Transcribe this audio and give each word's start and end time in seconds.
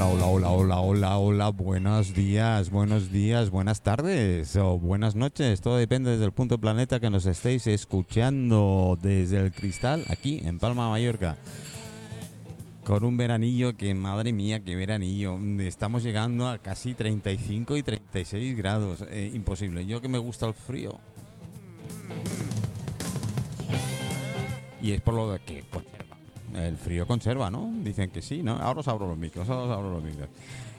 hola, 0.00 0.06
hola, 0.06 0.26
hola, 0.26 0.50
hola, 0.50 0.80
hola, 0.80 1.18
hola, 1.18 1.48
buenos 1.48 2.14
días, 2.14 2.70
buenos 2.70 3.10
días, 3.10 3.50
buenas 3.50 3.82
tardes 3.82 4.54
o 4.54 4.78
buenas 4.78 5.16
noches. 5.16 5.60
Todo 5.60 5.76
depende 5.76 6.12
desde 6.12 6.24
el 6.24 6.30
punto 6.30 6.58
planeta 6.58 7.00
que 7.00 7.10
nos 7.10 7.26
estéis 7.26 7.66
escuchando 7.66 8.96
desde 9.02 9.38
el 9.38 9.52
cristal 9.52 10.04
aquí 10.08 10.40
en 10.44 10.60
Palma, 10.60 10.88
Mallorca. 10.88 11.36
Con 12.84 13.04
un 13.04 13.16
veranillo 13.16 13.76
que, 13.76 13.92
madre 13.94 14.32
mía, 14.32 14.60
qué 14.60 14.76
veranillo. 14.76 15.36
Estamos 15.60 16.04
llegando 16.04 16.48
a 16.48 16.58
casi 16.58 16.94
35 16.94 17.76
y 17.76 17.82
36 17.82 18.56
grados. 18.56 19.04
Eh, 19.10 19.32
imposible. 19.34 19.84
Yo 19.84 20.00
que 20.00 20.08
me 20.08 20.18
gusta 20.18 20.46
el 20.46 20.54
frío. 20.54 20.98
Y 24.80 24.92
es 24.92 25.00
por 25.00 25.14
lo 25.14 25.38
que. 25.44 25.64
El 26.54 26.76
frío 26.76 27.06
conserva, 27.06 27.50
¿no? 27.50 27.70
Dicen 27.82 28.10
que 28.10 28.22
sí, 28.22 28.42
¿no? 28.42 28.56
Ahora 28.56 28.80
os 28.80 28.88
abro 28.88 29.06
los 29.06 29.18
micros, 29.18 29.48
ahora 29.48 29.62
os 29.62 29.70
abro 29.70 29.90
los 29.92 30.02
micros. 30.02 30.28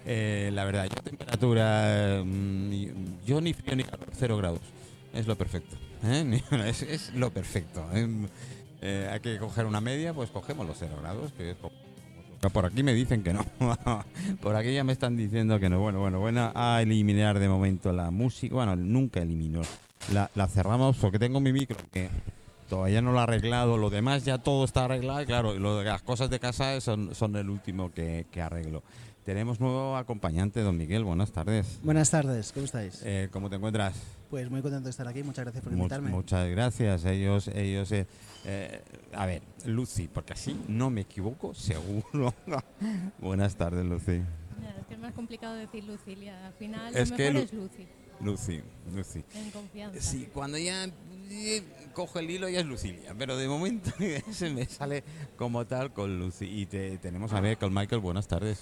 Eh, 0.05 0.50
la 0.54 0.66
verdad, 0.66 0.88
yo 0.90 1.02
temperatura... 1.04 2.23
mm, 2.26 3.26
yo 3.26 3.42
ni 3.42 3.54
frío 3.54 3.76
ni 3.76 3.84
calor, 3.84 4.08
cero 4.14 4.38
grados. 4.38 4.62
Es 5.14 5.28
lo 5.28 5.36
perfecto. 5.36 5.76
¿eh? 6.04 6.42
Es, 6.68 7.14
lo 7.14 7.32
perfecto. 7.32 7.86
¿eh? 7.94 8.08
Eh, 8.82 9.09
hay 9.12 9.20
que 9.20 9.38
coger 9.38 9.66
una 9.66 9.82
media, 9.82 10.14
pues 10.14 10.30
cogemos 10.30 10.66
los 10.66 10.78
cero 10.78 10.98
grados, 11.02 11.32
que 11.34 11.52
es 11.52 11.58
por 12.54 12.66
aquí 12.66 12.84
me 12.84 12.94
dicen 12.94 13.22
que 13.22 13.34
no. 13.34 13.45
por 14.42 14.56
aquí 14.56 14.73
ya 14.73 14.86
me 14.86 14.94
están 14.94 15.17
diciendo 15.17 15.59
que 15.59 15.70
no. 15.70 15.80
Bueno, 15.81 16.00
bueno, 16.00 16.20
bueno, 16.20 16.52
a 16.56 16.81
eliminar 16.81 17.38
de 17.38 17.50
momento 17.50 17.92
la 17.92 18.12
música. 18.12 18.56
Bueno, 18.56 18.78
nunca 18.78 19.22
elimino. 19.22 19.62
La, 20.14 20.31
la 20.36 20.47
cerramos 20.47 20.95
porque 20.97 21.20
tengo 21.20 21.42
mi 21.42 21.52
micro 21.52 21.78
que 21.92 22.09
todavía 22.70 23.02
no 23.02 23.12
lo 23.12 23.20
he 23.20 23.23
arreglado. 23.23 23.78
Lo 23.78 23.89
demás 23.89 24.23
ya 24.23 24.38
todo 24.38 24.64
está 24.66 24.86
arreglado. 24.86 25.22
y 25.22 25.25
Claro, 25.25 25.58
lo 25.59 25.78
de 25.80 25.86
las 25.86 26.02
cosas 26.02 26.30
de 26.30 26.39
casa 26.39 26.80
son, 26.81 27.14
son 27.16 27.36
el 27.36 27.50
último 27.50 27.92
que, 27.92 28.25
que 28.31 28.42
arreglo. 28.42 28.84
Tenemos 29.25 29.59
nuevo 29.59 29.95
acompañante, 29.98 30.62
don 30.62 30.75
Miguel. 30.78 31.03
Buenas 31.03 31.31
tardes. 31.31 31.80
Buenas 31.84 32.09
tardes, 32.09 32.52
¿cómo 32.52 32.66
estáis? 32.66 33.02
Eh, 33.03 33.28
¿Cómo 33.31 33.50
te 33.50 33.58
encuentras? 33.58 33.94
Pues 34.30 34.50
muy 34.50 34.62
contento 34.62 34.86
de 34.86 34.90
estar 34.92 35.08
aquí, 35.08 35.22
muchas 35.23 35.44
gracias 35.45 35.64
por 35.64 35.73
invitarme. 35.73 36.09
muchas 36.09 36.50
gracias. 36.50 37.03
Ellos, 37.06 37.47
ellos, 37.50 37.92
eh, 37.92 38.08
eh, 38.45 38.81
a 39.14 39.25
ver, 39.25 39.42
Lucy, 39.66 40.08
porque 40.08 40.34
así 40.34 40.59
no 40.67 40.90
me 40.90 41.02
equivoco, 41.02 41.53
seguro. 41.53 42.34
Buenas 43.20 43.56
tardes, 43.56 43.86
Lucy. 43.86 44.22
Es 44.80 44.86
que 44.88 44.94
es 44.95 45.00
más 45.00 45.14
complicado 45.14 45.53
decir 45.56 45.84
Lucilia. 45.84 46.47
Al 46.47 46.53
final 46.53 46.95
Es 46.95 47.12
lo 47.12 47.17
que 47.17 47.31
mejor 47.31 47.36
Lu- 47.36 47.45
es 47.45 47.53
Lucy, 47.53 47.88
Lucy, 48.22 48.62
Lucy. 48.95 49.23
en 49.36 49.52
confianza. 49.52 50.02
Sí, 50.02 50.28
cuando 50.34 50.58
ya 50.58 50.88
cojo 51.94 52.19
el 52.19 52.30
hilo 52.30 52.47
ya 52.49 52.59
es 52.61 52.66
Lucilia, 52.66 53.13
pero 53.17 53.35
de 53.38 53.47
momento 53.47 53.91
se 54.31 54.49
me 54.49 54.66
sale 54.66 55.03
como 55.38 55.66
tal 55.66 55.91
con 55.91 56.17
Lucy. 56.19 56.45
Y 56.45 56.66
te, 56.66 56.97
tenemos 56.97 57.33
a 57.33 57.41
ver 57.41 57.58
con 57.58 57.73
Michael, 57.73 58.02
buenas 58.02 58.27
tardes. 58.27 58.59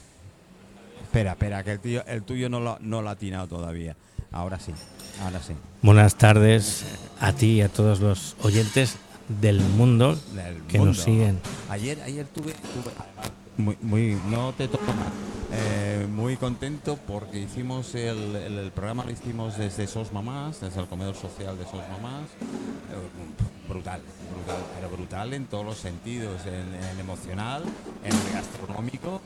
Espera, 1.03 1.31
espera, 1.31 1.63
que 1.63 1.71
el, 1.71 1.79
tío, 1.79 2.05
el 2.07 2.23
tuyo 2.23 2.49
no 2.49 2.59
lo, 2.59 2.77
no 2.81 3.01
lo 3.01 3.09
ha 3.09 3.13
atinado 3.13 3.47
todavía. 3.47 3.95
Ahora 4.31 4.59
sí, 4.59 4.73
ahora 5.23 5.41
sí. 5.41 5.53
Buenas 5.81 6.15
tardes 6.17 6.85
a 7.19 7.31
ti 7.33 7.53
y 7.53 7.61
a 7.61 7.69
todos 7.69 7.99
los 8.01 8.35
oyentes 8.41 8.95
del 9.41 9.59
mundo 9.61 10.15
del 10.33 10.61
que 10.63 10.77
mundo. 10.79 10.93
nos 10.93 11.01
siguen. 11.03 11.39
Ayer, 11.69 12.01
ayer 12.01 12.25
tuve, 12.27 12.51
tuve- 12.53 12.91
muy, 13.57 13.77
muy, 13.81 14.17
no 14.29 14.53
te 14.53 14.67
toco 14.67 14.85
mal. 14.85 15.11
Eh, 15.50 16.06
muy 16.09 16.36
contento 16.36 16.98
porque 17.08 17.40
hicimos 17.40 17.95
el, 17.95 18.35
el- 18.35 18.58
el 18.59 18.72
programa 18.72 19.06
lo 19.06 19.12
hicimos 19.12 19.58
desde 19.58 19.88
SOS 19.88 20.12
Mamás, 20.12 20.59
desde 20.59 20.81
el 20.81 20.88
comedor 20.88 21.16
social 21.16 21.58
de 21.58 21.63
SOS 21.63 21.88
Mamás. 21.90 22.24
Eh, 22.24 23.69
brutal, 23.69 24.02
brutal, 24.34 24.63
pero 24.75 24.90
brutal 24.90 25.34
en 25.34 25.46
todos 25.46 25.66
los 25.66 25.78
sentidos, 25.78 26.46
en, 26.46 26.74
en 26.75 26.84
el 26.84 27.00
emocional, 27.00 27.63
en 28.03 28.12
el 28.13 28.34
gastronómico, 28.34 29.22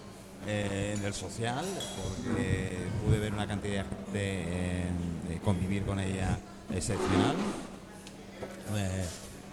eh, 0.48 0.96
en 0.98 1.04
el 1.06 1.14
social, 1.14 1.66
porque 2.04 2.78
pude 3.06 3.20
ver 3.20 3.34
una 3.34 3.48
cantidad 3.48 3.86
de 4.14 4.44
gente, 4.46 5.34
de 5.34 5.40
convivir 5.40 5.84
con 5.86 6.00
ella 6.00 6.38
excepcional. 6.74 7.36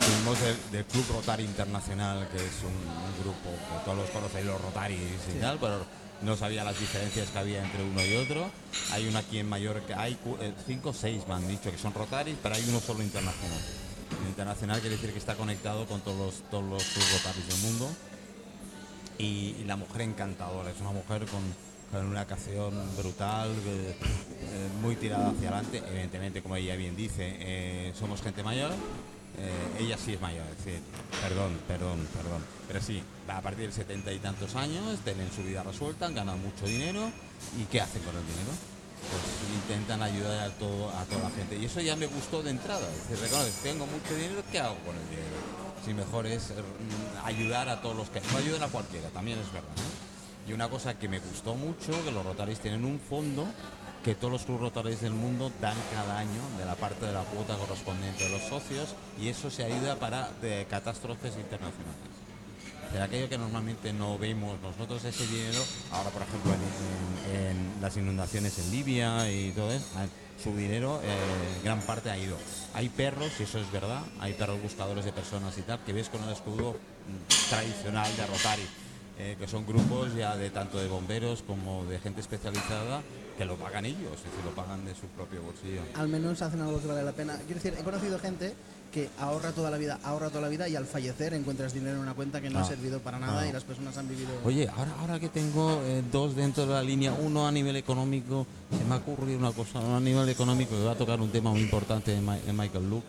Fuimos 0.01 0.41
del, 0.41 0.57
del 0.73 0.85
Club 0.85 1.05
Rotary 1.13 1.45
Internacional, 1.45 2.29
que 2.29 2.37
es 2.37 2.63
un, 2.63 2.73
un 2.73 3.21
grupo 3.23 3.51
que 3.51 3.85
todos 3.85 3.99
los 3.99 4.11
conocéis, 4.11 4.47
los 4.47 4.61
Rotaris 4.61 4.99
y 5.37 5.41
tal, 5.41 5.59
pero 5.59 5.81
no 6.23 6.37
sabía 6.37 6.65
las 6.65 6.79
diferencias 6.79 7.31
que 7.31 7.39
había 7.39 7.63
entre 7.63 7.83
uno 7.83 8.05
y 8.05 8.17
otro. 8.17 8.51
Hay 8.93 9.07
uno 9.07 9.19
aquí 9.19 9.39
en 9.39 9.49
Mallorca, 9.49 10.01
hay 10.01 10.19
eh, 10.41 10.53
cinco 10.67 10.91
o 10.91 10.93
seis 10.93 11.27
me 11.29 11.35
han 11.35 11.47
dicho 11.49 11.71
que 11.71 11.79
son 11.79 11.95
Rotaris, 11.95 12.37
pero 12.43 12.55
hay 12.55 12.65
uno 12.69 12.81
solo 12.81 13.03
internacional. 13.03 13.61
Internacional 14.27 14.81
quiere 14.81 14.97
decir 14.97 15.13
que 15.13 15.19
está 15.19 15.35
conectado 15.35 15.87
con 15.87 16.01
todos 16.01 16.19
los, 16.19 16.51
todos 16.51 16.65
los 16.65 17.13
Rotaris 17.13 17.47
del 17.49 17.59
mundo. 17.59 17.91
Y, 19.19 19.65
la 19.67 19.77
mujer 19.77 20.03
encantadora, 20.03 20.71
es 20.71 20.81
una 20.81 20.93
mujer 20.93 21.27
con, 21.27 21.43
con 21.91 22.07
una 22.07 22.25
canción 22.25 22.73
brutal, 22.97 23.51
eh, 23.67 23.95
muy 24.81 24.97
tirada 24.97 25.31
hacia 25.31 25.49
adelante. 25.49 25.83
Evidentemente, 25.89 26.41
como 26.41 26.57
ella 26.57 26.77
bien 26.77 26.97
dice, 26.97 27.37
eh, 27.41 27.93
somos 27.99 28.23
gente 28.23 28.43
mayor. 28.43 28.71
Eh, 29.41 29.85
ella 29.85 29.97
sí 29.97 30.15
es 30.15 30.21
mayor, 30.21 30.45
es 30.51 30.65
decir, 30.65 30.81
perdón, 31.23 31.59
perdón, 31.69 32.09
perdón. 32.15 32.45
Pero 32.67 32.81
sí, 32.83 33.03
a 33.29 33.41
partir 33.41 33.67
de 33.67 33.73
setenta 33.73 34.13
y 34.13 34.19
tantos 34.19 34.55
años, 34.57 34.99
tienen 35.05 35.31
su 35.33 35.43
vida 35.43 35.63
resuelta, 35.63 36.07
han 36.07 36.15
ganado 36.15 36.39
mucho 36.39 36.67
dinero. 36.67 37.11
¿Y 37.57 37.65
qué 37.65 37.81
hacen 37.81 38.03
con 38.03 38.17
el 38.17 38.23
dinero? 38.23 38.51
Pues 39.11 39.23
intentan 39.55 40.03
ayudar 40.03 40.51
a, 40.51 40.51
todo, 40.59 40.91
a 40.91 41.05
toda 41.05 41.25
la 41.25 41.31
gente. 41.31 41.57
Y 41.57 41.67
eso 41.67 41.81
ya 41.81 41.95
me 41.95 42.07
gustó 42.07 42.43
de 42.43 42.51
entrada. 42.51 42.87
Es 42.91 43.09
decir, 43.09 43.25
reconoces, 43.25 43.55
tengo 43.63 43.87
mucho 43.87 44.15
dinero, 44.15 44.43
¿qué 44.51 44.59
hago 44.59 44.77
con 44.85 44.97
el 44.97 45.09
dinero? 45.09 45.39
Si 45.85 45.95
mejor 45.95 46.27
es 46.27 46.51
mm, 46.51 47.25
ayudar 47.25 47.69
a 47.69 47.81
todos 47.81 47.97
los 47.97 48.11
que... 48.11 48.21
No 48.33 48.39
ayudan 48.39 48.65
a 48.65 48.69
cualquiera, 48.69 49.09
también 49.11 49.39
es 49.39 49.53
verdad. 49.53 49.71
Y 50.49 50.53
una 50.53 50.69
cosa 50.69 50.99
que 50.99 51.09
me 51.09 51.21
gustó 51.21 51.55
mucho, 51.55 51.93
que 52.05 52.11
los 52.11 52.25
Rotaris 52.25 52.59
tienen 52.59 52.85
un 52.85 52.99
fondo 52.99 53.47
que 54.09 54.15
todos 54.15 54.33
los 54.33 54.45
clubes 54.45 54.63
Rotaris 54.63 55.03
del 55.03 55.13
mundo 55.13 55.53
dan 55.61 55.77
cada 55.93 56.17
año 56.17 56.41
de 56.57 56.65
la 56.65 56.77
parte 56.77 57.05
de 57.05 57.13
la 57.13 57.25
cuota 57.25 57.59
correspondiente 57.59 58.25
de 58.25 58.31
los 58.31 58.41
socios 58.41 58.95
y 59.21 59.29
eso 59.29 59.51
se 59.51 59.65
ayuda 59.65 59.97
para 59.97 60.31
de 60.41 60.67
catástrofes 60.71 61.37
internacionales. 61.37 62.09
Aquello 63.03 63.29
que 63.29 63.37
normalmente 63.37 63.93
no 63.93 64.17
vemos 64.17 64.59
nosotros 64.63 65.05
ese 65.05 65.27
dinero, 65.27 65.63
ahora 65.93 66.09
por 66.09 66.23
ejemplo 66.23 66.53
en 67.35 67.83
las 67.83 67.99
inundaciones 67.99 68.59
en 68.59 68.71
Libia 68.71 69.31
y 69.31 69.53
todo 69.53 69.71
eso, 69.73 69.85
ah, 69.97 70.07
su 70.43 70.57
dinero 70.57 71.03
eh, 71.05 71.61
gran 71.63 71.83
parte 71.83 72.09
ha 72.11 72.17
ido. 72.17 72.39
Hay 72.73 72.89
perros, 72.89 73.31
y 73.39 73.43
eso 73.43 73.59
es 73.59 73.71
verdad, 73.71 74.01
hay 74.21 74.33
perros 74.33 74.63
buscadores 74.63 75.05
de 75.05 75.13
personas 75.13 75.59
y 75.59 75.63
tal, 75.63 75.81
que 75.85 75.93
ves 75.93 76.09
con 76.09 76.25
el 76.25 76.31
escudo 76.31 76.73
mm, 76.73 77.51
tradicional 77.51 78.17
de 78.17 78.27
Rotary, 78.27 78.67
eh, 79.19 79.37
que 79.39 79.47
son 79.47 79.67
grupos 79.67 80.15
ya 80.15 80.35
de 80.35 80.49
tanto 80.49 80.79
de 80.79 80.89
bomberos 80.89 81.43
como 81.43 81.85
de 81.85 81.99
gente 81.99 82.23
especializada 82.23 83.03
que 83.39 83.45
lo 83.45 83.57
pagan 83.57 83.87
ellos, 83.87 84.13
es 84.17 84.25
decir, 84.25 84.45
lo 84.45 84.51
pagan 84.51 84.85
de 84.85 84.95
su 84.95 85.07
propio 85.07 85.41
bolsillo. 85.43 85.81
Al 85.95 86.09
menos 86.09 86.43
hacen 86.43 86.61
algo 86.61 86.81
que 86.81 86.89
vale 86.89 87.03
la 87.05 87.13
pena. 87.13 87.37
Quiero 87.47 87.55
decir, 87.63 87.75
he 87.79 87.85
conocido 87.85 88.19
gente 88.19 88.53
que 88.93 89.09
ahorra 89.21 89.53
toda 89.53 89.71
la 89.71 89.77
vida, 89.77 89.99
ahorra 90.03 90.29
toda 90.31 90.41
la 90.41 90.49
vida 90.49 90.67
y 90.67 90.75
al 90.75 90.87
fallecer 90.87 91.35
encuentras 91.35 91.73
dinero 91.75 91.97
en 91.97 92.01
una 92.03 92.15
cuenta 92.15 92.41
que 92.41 92.49
no 92.51 92.59
Ah. 92.59 92.63
ha 92.63 92.65
servido 92.65 93.01
para 93.01 93.19
nada 93.19 93.43
Ah. 93.43 93.47
y 93.47 93.53
las 93.53 93.63
personas 93.63 93.97
han 93.99 94.09
vivido... 94.09 94.31
Oye, 94.45 94.67
ahora, 94.69 94.93
ahora 94.99 95.21
que 95.21 95.29
tengo 95.29 95.81
eh, 95.85 96.03
dos 96.11 96.35
dentro 96.35 96.65
de 96.67 96.73
la 96.73 96.83
línea, 96.83 97.13
uno 97.13 97.47
a 97.47 97.53
nivel 97.53 97.77
económico, 97.77 98.47
se 98.77 98.85
me 98.85 98.95
ha 98.95 98.99
ocurrido 98.99 99.39
una 99.39 99.53
cosa, 99.53 99.79
uno 99.81 99.99
a 99.99 100.01
nivel 100.01 100.29
económico, 100.31 100.71
que 100.75 100.85
va 100.85 100.93
a 100.93 100.97
tocar 100.99 101.21
un 101.21 101.31
tema 101.31 101.51
muy 101.51 101.61
importante 101.61 102.11
de, 102.13 102.21
Ma- 102.21 102.39
de 102.39 102.53
Michael 102.53 102.89
Luke, 102.91 103.07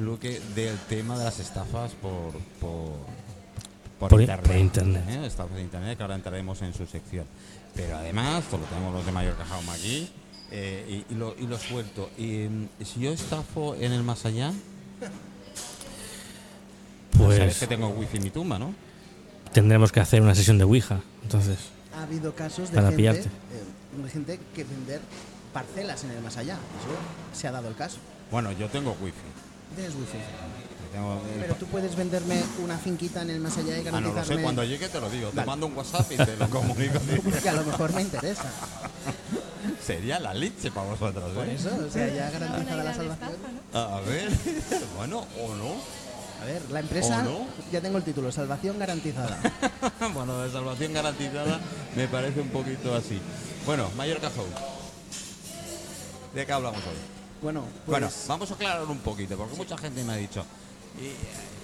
Luke, 0.00 0.40
del 0.54 0.76
tema 0.88 1.16
de 1.16 1.24
las 1.24 1.38
estafas 1.38 1.92
por, 1.92 2.32
por, 2.60 2.90
por, 4.00 4.08
Por- 4.10 4.20
internet. 4.20 4.46
por 4.46 4.56
internet. 4.56 5.04
¿eh? 5.10 5.26
Estafas 5.26 5.54
de 5.56 5.62
internet, 5.62 5.96
que 5.96 6.02
ahora 6.02 6.16
entraremos 6.16 6.60
en 6.62 6.74
su 6.74 6.86
sección. 6.86 7.24
Pero 7.74 7.96
además, 7.98 8.44
lo 8.50 8.58
tenemos 8.58 8.92
los 8.94 9.06
de 9.06 9.12
Mallorca 9.12 9.44
Jaume 9.44 9.70
aquí, 9.72 10.10
eh, 10.50 11.04
y, 11.08 11.12
y 11.14 11.16
lo, 11.16 11.34
y 11.38 11.46
lo 11.46 11.58
suelto. 11.58 12.10
Y, 12.18 12.48
mm, 12.48 12.68
si 12.84 13.00
yo 13.00 13.12
estafo 13.12 13.74
en 13.76 13.92
el 13.92 14.02
más 14.02 14.24
allá, 14.26 14.52
sabes 15.00 15.14
Pues 17.16 17.58
que 17.58 17.66
tengo 17.66 17.88
wifi 17.88 18.16
en 18.18 18.22
mi 18.24 18.30
tumba, 18.30 18.58
¿no? 18.58 18.74
tendremos 19.52 19.90
que 19.90 19.98
hacer 19.98 20.22
una 20.22 20.34
sesión 20.34 20.58
de 20.58 20.64
Ouija. 20.64 21.00
Entonces, 21.24 21.58
Ha 21.96 22.04
habido 22.04 22.32
casos 22.36 22.70
de 22.70 22.76
Para 22.76 22.88
gente, 22.88 22.96
pillarte. 22.96 23.22
eh, 23.28 24.02
de 24.02 24.08
gente 24.10 24.38
que 24.54 24.62
vender 24.62 25.00
parcelas 25.52 26.04
en 26.04 26.10
el 26.10 26.20
más 26.22 26.36
allá. 26.36 26.54
Eso 26.54 27.38
se 27.40 27.48
ha 27.48 27.50
dado 27.50 27.68
el 27.68 27.74
caso. 27.74 27.98
Bueno, 28.30 28.52
yo 28.52 28.68
tengo 28.68 28.96
wifi. 29.02 29.16
Tienes 29.74 29.94
wifi. 29.96 30.18
Tengo, 30.92 31.14
eh, 31.14 31.38
Pero 31.40 31.54
tú 31.54 31.66
puedes 31.66 31.94
venderme 31.94 32.42
una 32.64 32.76
finquita 32.78 33.22
en 33.22 33.30
el 33.30 33.40
más 33.40 33.56
allá 33.58 33.78
y 33.78 33.86
Ah, 33.86 33.90
no 33.92 34.00
lo 34.00 34.06
sé, 34.08 34.10
garantizarme... 34.10 34.42
cuando 34.42 34.64
llegue 34.64 34.88
te 34.88 35.00
lo 35.00 35.08
digo. 35.10 35.28
Te 35.30 35.44
mando 35.44 35.66
un 35.66 35.76
WhatsApp 35.76 36.10
y 36.12 36.16
te 36.16 36.36
lo 36.36 36.50
comunico. 36.50 36.98
que 37.42 37.48
a 37.48 37.52
lo 37.52 37.64
mejor 37.64 37.92
me 37.94 38.02
interesa. 38.02 38.44
Sería 39.86 40.18
la 40.18 40.34
leche 40.34 40.70
para 40.70 40.90
vosotros, 40.90 41.30
Por 41.32 41.46
¿eh? 41.48 41.54
eso, 41.54 41.70
o 41.86 41.90
sea, 41.90 42.08
ya 42.08 42.30
garantizada 42.30 42.82
la 42.84 42.94
salvación. 42.94 43.30
estafa, 43.32 43.52
¿no? 43.72 43.78
A 43.96 44.00
ver, 44.00 44.30
bueno, 44.96 45.26
o 45.40 45.54
no. 45.54 45.74
A 46.40 46.44
ver, 46.46 46.62
la 46.70 46.80
empresa, 46.80 47.24
ya 47.70 47.80
tengo 47.82 47.98
el 47.98 48.04
título, 48.04 48.32
salvación 48.32 48.78
garantizada. 48.78 49.38
bueno, 50.14 50.40
de 50.40 50.50
salvación 50.50 50.92
garantizada 50.94 51.60
me 51.94 52.08
parece 52.08 52.40
un 52.40 52.48
poquito 52.48 52.94
así. 52.94 53.20
Bueno, 53.66 53.90
Mallorca 53.96 54.30
Show. 54.34 54.46
¿De 56.34 56.46
qué 56.46 56.52
hablamos 56.52 56.80
hoy? 56.80 56.96
Bueno, 57.42 57.64
pues, 57.84 57.86
Bueno, 57.86 58.08
vamos 58.28 58.50
a 58.50 58.54
aclarar 58.54 58.84
un 58.84 58.98
poquito, 58.98 59.36
porque 59.36 59.56
mucha 59.56 59.76
gente 59.76 60.02
me 60.04 60.12
ha 60.14 60.16
dicho, 60.16 60.44
y, 60.98 61.06
eh, 61.06 61.14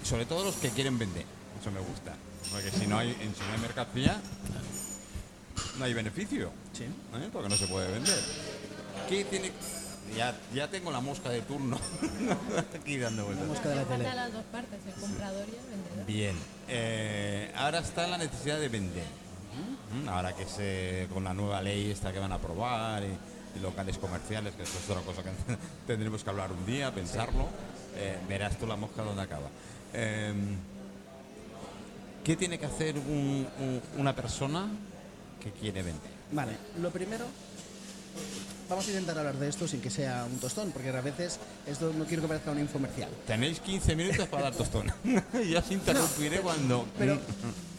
sobre 0.02 0.26
todo 0.26 0.44
los 0.44 0.54
que 0.56 0.70
quieren 0.70 0.98
vender, 0.98 1.24
eso 1.60 1.70
me 1.70 1.80
gusta, 1.80 2.14
porque 2.52 2.70
si 2.70 2.86
no 2.86 2.98
hay, 2.98 3.10
en 3.10 3.34
si 3.34 3.40
no 3.40 3.52
hay 3.54 3.60
mercancía, 3.60 4.20
no 5.78 5.84
hay 5.84 5.94
beneficio, 5.94 6.50
Sí. 6.72 6.84
¿eh? 6.84 7.28
porque 7.32 7.48
no 7.48 7.56
se 7.56 7.66
puede 7.66 7.90
vender. 7.92 8.18
¿Qué 9.08 9.24
tiene? 9.24 9.52
Ya, 10.16 10.38
ya 10.54 10.68
tengo 10.70 10.92
la 10.92 11.00
mosca 11.00 11.30
de 11.30 11.42
turno 11.42 11.78
aquí 12.80 12.96
dando 12.96 13.24
vueltas. 13.26 13.48
Mosca 13.48 13.68
de 13.70 13.74
la 13.74 13.84
tele. 13.84 14.04
Falta 14.04 14.14
las 14.14 14.32
dos 14.32 14.44
partes, 14.52 14.78
el 14.86 14.94
comprador 15.00 15.44
y 15.48 15.56
el 15.56 15.66
vendedor. 15.70 16.06
Bien, 16.06 16.36
eh, 16.68 17.52
ahora 17.56 17.80
está 17.80 18.06
la 18.06 18.16
necesidad 18.18 18.60
de 18.60 18.68
vender. 18.68 19.04
Mm, 19.92 20.08
Ahora 20.08 20.34
que 20.36 20.44
se, 20.46 21.08
con 21.12 21.24
la 21.24 21.32
nueva 21.34 21.60
ley 21.62 21.90
esta 21.90 22.12
que 22.12 22.18
van 22.20 22.30
a 22.30 22.36
aprobar 22.36 23.02
y 23.02 23.16
locales 23.60 23.98
comerciales, 23.98 24.54
que 24.54 24.62
eso 24.62 24.78
es 24.82 24.90
otra 24.90 25.02
cosa 25.02 25.22
que 25.22 25.30
tendremos 25.86 26.22
que 26.24 26.30
hablar 26.30 26.52
un 26.52 26.64
día, 26.66 26.92
pensarlo, 26.94 27.46
eh, 27.96 28.18
verás 28.28 28.56
tú 28.58 28.66
la 28.66 28.76
mosca 28.76 29.02
donde 29.02 29.22
acaba. 29.22 29.48
Eh, 29.92 30.32
¿Qué 32.24 32.36
tiene 32.36 32.58
que 32.58 32.66
hacer 32.66 32.98
un- 32.98 33.46
un- 33.60 33.82
una 33.98 34.14
persona 34.14 34.66
que 35.42 35.52
quiere 35.52 35.82
vender? 35.82 36.10
Vale, 36.32 36.52
lo 36.80 36.90
primero, 36.90 37.24
vamos 38.68 38.84
a 38.86 38.90
intentar 38.90 39.16
hablar 39.18 39.36
de 39.36 39.48
esto 39.48 39.68
sin 39.68 39.80
que 39.80 39.90
sea 39.90 40.24
un 40.24 40.38
tostón, 40.38 40.72
porque 40.72 40.88
a 40.88 41.00
veces 41.00 41.38
esto 41.68 41.92
no 41.96 42.04
quiero 42.04 42.22
que 42.22 42.28
parezca 42.28 42.50
un 42.50 42.58
infomercial. 42.58 43.10
Tenéis 43.28 43.60
15 43.60 43.94
minutos 43.94 44.26
para 44.26 44.44
dar 44.44 44.54
tostón. 44.54 44.92
ya 45.48 45.60
os 45.60 45.70
interrumpiré 45.70 46.40
cuando... 46.40 46.86
Pero 46.98 47.18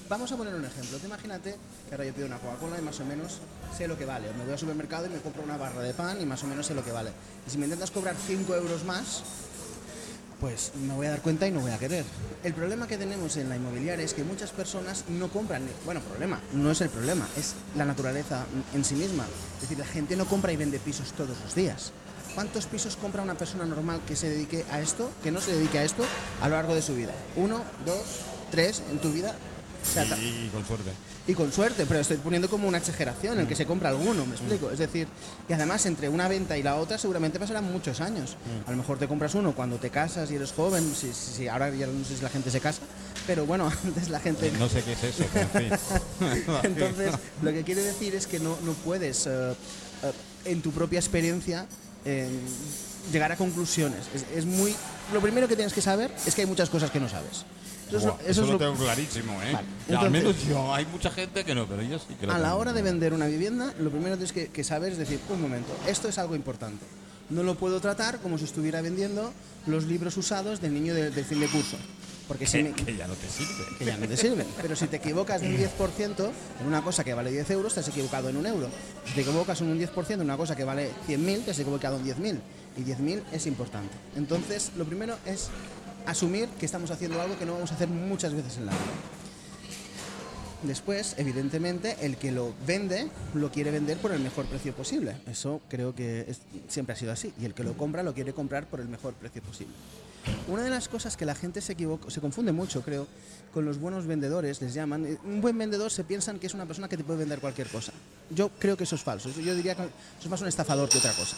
vamos 0.09 0.31
a 0.31 0.37
poner 0.37 0.55
un 0.55 0.65
ejemplo. 0.65 0.97
Tú 0.97 1.07
imagínate 1.07 1.55
que 1.87 1.95
ahora 1.95 2.05
yo 2.05 2.13
pido 2.13 2.27
una 2.27 2.37
Coca-Cola 2.37 2.77
y 2.79 2.81
más 2.81 2.99
o 2.99 3.05
menos 3.05 3.39
sé 3.77 3.87
lo 3.87 3.97
que 3.97 4.05
vale. 4.05 4.31
Me 4.37 4.43
voy 4.43 4.53
al 4.53 4.59
supermercado 4.59 5.05
y 5.07 5.09
me 5.09 5.19
compro 5.19 5.43
una 5.43 5.57
barra 5.57 5.81
de 5.81 5.93
pan 5.93 6.21
y 6.21 6.25
más 6.25 6.43
o 6.43 6.47
menos 6.47 6.65
sé 6.65 6.73
lo 6.73 6.83
que 6.83 6.91
vale. 6.91 7.11
Y 7.45 7.49
si 7.49 7.57
me 7.57 7.65
intentas 7.65 7.91
cobrar 7.91 8.15
5 8.15 8.55
euros 8.55 8.83
más, 8.85 9.23
pues 10.39 10.71
me 10.75 10.93
voy 10.93 11.07
a 11.07 11.11
dar 11.11 11.21
cuenta 11.21 11.47
y 11.47 11.51
no 11.51 11.61
voy 11.61 11.71
a 11.71 11.77
querer. 11.77 12.05
El 12.43 12.53
problema 12.53 12.87
que 12.87 12.97
tenemos 12.97 13.35
en 13.37 13.49
la 13.49 13.55
inmobiliaria 13.55 14.05
es 14.05 14.13
que 14.13 14.23
muchas 14.23 14.51
personas 14.51 15.05
no 15.09 15.29
compran. 15.29 15.67
Bueno, 15.85 15.99
problema, 16.01 16.39
no 16.53 16.71
es 16.71 16.81
el 16.81 16.89
problema, 16.89 17.27
es 17.37 17.55
la 17.75 17.85
naturaleza 17.85 18.45
en 18.73 18.85
sí 18.85 18.95
misma. 18.95 19.25
Es 19.55 19.61
decir, 19.61 19.79
la 19.79 19.85
gente 19.85 20.15
no 20.15 20.25
compra 20.25 20.51
y 20.51 20.57
vende 20.57 20.79
pisos 20.79 21.11
todos 21.13 21.37
los 21.43 21.55
días. 21.55 21.91
¿Cuántos 22.35 22.67
pisos 22.67 22.95
compra 22.97 23.23
una 23.23 23.33
persona 23.33 23.65
normal 23.65 24.01
que 24.07 24.15
se 24.15 24.29
dedique 24.29 24.63
a 24.69 24.79
esto, 24.79 25.09
que 25.23 25.31
no 25.31 25.41
se 25.41 25.55
dedique 25.55 25.79
a 25.79 25.83
esto, 25.83 26.05
a 26.39 26.47
lo 26.47 26.55
largo 26.55 26.75
de 26.75 26.83
su 26.83 26.93
vida? 26.93 27.13
¿Uno, 27.35 27.63
dos, 27.83 28.03
tres 28.51 28.83
en 28.91 28.99
tu 28.99 29.11
vida? 29.11 29.33
O 29.89 29.93
sea, 29.93 30.05
ta- 30.07 30.17
Y, 30.17 30.49
con 30.51 30.65
suerte. 30.65 30.91
y 31.27 31.33
con 31.33 31.51
suerte, 31.51 31.85
pero 31.85 31.99
estoy 31.99 32.17
poniendo 32.17 32.49
como 32.49 32.67
una 32.67 32.77
exageración, 32.77 33.39
el 33.39 33.47
que 33.47 33.55
se 33.55 33.65
compra 33.65 33.89
alguno, 33.89 34.25
me 34.25 34.35
explico. 34.35 34.69
Es 34.69 34.79
decir, 34.79 35.07
y 35.47 35.53
además 35.53 35.85
entre 35.85 36.09
una 36.09 36.27
venta 36.27 36.57
y 36.57 36.63
la 36.63 36.75
otra 36.75 36.97
seguramente 36.97 37.39
pasarán 37.39 37.71
muchos 37.71 38.01
años. 38.01 38.35
A 38.67 38.71
lo 38.71 38.77
mejor 38.77 38.97
te 38.99 39.07
compras 39.07 39.33
uno 39.35 39.53
cuando 39.55 39.77
te 39.77 39.89
casas 39.89 40.29
y 40.31 40.35
eres 40.35 40.51
joven, 40.51 40.93
si, 40.95 41.13
si- 41.13 41.33
si 41.37 41.47
ahora 41.47 41.69
ya 41.73 41.87
no 41.87 42.03
sé 42.05 42.17
si 42.17 42.21
la 42.23 42.29
gente 42.29 42.51
se 42.51 42.59
casa, 42.59 42.81
pero 43.25 43.45
bueno, 43.45 43.71
antes 43.85 44.09
la 44.09 44.19
gente... 44.19 44.51
No 44.59 44.67
sé 44.69 44.83
qué 44.83 44.93
es 44.93 45.03
eso, 45.03 45.25
pero 45.33 45.49
en 45.53 45.69
fin. 45.69 45.79
Entonces, 46.63 47.13
lo 47.41 47.51
que 47.51 47.63
quiere 47.63 47.81
decir 47.81 48.15
es 48.15 48.27
que 48.27 48.39
no, 48.39 48.57
no 48.63 48.73
puedes, 48.73 49.25
eh, 49.27 49.51
eh, 49.51 50.11
en 50.45 50.61
tu 50.61 50.71
propia 50.71 50.99
experiencia, 50.99 51.65
eh, 52.05 52.29
llegar 53.11 53.31
a 53.31 53.35
conclusiones. 53.37 54.05
Es, 54.13 54.25
es 54.35 54.45
muy... 54.45 54.75
Lo 55.13 55.21
primero 55.21 55.47
que 55.47 55.55
tienes 55.55 55.73
que 55.73 55.81
saber 55.81 56.11
es 56.25 56.35
que 56.35 56.41
hay 56.41 56.47
muchas 56.47 56.69
cosas 56.69 56.91
que 56.91 56.99
no 56.99 57.07
sabes. 57.09 57.45
Eso 57.87 57.97
es 57.97 58.03
lo- 58.03 58.11
Buah, 58.13 58.21
eso 58.21 58.31
eso 58.31 58.41
es 58.41 58.47
lo 58.47 58.53
lo- 58.53 58.59
tengo 58.59 58.75
clarísimo, 58.75 59.33
¿eh? 59.43 59.51
Vale, 59.53 59.67
Ya, 59.87 59.99
al 59.99 60.05
entonces- 60.07 60.11
menos 60.11 60.45
yo, 60.47 60.73
hay 60.73 60.85
mucha 60.87 61.09
gente 61.11 61.43
que 61.45 61.55
no, 61.55 61.65
pero 61.67 61.81
yo 61.83 61.97
sí 61.99 62.15
que 62.19 62.27
lo 62.27 62.33
A 62.33 62.37
la 62.39 62.55
hora 62.55 62.73
de 62.73 62.81
vender 62.81 63.13
una 63.13 63.27
vivienda, 63.27 63.73
lo 63.79 63.89
primero 63.89 64.11
que 64.17 64.25
tienes 64.25 64.31
que, 64.33 64.47
que 64.53 64.63
saber 64.63 64.91
es 64.93 64.97
decir, 64.97 65.19
un 65.29 65.41
momento, 65.41 65.75
esto 65.87 66.07
es 66.09 66.17
algo 66.17 66.35
importante. 66.35 66.85
No 67.29 67.43
lo 67.43 67.55
puedo 67.55 67.79
tratar 67.81 68.19
como 68.19 68.37
si 68.37 68.45
estuviera 68.45 68.81
vendiendo 68.81 69.33
los 69.65 69.83
libros 69.85 70.15
usados 70.17 70.61
del 70.61 70.73
niño 70.73 70.93
de- 70.93 71.11
del 71.11 71.25
fin 71.25 71.39
de 71.39 71.47
curso. 71.47 71.77
Porque 72.27 72.45
si 72.45 72.61
me- 72.61 72.71
que 72.73 72.95
ya 72.97 73.07
no 73.07 73.13
te 73.13 73.29
sirve. 73.29 73.77
que 73.79 73.85
ya 73.85 73.95
no 73.97 74.05
te 74.05 74.17
sirven. 74.17 74.45
Pero 74.61 74.75
si 74.75 74.87
te 74.87 74.97
equivocas 74.97 75.39
de 75.39 75.47
un 75.47 75.55
10% 75.55 76.29
en 76.59 76.67
una 76.67 76.81
cosa 76.81 77.05
que 77.05 77.13
vale 77.13 77.31
10 77.31 77.49
euros, 77.51 77.73
te 77.73 77.79
has 77.79 77.87
equivocado 77.87 78.27
en 78.27 78.35
un 78.35 78.45
euro. 78.45 78.67
Si 79.05 79.13
te 79.13 79.21
equivocas 79.21 79.61
en 79.61 79.67
un 79.69 79.77
10% 79.79 80.15
en 80.23 80.27
una 80.27 80.35
cosa 80.35 80.53
que 80.53 80.65
vale 80.65 80.89
100.000, 81.05 81.43
te 81.45 81.51
has 81.51 81.59
equivocado 81.59 81.95
en 81.97 82.03
10.000. 82.03 82.39
Y 82.77 82.81
10.000 82.81 83.23
es 83.31 83.47
importante. 83.47 83.93
Entonces, 84.17 84.71
lo 84.77 84.83
primero 84.83 85.15
es 85.25 85.47
asumir 86.07 86.49
que 86.59 86.65
estamos 86.65 86.89
haciendo 86.91 87.21
algo 87.21 87.37
que 87.37 87.45
no 87.45 87.53
vamos 87.53 87.71
a 87.71 87.75
hacer 87.75 87.87
muchas 87.87 88.33
veces 88.33 88.57
en 88.57 88.65
la 88.65 88.71
vida. 88.71 88.81
Después, 90.63 91.13
evidentemente, 91.17 91.97
el 92.01 92.17
que 92.17 92.31
lo 92.31 92.53
vende 92.65 93.09
lo 93.35 93.51
quiere 93.51 93.69
vender 93.69 93.97
por 93.99 94.11
el 94.11 94.19
mejor 94.19 94.45
precio 94.47 94.73
posible. 94.73 95.15
Eso 95.29 95.61
creo 95.69 95.93
que 95.93 96.33
siempre 96.67 96.93
ha 96.93 96.95
sido 96.95 97.11
así. 97.11 97.31
Y 97.39 97.45
el 97.45 97.53
que 97.53 97.63
lo 97.63 97.77
compra 97.77 98.01
lo 98.01 98.13
quiere 98.15 98.33
comprar 98.33 98.65
por 98.65 98.79
el 98.79 98.87
mejor 98.87 99.13
precio 99.13 99.41
posible. 99.43 99.73
Una 100.47 100.63
de 100.63 100.69
las 100.69 100.89
cosas 100.89 101.15
que 101.15 101.25
la 101.25 101.35
gente 101.35 101.61
se 101.61 101.73
equivoca, 101.73 102.09
se 102.09 102.19
confunde 102.19 102.51
mucho, 102.51 102.81
creo, 102.81 103.07
con 103.53 103.65
los 103.65 103.79
buenos 103.79 104.07
vendedores, 104.07 104.59
les 104.61 104.73
llaman. 104.73 105.05
eh, 105.05 105.17
Un 105.23 105.41
buen 105.41 105.57
vendedor 105.57 105.91
se 105.91 106.03
piensan 106.03 106.39
que 106.39 106.47
es 106.47 106.53
una 106.53 106.65
persona 106.65 106.89
que 106.89 106.97
te 106.97 107.03
puede 107.03 107.19
vender 107.19 107.39
cualquier 107.39 107.67
cosa. 107.67 107.93
Yo 108.31 108.49
creo 108.49 108.75
que 108.75 108.83
eso 108.83 108.95
es 108.95 109.03
falso. 109.03 109.29
Yo 109.29 109.55
diría 109.55 109.75
que 109.75 109.83
es 109.83 110.29
más 110.29 110.41
un 110.41 110.47
estafador 110.47 110.89
que 110.89 110.97
otra 110.97 111.13
cosa. 111.13 111.37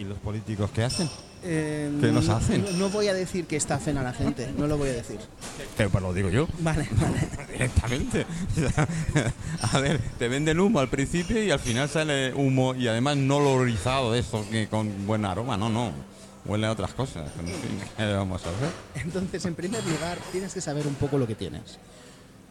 ¿Y 0.00 0.04
los 0.04 0.16
políticos 0.18 0.70
qué 0.74 0.82
hacen? 0.82 1.10
Eh, 1.42 1.90
¿Qué 2.00 2.06
nos 2.10 2.26
no- 2.26 2.36
hacen? 2.36 2.64
No, 2.64 2.70
no 2.72 2.88
voy 2.88 3.08
a 3.08 3.12
decir 3.12 3.44
que 3.44 3.56
estafen 3.56 3.98
a 3.98 4.02
la 4.02 4.14
gente, 4.14 4.50
no 4.56 4.66
lo 4.66 4.78
voy 4.78 4.88
a 4.88 4.92
decir. 4.94 5.18
Pero 5.76 5.90
pues 5.90 6.02
lo 6.02 6.14
digo 6.14 6.30
yo. 6.30 6.48
Vale, 6.60 6.88
vale. 6.98 7.28
Directamente. 7.52 8.24
a 9.72 9.78
ver, 9.78 10.00
te 10.18 10.28
venden 10.28 10.58
humo 10.58 10.80
al 10.80 10.88
principio 10.88 11.42
y 11.44 11.50
al 11.50 11.60
final 11.60 11.86
sale 11.90 12.32
humo 12.32 12.74
y 12.74 12.88
además 12.88 13.18
no 13.18 13.36
olorizado 13.36 14.12
de 14.12 14.20
esto 14.20 14.42
que 14.50 14.68
con 14.68 15.06
buen 15.06 15.26
aroma, 15.26 15.58
no, 15.58 15.68
no. 15.68 15.92
Huele 16.46 16.66
a 16.66 16.72
otras 16.72 16.94
cosas. 16.94 17.30
En 17.38 17.46
fin, 17.48 17.78
¿qué 17.98 18.02
le 18.06 18.14
vamos 18.14 18.40
a 18.46 18.48
hacer? 18.48 19.04
Entonces, 19.04 19.44
en 19.44 19.54
primer 19.54 19.84
lugar, 19.84 20.16
tienes 20.32 20.54
que 20.54 20.62
saber 20.62 20.86
un 20.86 20.94
poco 20.94 21.18
lo 21.18 21.26
que 21.26 21.34
tienes. 21.34 21.78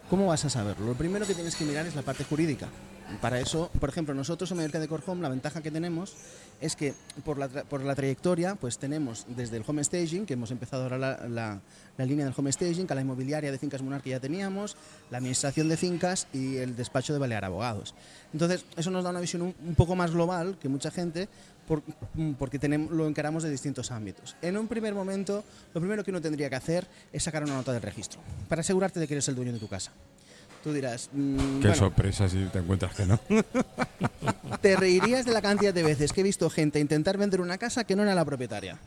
¿Cómo 0.08 0.28
vas 0.28 0.44
a 0.44 0.50
saberlo? 0.50 0.86
Lo 0.86 0.94
primero 0.94 1.26
que 1.26 1.34
tienes 1.34 1.56
que 1.56 1.64
mirar 1.64 1.84
es 1.86 1.96
la 1.96 2.02
parte 2.02 2.22
jurídica. 2.22 2.68
Para 3.20 3.38
eso, 3.40 3.70
por 3.80 3.88
ejemplo, 3.88 4.14
nosotros 4.14 4.50
en 4.50 4.56
Mallorca 4.58 4.78
de 4.78 4.88
Corhome, 4.88 5.20
la 5.22 5.28
ventaja 5.28 5.60
que 5.62 5.70
tenemos 5.70 6.14
es 6.60 6.74
que 6.76 6.94
por 7.24 7.38
la, 7.38 7.48
por 7.48 7.82
la 7.82 7.94
trayectoria, 7.94 8.54
pues 8.54 8.78
tenemos 8.78 9.26
desde 9.28 9.56
el 9.58 9.64
home 9.66 9.82
staging, 9.84 10.26
que 10.26 10.34
hemos 10.34 10.50
empezado 10.50 10.84
ahora 10.84 10.96
la, 10.98 11.28
la- 11.28 11.60
línea 12.06 12.24
del 12.24 12.32
home 12.34 12.50
staging, 12.50 12.86
que 12.86 12.94
la 12.94 13.02
inmobiliaria 13.02 13.52
de 13.52 13.58
Fincas 13.58 13.82
Munar 13.82 14.00
que 14.02 14.08
ya 14.10 14.20
teníamos, 14.20 14.74
la 15.10 15.18
administración 15.18 15.68
de 15.68 15.76
fincas 15.76 16.28
y 16.32 16.56
el 16.56 16.74
despacho 16.74 17.12
de 17.12 17.18
Balear 17.18 17.44
Abogados. 17.44 17.94
Entonces, 18.32 18.64
eso 18.76 18.90
nos 18.90 19.04
da 19.04 19.10
una 19.10 19.20
visión 19.20 19.42
un, 19.42 19.54
un 19.66 19.74
poco 19.74 19.94
más 19.96 20.10
global 20.10 20.56
que 20.58 20.70
mucha 20.70 20.90
gente, 20.90 21.28
por- 21.68 21.82
mm, 22.14 22.32
porque 22.38 22.58
tenemos, 22.58 22.90
lo 22.90 23.06
encaramos 23.06 23.42
de 23.42 23.50
distintos 23.50 23.90
ámbitos. 23.90 24.34
En 24.40 24.56
un 24.56 24.66
primer 24.66 24.94
momento, 24.94 25.44
lo 25.74 25.80
primero 25.80 26.02
que 26.04 26.10
uno 26.10 26.22
tendría 26.22 26.48
que 26.48 26.56
hacer 26.56 26.86
es 27.12 27.22
sacar 27.22 27.44
una 27.44 27.54
nota 27.54 27.72
del 27.72 27.82
registro, 27.82 28.20
para 28.48 28.60
asegurarte 28.62 28.98
de 28.98 29.06
que 29.06 29.14
eres 29.14 29.28
el 29.28 29.34
dueño 29.34 29.52
de 29.52 29.58
tu 29.58 29.68
casa. 29.68 29.92
Tú 30.62 30.72
dirás, 30.72 31.08
mm, 31.12 31.36
Qué 31.36 31.68
bueno, 31.68 31.74
sorpresa 31.74 32.28
si 32.28 32.44
te 32.46 32.58
encuentras 32.58 32.94
que 32.94 33.06
no. 33.06 33.18
te 34.60 34.76
reirías 34.76 35.24
de 35.24 35.32
la 35.32 35.40
cantidad 35.40 35.72
de 35.72 35.82
veces 35.82 36.12
que 36.12 36.20
he 36.20 36.24
visto 36.24 36.50
gente 36.50 36.78
intentar 36.80 37.16
vender 37.16 37.40
una 37.40 37.56
casa 37.56 37.84
que 37.84 37.96
no 37.96 38.02
era 38.02 38.14
la 38.14 38.24
propietaria. 38.24 38.78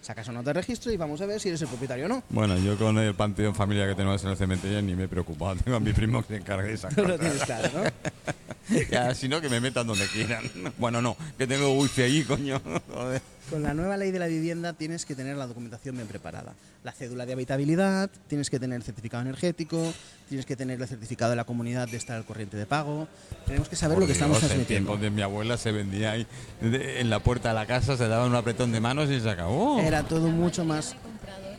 Sacas 0.00 0.28
una 0.28 0.38
nota 0.40 0.50
de 0.50 0.60
registro 0.60 0.92
y 0.92 0.96
vamos 0.98 1.20
a 1.22 1.26
ver 1.26 1.40
si 1.40 1.48
eres 1.48 1.62
el 1.62 1.68
propietario 1.68 2.06
o 2.06 2.08
no. 2.08 2.22
Bueno, 2.28 2.58
yo 2.58 2.76
con 2.76 2.98
el 2.98 3.14
panteón 3.14 3.54
familiar 3.54 3.88
que 3.88 3.94
tenemos 3.94 4.22
en 4.24 4.30
el 4.30 4.36
cementerio 4.36 4.82
ni 4.82 4.94
me 4.94 5.04
he 5.04 5.08
preocupado. 5.08 5.56
Tengo 5.64 5.76
a 5.76 5.80
mi 5.80 5.92
primo 5.92 6.22
que 6.22 6.28
se 6.28 6.36
encargue 6.36 6.68
de 6.68 6.74
esa 6.74 6.88
Tú 6.90 7.04
lo 7.04 7.18
tienes 7.18 7.42
claro, 7.44 7.70
¿no? 7.74 7.84
Ya, 8.90 9.14
si 9.14 9.28
no, 9.28 9.40
que 9.40 9.48
me 9.48 9.60
metan 9.60 9.86
donde 9.86 10.06
quieran. 10.06 10.44
Bueno, 10.78 11.00
no, 11.02 11.16
que 11.38 11.46
tengo 11.46 11.72
wifi 11.78 12.02
ahí, 12.02 12.22
coño. 12.24 12.60
Joder. 12.94 13.22
Con 13.50 13.62
la 13.62 13.74
nueva 13.74 13.98
ley 13.98 14.10
de 14.10 14.18
la 14.18 14.26
vivienda 14.26 14.72
tienes 14.72 15.04
que 15.04 15.14
tener 15.14 15.36
la 15.36 15.46
documentación 15.46 15.94
bien 15.96 16.08
preparada. 16.08 16.54
La 16.82 16.92
cédula 16.92 17.26
de 17.26 17.34
habitabilidad, 17.34 18.08
tienes 18.26 18.48
que 18.48 18.58
tener 18.58 18.76
el 18.76 18.82
certificado 18.82 19.22
energético, 19.22 19.92
tienes 20.30 20.46
que 20.46 20.56
tener 20.56 20.80
el 20.80 20.88
certificado 20.88 21.30
de 21.30 21.36
la 21.36 21.44
comunidad 21.44 21.86
de 21.88 21.98
estar 21.98 22.16
al 22.16 22.24
corriente 22.24 22.56
de 22.56 22.64
pago. 22.64 23.06
Tenemos 23.46 23.68
que 23.68 23.76
saber 23.76 23.96
Por 23.96 24.02
lo 24.02 24.06
que 24.06 24.12
estamos 24.14 24.38
Dios, 24.40 24.44
en 24.44 24.48
transmitiendo. 24.56 24.88
tiempos 24.92 25.02
de 25.02 25.10
mi 25.10 25.20
abuela 25.20 25.58
se 25.58 25.72
vendía 25.72 26.12
ahí 26.12 26.26
de- 26.62 27.00
en 27.00 27.10
la 27.10 27.18
puerta 27.20 27.50
de 27.50 27.54
la 27.54 27.66
casa, 27.66 27.98
se 27.98 28.08
daba 28.08 28.24
un 28.26 28.34
apretón 28.34 28.72
de 28.72 28.80
manos 28.80 29.10
y 29.10 29.20
se 29.20 29.28
acabó. 29.28 29.78
Era 29.78 30.02
todo 30.04 30.28
mucho 30.28 30.64
más... 30.64 30.92
de 30.92 30.98
compradores 31.00 31.58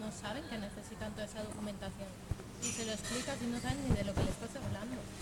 no 0.00 0.12
saben 0.20 0.42
que 0.50 0.58
necesitan 0.58 1.12
toda 1.12 1.24
esa 1.24 1.42
documentación. 1.44 2.08
Y 2.62 2.66
se 2.66 2.84
lo 2.86 2.92
explicas 2.92 3.36
y 3.42 3.46
no 3.50 3.58
saben 3.60 3.78
ni 3.88 3.96
de 3.96 4.04
lo 4.04 4.12
que 4.14 4.20
le 4.22 4.30
estás 4.30 4.31
hablando. 4.31 4.31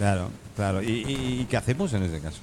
Claro, 0.00 0.30
claro. 0.56 0.82
¿Y, 0.82 1.04
y- 1.06 1.46
qué 1.50 1.58
hacemos 1.58 1.92
en 1.92 2.02
ese 2.04 2.20
caso? 2.20 2.38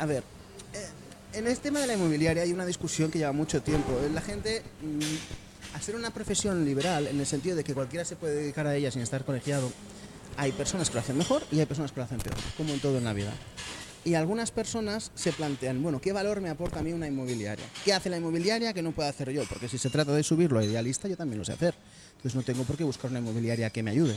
A 0.00 0.06
ver, 0.06 0.24
eh, 0.72 1.38
en 1.38 1.46
este 1.46 1.68
tema 1.68 1.78
de 1.78 1.86
la 1.86 1.94
inmobiliaria 1.94 2.42
hay 2.42 2.52
una 2.52 2.66
discusión 2.66 3.12
que 3.12 3.18
lleva 3.20 3.30
mucho 3.30 3.62
tiempo. 3.62 3.92
La 4.12 4.20
gente, 4.20 4.60
mm, 4.82 5.74
al 5.76 5.80
ser 5.82 5.94
una 5.94 6.10
profesión 6.10 6.64
liberal, 6.64 7.06
en 7.06 7.20
el 7.20 7.26
sentido 7.26 7.54
de 7.54 7.62
que 7.62 7.74
cualquiera 7.74 8.04
se 8.04 8.16
puede 8.16 8.34
dedicar 8.34 8.66
a 8.66 8.74
ella 8.74 8.90
sin 8.90 9.02
estar 9.02 9.24
colegiado, 9.24 9.70
hay 10.36 10.50
personas 10.50 10.88
que 10.90 10.94
lo 10.94 11.00
hacen 11.02 11.16
mejor 11.16 11.44
y 11.52 11.60
hay 11.60 11.66
personas 11.66 11.92
que 11.92 12.00
lo 12.00 12.06
hacen 12.06 12.18
peor, 12.18 12.34
como 12.56 12.74
en 12.74 12.80
todo 12.80 12.98
en 12.98 13.04
la 13.04 13.12
vida. 13.12 13.32
Y 14.04 14.14
algunas 14.14 14.50
personas 14.50 15.12
se 15.14 15.30
plantean, 15.32 15.80
bueno, 15.80 16.00
¿qué 16.00 16.12
valor 16.12 16.40
me 16.40 16.50
aporta 16.50 16.80
a 16.80 16.82
mí 16.82 16.92
una 16.92 17.06
inmobiliaria? 17.06 17.64
¿Qué 17.84 17.92
hace 17.94 18.10
la 18.10 18.16
inmobiliaria 18.16 18.72
que 18.72 18.82
no 18.82 18.90
puedo 18.90 19.08
hacer 19.08 19.30
yo? 19.30 19.44
Porque 19.48 19.68
si 19.68 19.78
se 19.78 19.90
trata 19.90 20.10
de 20.12 20.24
subirlo 20.24 20.58
a 20.58 20.64
idealista, 20.64 21.06
yo 21.06 21.16
también 21.16 21.38
lo 21.38 21.44
sé 21.44 21.52
hacer. 21.52 21.76
Entonces 22.16 22.34
no 22.34 22.42
tengo 22.42 22.64
por 22.64 22.76
qué 22.76 22.82
buscar 22.82 23.12
una 23.12 23.20
inmobiliaria 23.20 23.70
que 23.70 23.84
me 23.84 23.92
ayude. 23.92 24.16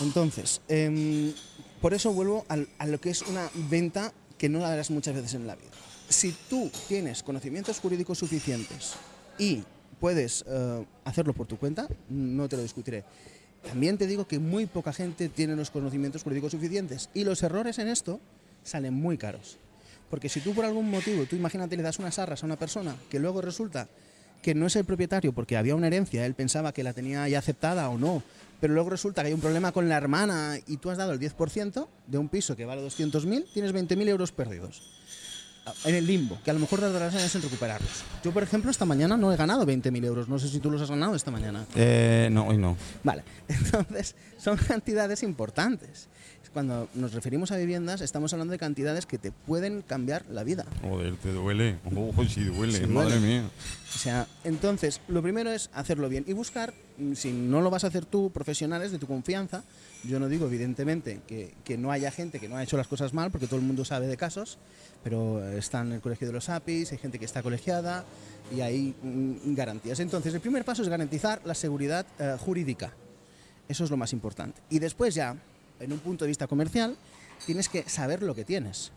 Entonces, 0.00 0.60
em, 0.68 1.32
por 1.80 1.94
eso 1.94 2.12
vuelvo 2.12 2.44
a 2.48 2.86
lo 2.86 3.00
que 3.00 3.10
es 3.10 3.22
una 3.22 3.48
venta 3.70 4.12
que 4.36 4.48
no 4.48 4.60
la 4.60 4.70
verás 4.70 4.90
muchas 4.90 5.14
veces 5.14 5.34
en 5.34 5.46
la 5.46 5.56
vida. 5.56 5.70
Si 6.08 6.34
tú 6.48 6.70
tienes 6.88 7.22
conocimientos 7.22 7.80
jurídicos 7.80 8.18
suficientes 8.18 8.94
y 9.38 9.62
puedes 10.00 10.44
eh, 10.46 10.84
hacerlo 11.04 11.34
por 11.34 11.46
tu 11.46 11.58
cuenta, 11.58 11.88
no 12.08 12.48
te 12.48 12.56
lo 12.56 12.62
discutiré. 12.62 13.04
también 13.66 13.98
te 13.98 14.06
digo 14.06 14.26
que 14.26 14.38
muy 14.38 14.66
poca 14.66 14.92
gente 14.92 15.28
tiene 15.28 15.56
los 15.56 15.70
conocimientos 15.70 16.22
jurídicos 16.22 16.52
suficientes 16.52 17.10
y 17.12 17.24
los 17.24 17.42
errores 17.42 17.78
en 17.78 17.88
esto 17.88 18.20
salen 18.62 18.94
muy 18.94 19.18
caros. 19.18 19.58
Porque 20.08 20.28
si 20.28 20.40
tú 20.40 20.54
por 20.54 20.64
algún 20.64 20.90
motivo, 20.90 21.26
tú 21.26 21.36
imagínate 21.36 21.76
le 21.76 21.82
das 21.82 21.98
unas 21.98 22.18
arras 22.18 22.42
a 22.42 22.46
una 22.46 22.56
persona 22.56 22.96
que 23.10 23.18
luego 23.18 23.42
resulta 23.42 23.88
que 24.42 24.54
no 24.54 24.66
es 24.66 24.76
el 24.76 24.84
propietario 24.84 25.32
porque 25.32 25.56
había 25.56 25.74
una 25.74 25.88
herencia, 25.88 26.24
él 26.24 26.34
pensaba 26.34 26.72
que 26.72 26.84
la 26.84 26.92
tenía 26.92 27.28
ya 27.28 27.40
aceptada 27.40 27.90
o 27.90 27.98
no, 27.98 28.22
pero 28.60 28.74
luego 28.74 28.90
resulta 28.90 29.22
que 29.22 29.28
hay 29.28 29.34
un 29.34 29.40
problema 29.40 29.72
con 29.72 29.88
la 29.88 29.96
hermana 29.96 30.58
y 30.66 30.78
tú 30.78 30.90
has 30.90 30.98
dado 30.98 31.12
el 31.12 31.20
10% 31.20 31.88
de 32.06 32.18
un 32.18 32.28
piso 32.28 32.56
que 32.56 32.64
vale 32.64 32.82
200.000, 32.86 33.46
tienes 33.52 33.74
20.000 33.74 34.08
euros 34.08 34.32
perdidos. 34.32 34.82
En 35.84 35.94
el 35.94 36.06
limbo, 36.06 36.38
que 36.42 36.50
a 36.50 36.54
lo 36.54 36.60
mejor 36.60 36.80
tardarás 36.80 37.14
años 37.14 37.34
en 37.34 37.42
recuperarlos. 37.42 38.02
Yo, 38.24 38.32
por 38.32 38.42
ejemplo, 38.42 38.70
esta 38.70 38.86
mañana 38.86 39.18
no 39.18 39.30
he 39.32 39.36
ganado 39.36 39.66
20.000 39.66 40.04
euros. 40.06 40.26
No 40.26 40.38
sé 40.38 40.48
si 40.48 40.60
tú 40.60 40.70
los 40.70 40.80
has 40.80 40.88
ganado 40.88 41.14
esta 41.14 41.30
mañana. 41.30 41.66
Eh, 41.74 42.28
no, 42.32 42.46
hoy 42.46 42.56
no. 42.56 42.74
Vale, 43.04 43.22
entonces 43.48 44.14
son 44.38 44.56
cantidades 44.68 45.22
importantes. 45.22 46.08
Cuando 46.52 46.88
nos 46.94 47.12
referimos 47.12 47.52
a 47.52 47.56
viviendas, 47.58 48.00
estamos 48.00 48.32
hablando 48.32 48.52
de 48.52 48.58
cantidades 48.58 49.04
que 49.04 49.18
te 49.18 49.32
pueden 49.32 49.82
cambiar 49.82 50.24
la 50.30 50.44
vida. 50.44 50.64
Joder, 50.80 51.14
te 51.16 51.30
duele. 51.30 51.78
Oh, 51.94 52.12
sí 52.24 52.42
duele, 52.42 52.72
Sí 52.78 52.86
madre 52.86 53.18
duele. 53.18 53.26
mía. 53.26 53.50
O 53.94 53.98
sea, 53.98 54.26
entonces, 54.44 55.02
lo 55.08 55.22
primero 55.22 55.52
es 55.52 55.68
hacerlo 55.74 56.08
bien 56.08 56.24
y 56.26 56.32
buscar, 56.32 56.72
mm, 56.96 57.12
si 57.12 57.32
no 57.32 57.60
lo 57.60 57.68
vas 57.68 57.84
a 57.84 57.88
hacer 57.88 58.06
tú, 58.06 58.30
profesionales 58.30 58.90
de 58.92 58.98
tu 58.98 59.06
confianza. 59.06 59.62
Yo 60.04 60.18
no 60.18 60.26
digo, 60.28 60.46
evidentemente, 60.46 61.20
que, 61.28 61.54
que 61.64 61.76
no 61.76 61.92
haya 61.92 62.10
gente 62.10 62.40
que 62.40 62.48
no 62.48 62.56
ha 62.56 62.62
hecho 62.62 62.78
las 62.78 62.88
cosas 62.88 63.12
mal, 63.12 63.30
porque 63.30 63.46
todo 63.46 63.60
el 63.60 63.66
mundo 63.66 63.84
sabe 63.84 64.06
de 64.06 64.16
casos, 64.16 64.58
pero 65.04 65.46
está 65.50 65.82
en 65.82 65.92
el 65.92 66.00
colegio 66.00 66.26
de 66.26 66.32
los 66.32 66.48
APIs, 66.48 66.92
hay 66.92 66.98
gente 66.98 67.18
que 67.18 67.26
está 67.26 67.42
colegiada 67.42 68.04
y 68.56 68.62
hay 68.62 68.94
mm, 69.02 69.54
garantías. 69.54 70.00
Entonces, 70.00 70.32
el 70.32 70.40
primer 70.40 70.64
paso 70.64 70.82
es 70.82 70.88
garantizar 70.88 71.42
la 71.44 71.54
seguridad 71.54 72.06
eh, 72.18 72.36
jurídica. 72.40 72.92
Eso 73.68 73.84
es 73.84 73.90
lo 73.90 73.96
más 73.96 74.12
importante. 74.12 74.60
Y 74.70 74.78
después 74.78 75.14
ya, 75.14 75.36
en 75.80 75.92
un 75.92 75.98
punto 75.98 76.24
de 76.24 76.28
vista 76.28 76.46
comercial, 76.46 76.96
tienes 77.46 77.68
que 77.68 77.88
saber 77.88 78.22
lo 78.22 78.34
que 78.34 78.44
tienes. 78.44 78.92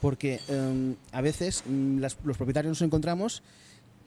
Porque 0.00 0.40
eh, 0.48 0.94
a 1.12 1.20
veces 1.20 1.62
mm, 1.66 1.98
los 1.98 2.36
propietarios 2.36 2.70
nos 2.70 2.82
encontramos 2.82 3.42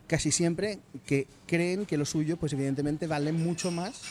casi 0.08 0.32
siempre 0.32 0.80
que 1.06 1.28
creen 1.48 1.86
que 1.86 1.98
lo 1.98 2.06
suyo, 2.06 2.36
pues 2.38 2.52
evidentemente 2.54 3.08
vale 3.08 3.32
mucho 3.32 3.72
más 3.72 4.02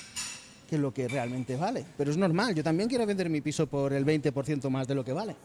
que 0.71 0.79
lo 0.79 0.95
que 0.95 1.09
realmente 1.09 1.57
vale. 1.57 1.85
Pero 1.99 2.11
es 2.11 2.17
normal, 2.17 2.55
yo 2.55 2.63
también 2.63 2.89
quiero 2.89 3.05
vender 3.05 3.29
mi 3.29 3.41
piso 3.41 3.67
por 3.67 3.93
el 3.93 4.07
20% 4.07 4.71
más 4.71 4.87
de 4.87 4.95
lo 4.95 5.05
que 5.05 5.13
vale. 5.13 5.37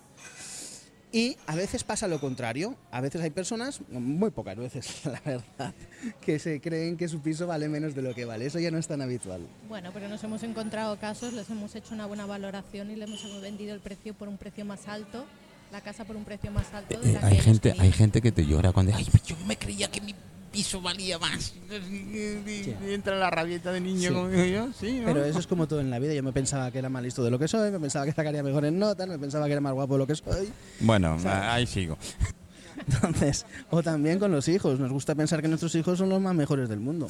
Y 1.16 1.38
a 1.48 1.56
veces 1.56 1.86
pasa 1.86 2.10
lo 2.10 2.20
contrario. 2.20 2.76
A 2.92 3.00
veces 3.00 3.22
hay 3.22 3.30
personas, 3.30 3.80
muy 3.90 4.32
pocas 4.32 4.58
veces, 4.58 4.86
la 5.06 5.22
verdad, 5.24 5.74
que 6.20 6.40
se 6.40 6.60
creen 6.60 6.98
que 6.98 7.08
su 7.08 7.22
piso 7.22 7.48
vale 7.48 7.70
menos 7.70 7.96
de 7.96 8.02
lo 8.02 8.14
que 8.14 8.26
vale. 8.26 8.46
Eso 8.46 8.60
ya 8.60 8.70
no 8.70 8.78
es 8.78 8.86
tan 8.86 9.02
habitual. 9.02 9.48
Bueno, 9.70 9.92
pero 9.94 10.10
nos 10.10 10.22
hemos 10.26 10.44
encontrado 10.44 11.00
casos, 11.00 11.32
les 11.32 11.50
hemos 11.50 11.74
hecho 11.74 11.94
una 11.94 12.06
buena 12.06 12.26
valoración 12.26 12.92
y 12.92 12.98
les 12.98 13.10
hemos 13.10 13.42
vendido 13.42 13.74
el 13.74 13.80
precio 13.80 14.14
por 14.14 14.28
un 14.28 14.38
precio 14.38 14.66
más 14.66 14.90
alto, 14.90 15.26
la 15.72 15.80
casa 15.80 16.04
por 16.04 16.18
un 16.18 16.26
precio 16.26 16.52
más 16.52 16.74
alto. 16.74 17.00
de 17.00 17.10
Eh, 17.10 17.14
la 17.14 17.22
que 17.22 17.26
hay 17.28 17.38
gente, 17.40 17.74
hay 17.80 17.94
gente 17.94 18.22
que 18.22 18.34
te 18.34 18.46
llora 18.46 18.74
cuando 18.74 18.94
ay, 18.94 19.08
yo 19.26 19.38
me 19.48 19.56
creía 19.56 19.90
que 19.90 20.02
mi 20.02 20.14
piso 20.56 20.82
valía 20.82 21.20
más. 21.20 21.54
Y 21.92 22.92
entra 22.94 23.18
la 23.18 23.30
rabieta 23.30 23.72
de 23.72 23.82
niño 23.82 24.10
Sí. 24.10 24.16
como 24.16 24.30
digo 24.30 24.46
yo, 24.46 24.74
sí, 24.80 25.00
¿no? 25.00 25.06
Pero 25.06 25.26
eso 25.26 25.40
es 25.40 25.48
como 25.48 25.68
todo 25.68 25.82
en 25.82 25.90
la 25.90 26.00
vida. 26.00 26.14
Yo 26.14 26.24
me 26.24 26.32
pensaba 26.32 26.72
que 26.72 26.80
era 26.80 26.90
más 26.90 27.04
listo 27.04 27.24
de 27.24 27.32
lo 27.32 27.38
que 27.38 27.48
soy, 27.48 27.72
me 27.72 27.80
pensaba 27.80 28.06
que 28.06 28.14
sacaría 28.14 28.42
mejor 28.44 28.64
en 28.66 28.80
notas, 28.80 29.08
me 29.08 29.20
pensaba 29.20 29.46
que 29.48 29.52
era 29.52 29.62
más 29.62 29.74
guapo 29.74 29.94
de 29.96 30.00
lo 30.00 30.08
que 30.08 30.16
soy. 30.16 30.50
Bueno, 30.80 31.20
¿sabes? 31.20 31.44
ahí 31.50 31.68
sigo. 31.68 31.98
Entonces, 32.88 33.46
o 33.70 33.82
también 33.84 34.20
con 34.20 34.32
los 34.32 34.48
hijos. 34.48 34.80
Nos 34.80 34.92
gusta 34.92 35.16
pensar 35.16 35.42
que 35.42 35.48
nuestros 35.48 35.74
hijos 35.76 35.98
son 35.98 36.10
los 36.10 36.22
más 36.22 36.36
mejores 36.36 36.70
del 36.70 36.80
mundo. 36.80 37.08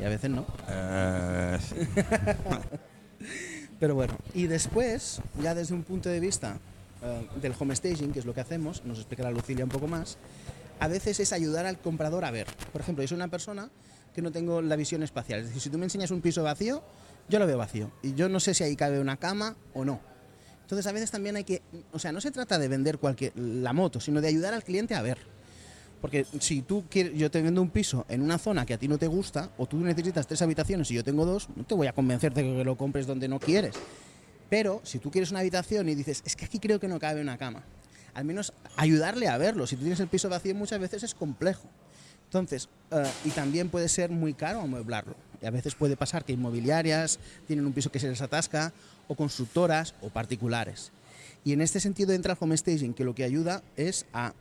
Y 0.00 0.04
a 0.04 0.08
veces 0.08 0.30
no. 0.30 0.44
Eh, 0.68 1.58
sí. 1.60 1.76
Pero 3.80 3.94
bueno, 3.94 4.16
y 4.34 4.46
después, 4.46 5.20
ya 5.42 5.54
desde 5.54 5.74
un 5.74 5.82
punto 5.82 6.08
de 6.08 6.20
vista 6.20 6.58
eh, 7.02 7.26
del 7.42 7.54
home 7.58 7.74
staging, 7.76 8.12
que 8.12 8.20
es 8.20 8.24
lo 8.24 8.32
que 8.32 8.40
hacemos, 8.40 8.84
nos 8.84 8.98
explicará 8.98 9.30
Lucilia 9.30 9.64
un 9.64 9.70
poco 9.70 9.86
más, 9.86 10.16
a 10.80 10.88
veces 10.88 11.20
es 11.20 11.32
ayudar 11.32 11.66
al 11.66 11.78
comprador 11.78 12.24
a 12.24 12.30
ver. 12.30 12.46
Por 12.72 12.80
ejemplo, 12.80 13.02
yo 13.02 13.08
soy 13.08 13.16
una 13.16 13.28
persona 13.28 13.70
que 14.14 14.22
no 14.22 14.30
tengo 14.30 14.62
la 14.62 14.76
visión 14.76 15.02
espacial. 15.02 15.40
Es 15.40 15.46
decir, 15.46 15.62
si 15.62 15.70
tú 15.70 15.78
me 15.78 15.84
enseñas 15.84 16.10
un 16.10 16.20
piso 16.20 16.42
vacío, 16.42 16.82
yo 17.28 17.38
lo 17.38 17.46
veo 17.46 17.58
vacío. 17.58 17.90
Y 18.02 18.14
yo 18.14 18.28
no 18.28 18.40
sé 18.40 18.54
si 18.54 18.64
ahí 18.64 18.76
cabe 18.76 19.00
una 19.00 19.16
cama 19.16 19.56
o 19.72 19.84
no. 19.84 20.00
Entonces 20.62 20.86
a 20.86 20.92
veces 20.92 21.10
también 21.10 21.36
hay 21.36 21.44
que, 21.44 21.62
o 21.92 21.98
sea, 21.98 22.12
no 22.12 22.20
se 22.20 22.30
trata 22.30 22.58
de 22.58 22.68
vender 22.68 22.98
cualquier, 22.98 23.36
la 23.36 23.72
moto, 23.72 24.00
sino 24.00 24.20
de 24.20 24.28
ayudar 24.28 24.54
al 24.54 24.64
cliente 24.64 24.94
a 24.94 25.02
ver. 25.02 25.18
Porque 26.00 26.26
si 26.38 26.62
tú 26.62 26.84
quieres, 26.88 27.14
yo 27.14 27.30
te 27.30 27.40
vendo 27.42 27.62
un 27.62 27.70
piso 27.70 28.04
en 28.08 28.22
una 28.22 28.38
zona 28.38 28.66
que 28.66 28.74
a 28.74 28.78
ti 28.78 28.88
no 28.88 28.98
te 28.98 29.06
gusta, 29.06 29.50
o 29.56 29.66
tú 29.66 29.78
necesitas 29.78 30.26
tres 30.26 30.42
habitaciones 30.42 30.90
y 30.90 30.94
yo 30.94 31.04
tengo 31.04 31.24
dos, 31.24 31.48
no 31.56 31.64
te 31.64 31.74
voy 31.74 31.86
a 31.86 31.92
convencer 31.92 32.32
de 32.34 32.42
que 32.42 32.64
lo 32.64 32.76
compres 32.76 33.06
donde 33.06 33.26
no 33.28 33.38
quieres. 33.38 33.74
Pero 34.50 34.80
si 34.84 34.98
tú 34.98 35.10
quieres 35.10 35.30
una 35.30 35.40
habitación 35.40 35.88
y 35.88 35.94
dices, 35.94 36.22
es 36.24 36.36
que 36.36 36.44
aquí 36.44 36.58
creo 36.58 36.78
que 36.78 36.88
no 36.88 36.98
cabe 36.98 37.20
una 37.20 37.38
cama, 37.38 37.62
al 38.14 38.24
menos 38.24 38.52
ayudarle 38.76 39.28
a 39.28 39.36
verlo. 39.38 39.66
Si 39.66 39.76
tú 39.76 39.82
tienes 39.82 40.00
el 40.00 40.08
piso 40.08 40.28
vacío 40.28 40.54
muchas 40.54 40.80
veces 40.80 41.02
es 41.02 41.14
complejo. 41.14 41.68
Entonces, 42.26 42.68
eh, 42.90 43.04
y 43.24 43.30
también 43.30 43.68
puede 43.68 43.88
ser 43.88 44.10
muy 44.10 44.34
caro 44.34 44.60
amueblarlo. 44.60 45.14
Y 45.40 45.46
a 45.46 45.50
veces 45.50 45.74
puede 45.74 45.96
pasar 45.96 46.24
que 46.24 46.32
inmobiliarias 46.32 47.18
tienen 47.46 47.66
un 47.66 47.72
piso 47.72 47.90
que 47.92 48.00
se 48.00 48.08
les 48.08 48.20
atasca, 48.22 48.72
o 49.06 49.14
constructoras, 49.14 49.94
o 50.00 50.08
particulares. 50.08 50.90
Y 51.44 51.52
en 51.52 51.60
este 51.60 51.78
sentido 51.78 52.12
entra 52.12 52.32
el 52.32 52.38
home 52.40 52.56
staging, 52.56 52.94
que 52.94 53.04
lo 53.04 53.14
que 53.14 53.24
ayuda 53.24 53.62
es 53.76 54.06
a 54.12 54.32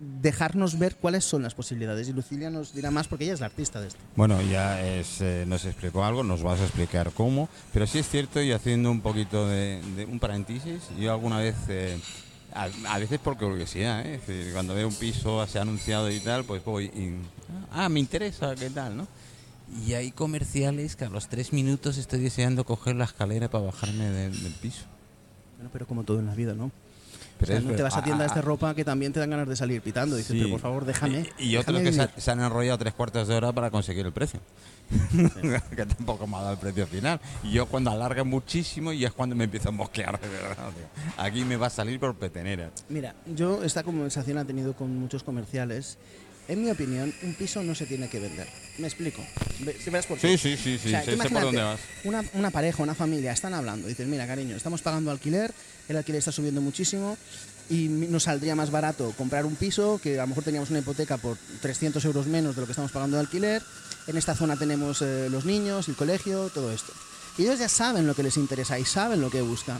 dejarnos 0.00 0.78
ver 0.78 0.96
cuáles 0.96 1.24
son 1.24 1.42
las 1.42 1.54
posibilidades. 1.54 2.08
Y 2.08 2.12
Lucilia 2.12 2.50
nos 2.50 2.74
dirá 2.74 2.90
más 2.90 3.08
porque 3.08 3.24
ella 3.24 3.34
es 3.34 3.40
la 3.40 3.46
artista 3.46 3.80
de 3.80 3.88
esto. 3.88 4.00
Bueno, 4.16 4.40
ya 4.42 4.84
es, 4.84 5.20
eh, 5.20 5.44
nos 5.46 5.64
explicó 5.64 6.04
algo, 6.04 6.22
nos 6.22 6.42
vas 6.42 6.60
a 6.60 6.64
explicar 6.64 7.12
cómo, 7.12 7.48
pero 7.72 7.86
sí 7.86 7.98
es 7.98 8.08
cierto, 8.08 8.42
y 8.42 8.52
haciendo 8.52 8.90
un 8.90 9.00
poquito 9.00 9.48
de, 9.48 9.80
un 10.10 10.18
paréntesis, 10.18 10.82
yo 10.98 11.12
alguna 11.12 11.38
vez, 11.38 11.54
eh, 11.68 11.98
a, 12.54 12.68
a 12.88 12.98
veces 12.98 13.18
por 13.18 13.36
curiosidad, 13.36 14.04
¿eh? 14.06 14.50
Cuando 14.52 14.74
veo 14.74 14.88
un 14.88 14.94
piso 14.94 15.40
así 15.40 15.58
anunciado 15.58 16.10
y 16.10 16.20
tal, 16.20 16.44
pues 16.44 16.64
voy 16.64 16.86
y, 16.86 17.16
ah, 17.72 17.88
me 17.88 18.00
interesa, 18.00 18.54
¿qué 18.54 18.70
tal, 18.70 18.96
no? 18.96 19.08
Y 19.86 19.94
hay 19.94 20.12
comerciales 20.12 20.94
que 20.94 21.04
a 21.04 21.08
los 21.08 21.28
tres 21.28 21.52
minutos 21.52 21.98
estoy 21.98 22.20
deseando 22.20 22.64
coger 22.64 22.96
la 22.96 23.04
escalera 23.04 23.50
para 23.50 23.64
bajarme 23.64 24.04
del, 24.04 24.42
del 24.42 24.52
piso. 24.52 24.84
Bueno, 25.56 25.70
pero 25.72 25.86
como 25.86 26.04
todo 26.04 26.20
en 26.20 26.26
la 26.26 26.34
vida, 26.34 26.54
¿no? 26.54 26.70
Pero 27.46 27.58
O 27.58 27.60
sea, 27.62 27.70
no 27.70 27.76
te 27.76 27.82
vas 27.82 27.96
a 27.96 28.02
tiendas 28.02 28.32
ah, 28.32 28.34
de 28.36 28.42
ropa 28.42 28.74
que 28.74 28.84
también 28.84 29.12
te 29.12 29.20
dan 29.20 29.30
ganas 29.30 29.48
de 29.48 29.56
salir 29.56 29.80
pitando. 29.82 30.16
Dices, 30.16 30.32
Sí. 30.32 30.38
pero 30.38 30.50
por 30.50 30.60
favor, 30.60 30.84
déjame. 30.84 31.30
Y, 31.38 31.50
y 31.50 31.56
otros 31.56 31.78
que 31.80 31.92
se, 31.92 32.00
vivir". 32.06 32.10
se 32.16 32.30
han 32.30 32.40
enrollado 32.40 32.78
tres 32.78 32.94
cuartos 32.94 33.28
de 33.28 33.34
hora 33.36 33.52
para 33.52 33.70
conseguir 33.70 34.04
el 34.06 34.12
precio. 34.12 34.40
que 35.74 35.86
tampoco 35.86 36.26
me 36.26 36.36
ha 36.36 36.40
dado 36.40 36.52
el 36.52 36.58
precio 36.58 36.86
final. 36.86 37.20
Y 37.42 37.52
yo 37.52 37.66
cuando 37.66 37.90
alarga 37.90 38.24
muchísimo 38.24 38.92
y 38.92 39.04
es 39.04 39.12
cuando 39.12 39.34
me 39.34 39.44
empiezo 39.44 39.68
a 39.70 39.72
mosquear 39.72 40.20
de 40.20 40.28
verdad. 40.28 40.70
tío. 40.70 41.14
Aquí 41.16 41.44
me 41.44 41.56
va 41.56 41.68
a 41.68 41.70
salir 41.70 41.98
por 41.98 42.14
petenera. 42.16 42.70
Mira, 42.88 43.14
yo 43.26 43.62
esta 43.64 43.82
conversación 43.82 44.36
la 44.36 44.42
he 44.42 44.44
tenido 44.44 44.74
con 44.74 44.94
muchos 44.98 45.22
comerciales. 45.22 45.98
En 46.46 46.62
mi 46.62 46.70
opinión, 46.70 47.12
un 47.22 47.34
piso 47.34 47.62
no 47.62 47.74
se 47.74 47.86
tiene 47.86 48.08
que 48.08 48.20
vender. 48.20 48.46
Me 48.78 48.86
explico. 48.86 49.22
Si 49.82 49.88
verás 49.90 50.04
por 50.06 50.18
qué. 50.18 50.36
Sí, 50.36 50.56
sí, 50.56 50.56
sí, 50.62 50.78
sí, 50.78 50.88
O 50.88 50.90
sea, 50.90 51.00
sé- 51.04 51.12
tú 51.12 51.12
sé 51.12 51.16
por 51.16 51.30
imagínate, 51.30 51.46
dónde 51.46 51.62
vas. 51.62 51.80
Una, 52.04 52.22
una 52.34 52.50
pareja, 52.50 52.82
una 52.82 52.94
familia, 52.94 53.32
están 53.32 53.54
hablando. 53.54 53.88
Dices, 53.88 54.06
mira, 54.06 54.26
cariño, 54.26 54.54
estamos 54.56 54.82
pagando 54.82 55.10
alquiler, 55.10 55.52
el 55.88 55.96
alquiler 55.96 56.18
está 56.18 56.32
subiendo 56.32 56.60
muchísimo 56.60 57.16
y 57.70 57.88
nos 57.88 58.24
saldría 58.24 58.54
más 58.54 58.70
barato 58.70 59.14
comprar 59.16 59.46
un 59.46 59.56
piso, 59.56 59.98
que 60.02 60.18
a 60.18 60.22
lo 60.24 60.28
mejor 60.28 60.44
teníamos 60.44 60.68
una 60.68 60.80
hipoteca 60.80 61.16
por 61.16 61.38
300 61.62 62.04
euros 62.04 62.26
menos 62.26 62.54
de 62.54 62.60
lo 62.60 62.66
que 62.66 62.72
estamos 62.72 62.92
pagando 62.92 63.16
de 63.16 63.22
alquiler. 63.22 63.62
En 64.06 64.18
esta 64.18 64.34
zona 64.34 64.56
tenemos 64.58 65.00
eh, 65.00 65.28
los 65.30 65.46
niños, 65.46 65.88
el 65.88 65.94
colegio, 65.96 66.50
todo 66.52 66.70
esto. 66.72 66.92
Y 67.38 67.42
ellos 67.44 67.58
ya 67.58 67.70
saben 67.70 68.06
lo 68.06 68.14
que 68.14 68.22
les 68.22 68.36
interesa 68.36 68.78
y 68.78 68.84
saben 68.84 69.22
lo 69.22 69.30
que 69.30 69.40
buscan. 69.40 69.78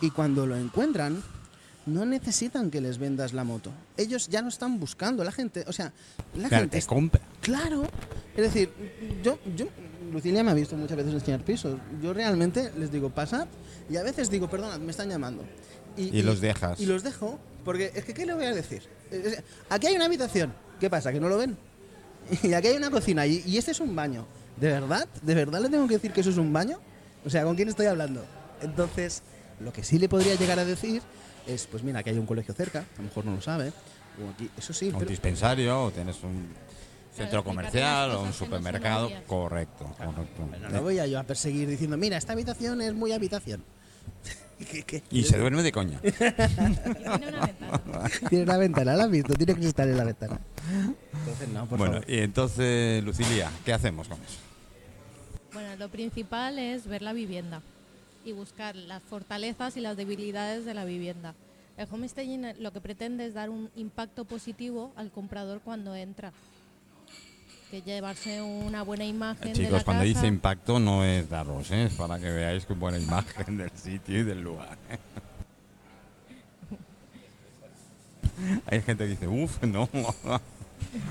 Y 0.00 0.10
cuando 0.10 0.46
lo 0.46 0.56
encuentran, 0.56 1.22
no 1.86 2.04
necesitan 2.06 2.70
que 2.70 2.80
les 2.80 2.98
vendas 2.98 3.32
la 3.32 3.44
moto. 3.44 3.70
Ellos 3.96 4.28
ya 4.28 4.42
no 4.42 4.48
están 4.48 4.78
buscando. 4.80 5.22
La 5.24 5.32
gente, 5.32 5.64
o 5.66 5.72
sea, 5.72 5.92
la 6.34 6.48
Claro, 6.48 6.62
gente 6.62 6.80
te 6.80 6.86
compra. 6.86 7.20
Claro. 7.40 7.84
Es 8.36 8.42
decir, 8.42 8.70
yo, 9.22 9.38
yo, 9.54 9.66
Lucilia 10.12 10.42
me 10.42 10.50
ha 10.50 10.54
visto 10.54 10.76
muchas 10.76 10.96
veces 10.96 11.12
enseñar 11.14 11.44
pisos. 11.44 11.78
Yo 12.02 12.12
realmente 12.14 12.72
les 12.78 12.90
digo, 12.90 13.10
pasad. 13.10 13.46
Y 13.90 13.96
a 13.96 14.02
veces 14.02 14.30
digo, 14.30 14.48
perdona, 14.48 14.78
me 14.78 14.90
están 14.90 15.08
llamando. 15.08 15.44
Y 15.96 16.22
los 16.22 16.40
dejas. 16.40 16.80
Y 16.80 16.86
los 16.86 17.02
dejo, 17.02 17.38
porque 17.64 17.92
es 17.94 18.04
que, 18.04 18.14
¿qué 18.14 18.26
le 18.26 18.34
voy 18.34 18.46
a 18.46 18.54
decir? 18.54 18.82
Aquí 19.68 19.86
hay 19.86 19.94
una 19.94 20.06
habitación. 20.06 20.52
¿Qué 20.80 20.90
pasa? 20.90 21.12
¿Que 21.12 21.20
no 21.20 21.28
lo 21.28 21.38
ven? 21.38 21.56
Y 22.42 22.54
aquí 22.54 22.68
hay 22.68 22.76
una 22.76 22.90
cocina. 22.90 23.26
Y, 23.26 23.42
y 23.46 23.58
este 23.58 23.70
es 23.72 23.80
un 23.80 23.94
baño. 23.94 24.26
¿De 24.56 24.68
verdad? 24.68 25.06
¿De 25.22 25.34
verdad 25.34 25.60
le 25.60 25.68
tengo 25.68 25.86
que 25.86 25.94
decir 25.94 26.12
que 26.12 26.22
eso 26.22 26.30
es 26.30 26.38
un 26.38 26.52
baño? 26.52 26.78
O 27.24 27.30
sea, 27.30 27.44
¿con 27.44 27.54
quién 27.54 27.68
estoy 27.68 27.86
hablando? 27.86 28.24
Entonces, 28.62 29.22
lo 29.60 29.72
que 29.72 29.84
sí 29.84 29.98
le 29.98 30.08
podría 30.08 30.34
llegar 30.34 30.58
a 30.58 30.64
decir 30.64 31.02
es, 31.46 31.66
pues 31.66 31.82
mira, 31.82 32.02
que 32.02 32.10
hay 32.10 32.18
un 32.18 32.26
colegio 32.26 32.54
cerca, 32.54 32.80
a 32.80 32.98
lo 32.98 33.04
mejor 33.04 33.24
no 33.24 33.34
lo 33.36 33.40
sabe. 33.40 33.68
O 34.24 34.30
aquí, 34.30 34.48
eso 34.56 34.72
sí, 34.72 34.88
Un 34.88 34.98
pero, 34.98 35.10
dispensario 35.10 35.84
o 35.84 35.90
tienes 35.90 36.22
un 36.22 36.48
centro 37.14 37.42
comercial 37.44 38.10
o 38.12 38.20
un 38.20 38.26
no 38.28 38.32
supermercado. 38.32 39.10
Correcto, 39.26 39.84
correcto. 39.98 40.48
Pero 40.50 40.68
no 40.70 40.82
voy 40.82 40.98
a 40.98 41.06
yo 41.06 41.18
a 41.18 41.22
perseguir 41.24 41.68
diciendo, 41.68 41.96
mira, 41.96 42.16
esta 42.16 42.32
habitación 42.32 42.80
es 42.80 42.94
muy 42.94 43.12
habitación. 43.12 43.64
¿Qué- 44.70 44.84
qué? 44.84 45.02
Y 45.10 45.24
se 45.24 45.36
duerme 45.36 45.62
de 45.64 45.72
coña. 45.72 46.00
Tiene 46.00 47.28
una 47.28 47.46
ventana. 47.46 47.82
Tiene 48.28 48.44
una 48.44 48.56
ventana, 48.56 48.94
¿la 48.96 49.04
has 49.04 49.10
visto? 49.10 49.34
Tiene 49.34 49.54
que 49.56 49.66
estar 49.66 49.88
en 49.88 49.96
la 49.96 50.04
ventana. 50.04 50.38
Entonces, 51.12 51.48
no, 51.48 51.66
por 51.66 51.78
bueno, 51.78 51.94
favor. 51.94 52.10
y 52.10 52.18
entonces, 52.20 53.02
Lucilia, 53.02 53.50
¿qué 53.64 53.72
hacemos 53.72 54.06
con 54.08 54.18
eso? 54.22 54.38
Bueno, 55.52 55.74
lo 55.76 55.88
principal 55.88 56.58
es 56.58 56.86
ver 56.86 57.02
la 57.02 57.12
vivienda 57.12 57.62
y 58.24 58.32
buscar 58.32 58.76
las 58.76 59.02
fortalezas 59.02 59.76
y 59.76 59.80
las 59.80 59.96
debilidades 59.96 60.64
de 60.64 60.74
la 60.74 60.84
vivienda. 60.84 61.34
El 61.76 61.88
homestaging 61.90 62.44
eh, 62.44 62.54
lo 62.58 62.72
que 62.72 62.80
pretende 62.80 63.26
es 63.26 63.34
dar 63.34 63.50
un 63.50 63.70
impacto 63.74 64.24
positivo 64.24 64.92
al 64.96 65.10
comprador 65.10 65.60
cuando 65.60 65.94
entra. 65.94 66.32
Que 67.70 67.82
llevarse 67.82 68.40
una 68.40 68.82
buena 68.82 69.04
imagen 69.04 69.52
de 69.52 69.62
la 69.62 69.66
Chicos, 69.68 69.84
cuando 69.84 70.02
casa. 70.02 70.14
dice 70.14 70.26
impacto 70.26 70.78
no 70.78 71.04
es 71.04 71.28
daros, 71.28 71.70
¿eh? 71.72 71.84
es 71.84 71.94
para 71.94 72.20
que 72.20 72.30
veáis 72.30 72.64
con 72.66 72.78
buena 72.78 72.98
imagen 72.98 73.56
del 73.56 73.70
sitio 73.72 74.20
y 74.20 74.22
del 74.22 74.42
lugar. 74.42 74.78
¿eh? 74.90 74.98
Hay 78.66 78.80
gente 78.82 79.04
que 79.04 79.10
dice, 79.10 79.26
uff, 79.26 79.62
no. 79.62 79.88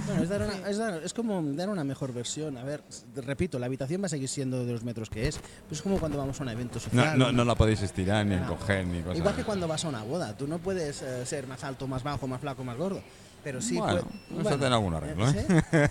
Bueno, 0.08 0.24
es, 0.24 0.30
dar 0.30 0.42
una- 0.42 0.70
es 0.70 0.78
dar- 0.78 1.02
es 1.04 1.14
como 1.14 1.42
dar 1.54 1.70
una 1.70 1.84
mejor 1.84 2.14
versión. 2.14 2.58
A 2.58 2.64
ver, 2.64 2.84
repito, 3.16 3.60
la 3.60 3.66
habitación 3.68 4.02
va 4.02 4.06
a 4.08 4.10
seguir 4.10 4.30
siendo 4.30 4.66
de 4.66 4.72
los 4.74 4.84
metros 4.84 5.10
que 5.10 5.28
es. 5.28 5.38
Pero 5.38 5.72
es 5.72 5.82
como 5.82 6.00
cuando 6.00 6.18
vamos 6.18 6.40
a 6.40 6.44
un 6.44 6.50
evento 6.50 6.80
social. 6.80 7.18
no, 7.18 7.32
no 7.32 7.46
la 7.46 7.56
podéis 7.56 7.82
estirar 7.82 8.26
ni 8.26 8.36
encoger 8.36 8.86
ni 8.88 9.02
cosas. 9.02 9.18
Igual 9.18 9.36
que 9.36 9.44
cuando 9.44 9.68
vas 9.68 9.84
a 9.86 9.90
una 9.90 10.04
boda. 10.04 10.36
Tú 10.38 10.48
no 10.48 10.60
puedes 10.60 11.02
eh, 11.02 11.26
ser 11.26 11.48
más 11.48 11.64
alto, 11.64 11.88
más 11.88 12.04
bajo, 12.04 12.28
más 12.28 12.40
flaco, 12.42 12.64
más 12.64 12.78
gordo. 12.78 13.02
Pero 13.44 13.60
sí 13.62 13.76
Bueno, 13.78 14.02
pue- 14.32 14.40
eso 14.48 14.58
tiene 14.58 14.74
algún 14.76 14.94
arreglo, 14.94 15.30
¿sí? 15.30 15.40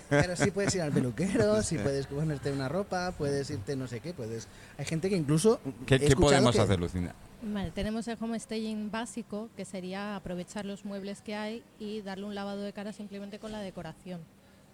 Pero 0.09 0.35
sí 0.35 0.49
puedes 0.49 0.73
ir 0.73 0.81
al 0.81 0.91
peluquero, 0.91 1.61
sí 1.63 1.77
puedes 1.77 2.07
ponerte 2.07 2.51
una 2.51 2.67
ropa, 2.67 3.11
puedes 3.15 3.47
irte 3.51 3.75
no 3.75 3.87
sé 3.87 3.99
qué, 3.99 4.11
puedes... 4.11 4.47
Hay 4.79 4.85
gente 4.85 5.07
que 5.07 5.15
incluso... 5.15 5.59
¿Qué, 5.85 5.99
qué 5.99 6.15
podemos 6.15 6.55
que- 6.55 6.61
hacer, 6.61 6.79
Lucinda? 6.79 7.13
Vale, 7.45 7.71
tenemos 7.71 8.07
el 8.07 8.17
homestaging 8.19 8.89
básico, 8.89 9.49
que 9.57 9.65
sería 9.65 10.15
aprovechar 10.15 10.65
los 10.65 10.85
muebles 10.85 11.21
que 11.21 11.35
hay 11.35 11.61
y 11.77 12.01
darle 12.01 12.25
un 12.25 12.35
lavado 12.35 12.61
de 12.61 12.71
cara 12.71 12.93
simplemente 12.93 13.37
con 13.37 13.51
la 13.51 13.59
decoración. 13.59 14.21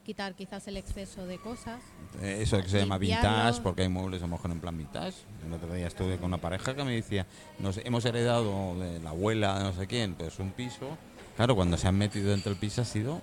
Quitar 0.05 0.35
quizás 0.35 0.67
el 0.67 0.77
exceso 0.77 1.25
de 1.25 1.39
cosas. 1.39 1.81
Eh, 2.21 2.39
Eso 2.41 2.61
que 2.61 2.69
se 2.69 2.79
llama 2.79 2.99
vintage, 2.99 3.61
porque 3.61 3.81
hay 3.81 3.89
muebles 3.89 4.21
a 4.21 4.25
lo 4.27 4.33
mejor 4.33 4.51
en 4.51 4.59
plan 4.59 4.77
vintage. 4.77 5.17
El 5.45 5.53
otro 5.53 5.73
día 5.73 5.87
estuve 5.87 6.17
con 6.17 6.25
una 6.25 6.37
pareja 6.37 6.75
que 6.75 6.83
me 6.83 6.93
decía, 6.93 7.25
nos 7.57 7.77
hemos 7.77 8.05
heredado 8.05 8.75
de 8.79 8.99
la 8.99 9.09
abuela 9.09 9.57
de 9.57 9.63
no 9.63 9.73
sé 9.73 9.87
quién, 9.87 10.13
pues 10.13 10.37
un 10.37 10.51
piso. 10.51 10.95
Claro, 11.37 11.55
cuando 11.55 11.75
se 11.75 11.87
han 11.87 11.97
metido 11.97 12.29
dentro 12.29 12.51
del 12.51 12.59
piso 12.59 12.83
ha 12.83 12.85
sido 12.85 13.21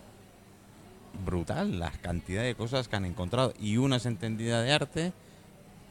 brutal 1.24 1.78
la 1.78 1.92
cantidad 1.92 2.42
de 2.42 2.56
cosas 2.56 2.88
que 2.88 2.96
han 2.96 3.04
encontrado. 3.04 3.54
Y 3.60 3.76
una 3.76 3.96
es 3.96 4.06
entendida 4.06 4.60
de 4.60 4.72
arte 4.72 5.12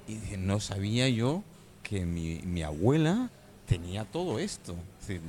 y 0.07 0.15
dice, 0.15 0.37
no 0.37 0.59
sabía 0.59 1.07
yo 1.07 1.41
que 1.83 2.05
mi, 2.05 2.39
mi 2.43 2.61
abuela 2.61 3.29
tenía 3.67 4.03
todo 4.05 4.39
esto. 4.39 4.75
Es 5.01 5.07
decir, 5.07 5.21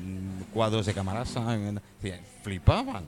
cuadros 0.53 0.87
de 0.87 0.95
Camarasa, 0.95 1.59
flipaban. 2.43 3.05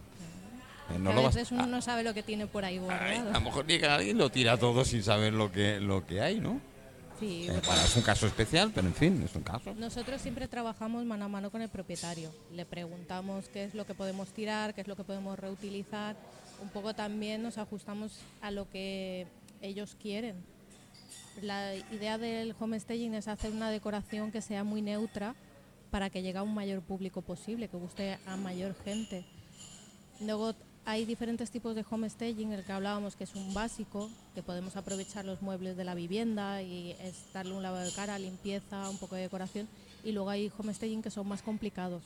Eh, 0.94 0.98
no 0.98 1.10
a 1.10 1.14
lo 1.14 1.22
vas- 1.24 1.34
veces 1.34 1.52
uno 1.52 1.66
no 1.66 1.82
sabe 1.82 2.02
lo 2.02 2.14
que 2.14 2.22
tiene 2.22 2.46
por 2.46 2.64
ahí 2.64 2.80
Ay, 2.88 3.18
a 3.18 3.24
lo 3.32 3.40
mejor 3.42 3.66
llega 3.66 3.94
alguien 3.96 4.16
y 4.16 4.18
lo 4.18 4.30
tira 4.30 4.56
todo 4.56 4.84
sin 4.86 5.02
saber 5.02 5.34
lo 5.34 5.52
que, 5.52 5.80
lo 5.80 6.06
que 6.06 6.20
hay, 6.22 6.40
¿no? 6.40 6.60
Sí, 7.20 7.46
Eh, 7.48 7.60
bueno, 7.66 7.82
es 7.82 7.96
un 7.96 8.02
caso 8.02 8.26
especial, 8.26 8.70
pero 8.74 8.86
en 8.86 8.94
fin, 8.94 9.22
es 9.24 9.34
un 9.34 9.42
caso. 9.42 9.74
Nosotros 9.74 10.20
siempre 10.22 10.46
trabajamos 10.48 11.04
mano 11.04 11.24
a 11.24 11.28
mano 11.28 11.50
con 11.50 11.60
el 11.60 11.68
propietario. 11.68 12.30
Le 12.52 12.64
preguntamos 12.64 13.48
qué 13.48 13.64
es 13.64 13.74
lo 13.74 13.84
que 13.86 13.94
podemos 13.94 14.28
tirar, 14.28 14.72
qué 14.72 14.80
es 14.82 14.88
lo 14.88 14.94
que 14.96 15.04
podemos 15.04 15.38
reutilizar. 15.38 16.16
Un 16.62 16.68
poco 16.70 16.94
también 16.94 17.42
nos 17.42 17.58
ajustamos 17.58 18.12
a 18.40 18.50
lo 18.50 18.70
que 18.70 19.26
ellos 19.60 19.96
quieren. 20.00 20.36
La 21.42 21.76
idea 21.76 22.18
del 22.18 22.54
homestaging 22.58 23.14
es 23.14 23.28
hacer 23.28 23.52
una 23.52 23.70
decoración 23.70 24.32
que 24.32 24.40
sea 24.40 24.64
muy 24.64 24.82
neutra 24.82 25.36
para 25.90 26.10
que 26.10 26.20
llegue 26.20 26.38
a 26.38 26.42
un 26.42 26.52
mayor 26.52 26.82
público 26.82 27.22
posible, 27.22 27.68
que 27.68 27.76
guste 27.76 28.18
a 28.26 28.36
mayor 28.36 28.74
gente. 28.82 29.24
Luego 30.20 30.54
hay 30.84 31.04
diferentes 31.04 31.50
tipos 31.50 31.76
de 31.76 31.84
homestaging, 31.88 32.52
el 32.52 32.64
que 32.64 32.72
hablábamos 32.72 33.14
que 33.14 33.24
es 33.24 33.34
un 33.36 33.54
básico, 33.54 34.10
que 34.34 34.42
podemos 34.42 34.76
aprovechar 34.76 35.24
los 35.24 35.40
muebles 35.40 35.76
de 35.76 35.84
la 35.84 35.94
vivienda 35.94 36.60
y 36.62 36.96
es 37.00 37.32
darle 37.32 37.52
un 37.52 37.62
lavado 37.62 37.84
de 37.84 37.92
cara, 37.92 38.18
limpieza, 38.18 38.90
un 38.90 38.98
poco 38.98 39.14
de 39.14 39.22
decoración. 39.22 39.68
Y 40.02 40.12
luego 40.12 40.30
hay 40.30 40.50
homestaging 40.58 41.02
que 41.02 41.10
son 41.10 41.28
más 41.28 41.42
complicados, 41.42 42.02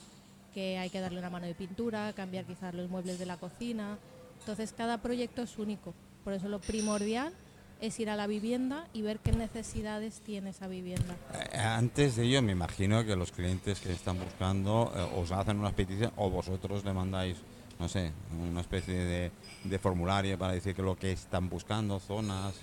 que 0.53 0.77
hay 0.77 0.91
que 0.91 0.99
darle 0.99 1.17
una 1.17 1.31
mano 1.31 1.47
de 1.47 1.55
pintura, 1.55 2.13
cambiar 2.13 2.45
quizás 2.45 2.75
los 2.75 2.87
muebles 2.87 3.17
de 3.17 3.25
la 3.25 3.37
cocina. 3.37 3.97
Entonces 4.41 4.73
cada 4.73 4.99
proyecto 4.99 5.41
es 5.41 5.57
único. 5.57 5.95
Por 6.23 6.33
eso 6.33 6.47
lo 6.49 6.61
primordial 6.61 7.33
es 7.83 7.99
ir 7.99 8.09
a 8.09 8.15
la 8.15 8.27
vivienda 8.27 8.87
y 8.93 9.01
ver 9.01 9.19
qué 9.19 9.33
necesidades 9.33 10.21
tiene 10.25 10.51
esa 10.51 10.67
vivienda. 10.67 11.17
Eh, 11.51 11.57
Antes 11.57 12.15
de 12.15 12.23
ello, 12.23 12.41
me 12.41 12.53
imagino 12.53 13.03
que 13.03 13.17
los 13.17 13.31
clientes 13.33 13.81
que 13.81 13.91
están 13.91 14.17
buscando 14.17 14.89
eh, 14.95 15.19
os 15.19 15.33
hacen 15.33 15.59
una 15.59 15.71
petición 15.71 16.13
o 16.15 16.29
vosotros 16.29 16.85
le 16.85 16.93
mandáis, 16.93 17.35
no 17.79 17.89
sé, 17.89 18.13
una 18.39 18.61
especie 18.61 18.93
de, 18.93 19.31
de 19.65 19.79
formulario 19.79 20.39
para 20.39 20.53
decir 20.53 20.73
que 20.73 20.81
lo 20.81 20.95
que 20.95 21.11
están 21.11 21.49
buscando, 21.49 21.99
zonas. 21.99 22.53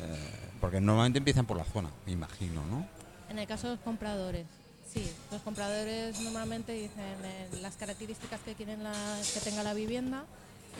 eh, 0.00 0.16
porque 0.62 0.80
normalmente 0.80 1.18
empiezan 1.18 1.44
por 1.44 1.58
la 1.58 1.64
zona, 1.64 1.90
me 2.06 2.12
imagino, 2.12 2.64
¿no? 2.70 2.86
En 3.28 3.38
el 3.38 3.46
caso 3.46 3.66
de 3.68 3.74
los 3.74 3.82
compradores, 3.84 4.46
sí, 4.90 5.06
los 5.30 5.42
compradores 5.42 6.18
normalmente 6.20 6.72
dicen 6.72 7.04
eh, 7.22 7.48
las 7.60 7.76
características 7.76 8.40
que 8.40 8.54
quieren 8.54 8.82
la- 8.82 9.20
que 9.34 9.40
tenga 9.40 9.62
la 9.62 9.74
vivienda, 9.74 10.24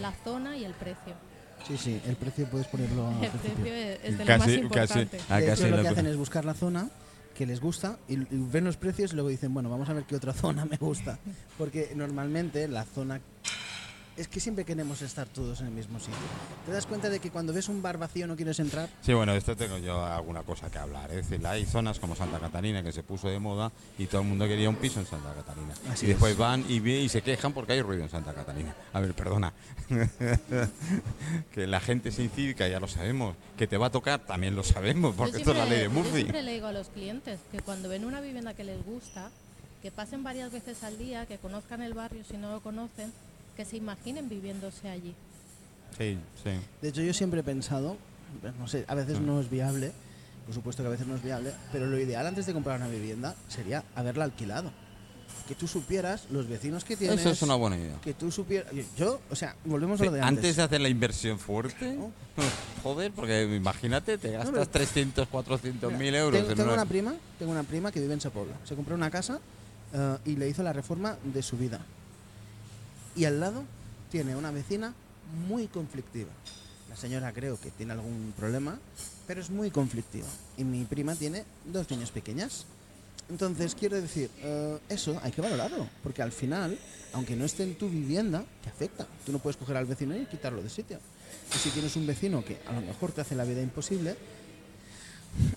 la 0.00 0.12
zona 0.24 0.56
y 0.56 0.64
el 0.64 0.72
precio. 0.72 1.12
Sí, 1.66 1.76
sí, 1.76 2.00
el 2.06 2.16
precio 2.16 2.46
puedes 2.46 2.66
ponerlo 2.68 3.08
al 3.08 3.24
El 3.24 3.30
principio. 3.30 3.64
precio 3.64 3.74
es, 3.74 4.02
de 4.02 4.10
lo 4.12 4.24
Casi- 4.24 4.28
más 4.28 4.38
casi- 4.48 4.60
importante. 4.60 5.18
Ah, 5.28 5.40
De 5.40 5.46
casi 5.46 5.62
hecho, 5.64 5.76
lo 5.76 5.82
que- 5.82 5.88
hacen 5.88 6.06
es 6.06 6.16
buscar 6.16 6.44
la 6.44 6.54
zona 6.54 6.88
que 7.34 7.46
les 7.46 7.60
gusta 7.60 7.98
y, 8.08 8.14
y 8.14 8.26
ven 8.30 8.64
los 8.64 8.76
precios 8.76 9.12
y 9.12 9.14
luego 9.14 9.28
dicen, 9.28 9.52
bueno, 9.54 9.68
vamos 9.70 9.88
a 9.88 9.92
ver 9.92 10.04
qué 10.04 10.16
otra 10.16 10.32
zona 10.62 10.64
me 10.64 10.76
gusta. 10.76 11.18
Porque 11.58 11.92
normalmente 11.94 12.66
la 12.68 12.84
zona... 12.84 13.20
Es 14.18 14.26
que 14.26 14.40
siempre 14.40 14.64
queremos 14.64 15.00
estar 15.00 15.28
todos 15.28 15.60
en 15.60 15.68
el 15.68 15.72
mismo 15.72 16.00
sitio. 16.00 16.14
¿Te 16.66 16.72
das 16.72 16.86
cuenta 16.86 17.08
de 17.08 17.20
que 17.20 17.30
cuando 17.30 17.52
ves 17.52 17.68
un 17.68 17.80
bar 17.80 17.98
vacío 17.98 18.26
no 18.26 18.34
quieres 18.34 18.58
entrar? 18.58 18.88
Sí, 19.00 19.14
bueno, 19.14 19.32
esto 19.32 19.56
tengo 19.56 19.78
yo 19.78 20.04
alguna 20.04 20.42
cosa 20.42 20.68
que 20.72 20.76
hablar. 20.78 21.08
Es 21.12 21.28
decir, 21.28 21.46
hay 21.46 21.64
zonas 21.64 22.00
como 22.00 22.16
Santa 22.16 22.40
Catarina 22.40 22.82
que 22.82 22.90
se 22.90 23.04
puso 23.04 23.28
de 23.28 23.38
moda 23.38 23.70
y 23.96 24.06
todo 24.06 24.22
el 24.22 24.26
mundo 24.26 24.48
quería 24.48 24.68
un 24.68 24.74
piso 24.74 24.98
en 24.98 25.06
Santa 25.06 25.32
Catarina. 25.34 25.72
Así 25.88 26.06
y 26.06 26.08
después 26.08 26.32
es. 26.32 26.38
van 26.38 26.64
y, 26.68 26.78
y 26.90 27.08
se 27.08 27.22
quejan 27.22 27.52
porque 27.52 27.74
hay 27.74 27.82
ruido 27.82 28.02
en 28.02 28.10
Santa 28.10 28.34
Catarina. 28.34 28.74
A 28.92 28.98
ver, 28.98 29.14
perdona. 29.14 29.52
que 31.54 31.66
la 31.68 31.78
gente 31.78 32.08
es 32.08 32.18
incívica, 32.18 32.66
ya 32.66 32.80
lo 32.80 32.88
sabemos. 32.88 33.36
Que 33.56 33.68
te 33.68 33.76
va 33.76 33.86
a 33.86 33.90
tocar, 33.90 34.18
también 34.26 34.56
lo 34.56 34.64
sabemos, 34.64 35.14
porque 35.14 35.38
esto 35.38 35.52
es 35.52 35.56
la 35.58 35.64
ley 35.64 35.78
de 35.78 35.84
siempre- 35.84 35.94
Yo 36.02 36.04
Murphy. 36.08 36.20
siempre 36.22 36.42
le 36.42 36.52
digo 36.54 36.66
a 36.66 36.72
los 36.72 36.88
clientes 36.88 37.38
que 37.52 37.60
cuando 37.60 37.88
ven 37.88 38.04
una 38.04 38.20
vivienda 38.20 38.52
que 38.54 38.64
les 38.64 38.84
gusta, 38.84 39.30
que 39.80 39.92
pasen 39.92 40.24
varias 40.24 40.50
veces 40.50 40.82
al 40.82 40.98
día, 40.98 41.26
que 41.26 41.38
conozcan 41.38 41.82
el 41.82 41.94
barrio 41.94 42.24
si 42.28 42.36
no 42.36 42.50
lo 42.50 42.60
conocen, 42.60 43.12
que 43.58 43.64
se 43.64 43.76
imaginen 43.76 44.28
viviéndose 44.28 44.88
allí. 44.88 45.12
Sí, 45.98 46.16
sí. 46.44 46.50
De 46.80 46.88
hecho, 46.90 47.02
yo 47.02 47.12
siempre 47.12 47.40
he 47.40 47.42
pensado, 47.42 47.96
no 48.56 48.68
sé, 48.68 48.84
a 48.86 48.94
veces 48.94 49.18
Mm. 49.18 49.26
no 49.26 49.40
es 49.40 49.50
viable, 49.50 49.90
por 50.46 50.54
supuesto 50.54 50.84
que 50.84 50.86
a 50.86 50.90
veces 50.92 51.08
no 51.08 51.16
es 51.16 51.22
viable, 51.24 51.52
pero 51.72 51.86
lo 51.86 51.98
ideal 51.98 52.24
antes 52.24 52.46
de 52.46 52.52
comprar 52.52 52.76
una 52.78 52.86
vivienda 52.88 53.34
sería 53.48 53.82
haberla 53.96 54.22
alquilado. 54.24 54.70
Que 55.48 55.56
tú 55.56 55.66
supieras 55.66 56.26
los 56.30 56.46
vecinos 56.46 56.84
que 56.84 56.96
tienes. 56.96 57.18
Eso 57.18 57.30
es 57.30 57.42
una 57.42 57.56
buena 57.56 57.76
idea. 57.76 57.96
Que 58.00 58.14
tú 58.14 58.30
supieras. 58.30 58.70
Yo, 58.96 59.18
o 59.28 59.34
sea, 59.34 59.56
volvemos 59.64 60.00
a 60.00 60.04
Sí, 60.04 60.08
lo 60.08 60.12
de 60.14 60.20
antes 60.20 60.38
antes. 60.44 60.56
de 60.56 60.62
hacer 60.62 60.80
la 60.80 60.88
inversión 60.88 61.38
fuerte, 61.40 61.94
¿No? 61.96 62.12
joder, 62.84 63.10
porque 63.10 63.42
imagínate, 63.56 64.18
te 64.18 64.30
gastas 64.30 64.52
pero- 64.52 64.68
300, 64.68 65.26
400 65.26 65.90
mil 65.94 65.98
Mira, 66.12 66.18
euros 66.20 66.38
Tengo, 66.38 66.50
en 66.52 66.56
tengo 66.58 66.72
una- 66.74 66.86
prima, 66.86 67.14
tengo 67.40 67.50
una 67.50 67.64
prima 67.64 67.90
que 67.90 67.98
vive 68.00 68.14
en 68.14 68.20
Sapobla. 68.20 68.54
Se 68.64 68.76
compró 68.76 68.94
una 68.94 69.10
casa 69.10 69.40
eh, 69.92 70.16
y 70.26 70.36
le 70.36 70.48
hizo 70.48 70.62
la 70.62 70.72
reforma 70.72 71.16
de 71.24 71.42
su 71.42 71.56
vida. 71.56 71.80
Y 73.18 73.24
al 73.24 73.40
lado 73.40 73.64
tiene 74.10 74.36
una 74.36 74.52
vecina 74.52 74.94
muy 75.48 75.66
conflictiva. 75.66 76.30
La 76.88 76.94
señora 76.94 77.32
creo 77.32 77.58
que 77.60 77.72
tiene 77.72 77.92
algún 77.92 78.32
problema, 78.36 78.78
pero 79.26 79.40
es 79.40 79.50
muy 79.50 79.72
conflictiva. 79.72 80.28
Y 80.56 80.62
mi 80.62 80.84
prima 80.84 81.16
tiene 81.16 81.44
dos 81.64 81.90
niñas 81.90 82.12
pequeñas. 82.12 82.64
Entonces, 83.28 83.74
quiero 83.74 84.00
decir, 84.00 84.30
eh, 84.38 84.78
eso 84.88 85.20
hay 85.22 85.32
que 85.32 85.42
valorarlo, 85.42 85.86
porque 86.02 86.22
al 86.22 86.30
final, 86.30 86.78
aunque 87.12 87.34
no 87.34 87.44
esté 87.44 87.64
en 87.64 87.74
tu 87.74 87.90
vivienda, 87.90 88.44
te 88.62 88.70
afecta. 88.70 89.06
Tú 89.26 89.32
no 89.32 89.40
puedes 89.40 89.56
coger 89.56 89.76
al 89.76 89.84
vecino 89.84 90.16
y 90.16 90.24
quitarlo 90.26 90.62
de 90.62 90.70
sitio. 90.70 91.00
Y 91.52 91.58
si 91.58 91.70
tienes 91.70 91.96
un 91.96 92.06
vecino 92.06 92.44
que 92.44 92.58
a 92.68 92.72
lo 92.72 92.80
mejor 92.80 93.10
te 93.10 93.20
hace 93.20 93.34
la 93.34 93.44
vida 93.44 93.60
imposible, 93.60 94.16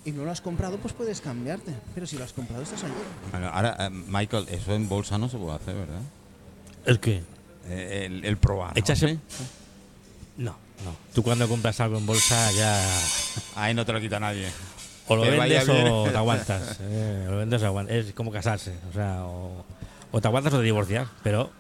y 0.04 0.12
no 0.12 0.26
lo 0.26 0.32
has 0.32 0.42
comprado, 0.42 0.78
pues 0.78 0.96
puedes 0.96 1.22
cambiarte. 1.22 1.74
Pero 1.94 2.08
si 2.08 2.18
lo 2.18 2.24
has 2.24 2.34
comprado, 2.34 2.64
estás 2.64 2.84
allí. 2.84 2.94
Bueno, 3.30 3.50
ahora, 3.50 3.78
eh, 3.80 3.90
Michael, 3.92 4.48
eso 4.50 4.74
en 4.74 4.90
bolsa 4.90 5.20
no 5.20 5.30
se 5.30 5.38
puede 5.38 5.56
hacer, 5.56 5.76
¿verdad? 5.76 6.02
¿El 6.86 7.00
qué? 7.00 7.22
El, 7.72 8.26
el 8.26 8.38
probar. 8.38 8.76
¿no? 8.76 8.82
Echase- 8.82 9.10
¿Sí? 9.14 9.20
No, 10.38 10.52
no. 10.84 10.96
Tú 11.14 11.24
cuando 11.24 11.48
compras 11.48 11.80
algo 11.80 11.98
en 11.98 12.06
bolsa 12.06 12.52
ya 12.54 12.82
Ahí 13.56 13.74
no 13.74 13.86
te 13.86 13.94
lo 13.94 14.00
quita 14.00 14.20
nadie. 14.20 14.48
o 15.08 15.16
lo 15.16 15.24
Que 15.24 15.38
vaya 15.38 15.60
vendes 15.60 15.68
bien. 15.76 15.88
o 15.92 16.10
te 16.10 16.18
aguantas. 16.18 16.78
eh, 16.82 17.26
lo 17.30 17.38
vendes 17.38 17.62
o 17.62 17.66
aguantas. 17.68 17.96
Es 17.96 18.14
como 18.14 18.32
casarse. 18.32 18.74
O 18.90 18.94
sea, 18.94 19.24
o, 19.26 19.64
o 20.12 20.22
te 20.22 20.28
aguantas 20.28 20.54
o 20.54 20.58
te 20.58 20.64
divorcias. 20.64 21.08
Pero 21.24 21.52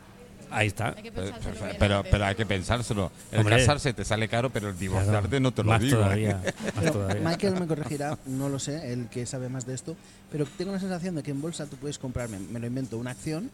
ahí 0.50 0.67
está. 0.67 0.93
Hay 0.95 1.04
que 1.04 1.12
Pero, 1.12 1.26
pensárselo 1.32 1.65
bien 1.65 1.76
pero, 1.80 1.97
antes. 1.97 2.12
pero 2.12 2.26
hay 2.26 2.36
que 2.36 2.45
pensárselo. 2.45 3.12
El 3.32 3.39
Hombre. 3.39 3.58
casarse 3.58 3.93
te 3.93 4.04
sale 4.06 4.28
caro, 4.30 4.50
pero 4.50 4.69
el 4.69 4.76
Claro, 4.76 4.80
divorciarte 5.00 5.39
no 5.39 5.52
te 5.52 5.63
lo 5.63 5.69
más 5.69 5.82
digo. 5.82 5.97
¿eh? 5.97 6.04
Todavía, 6.04 6.41
más 6.43 6.74
Pero 6.80 6.91
todavía. 6.93 7.21
Michael 7.30 7.54
me 7.60 7.67
corregirá, 7.67 8.17
no 8.26 8.50
lo 8.50 8.58
sé, 8.60 8.91
el 8.93 9.08
que 9.10 9.26
sabe 9.26 9.50
más 9.50 9.65
de 9.65 9.76
esto, 9.76 9.95
pero 10.32 10.45
tengo 10.58 10.71
la 10.71 10.80
sensación 10.80 11.15
de 11.15 11.24
que 11.24 11.32
en 11.32 11.41
bolsa 11.41 11.65
tú 11.67 11.76
puedes 11.78 11.97
comprarme, 12.00 12.39
me 12.39 12.60
lo 12.60 12.67
invento, 12.67 12.97
una 12.97 13.12
acción 13.12 13.50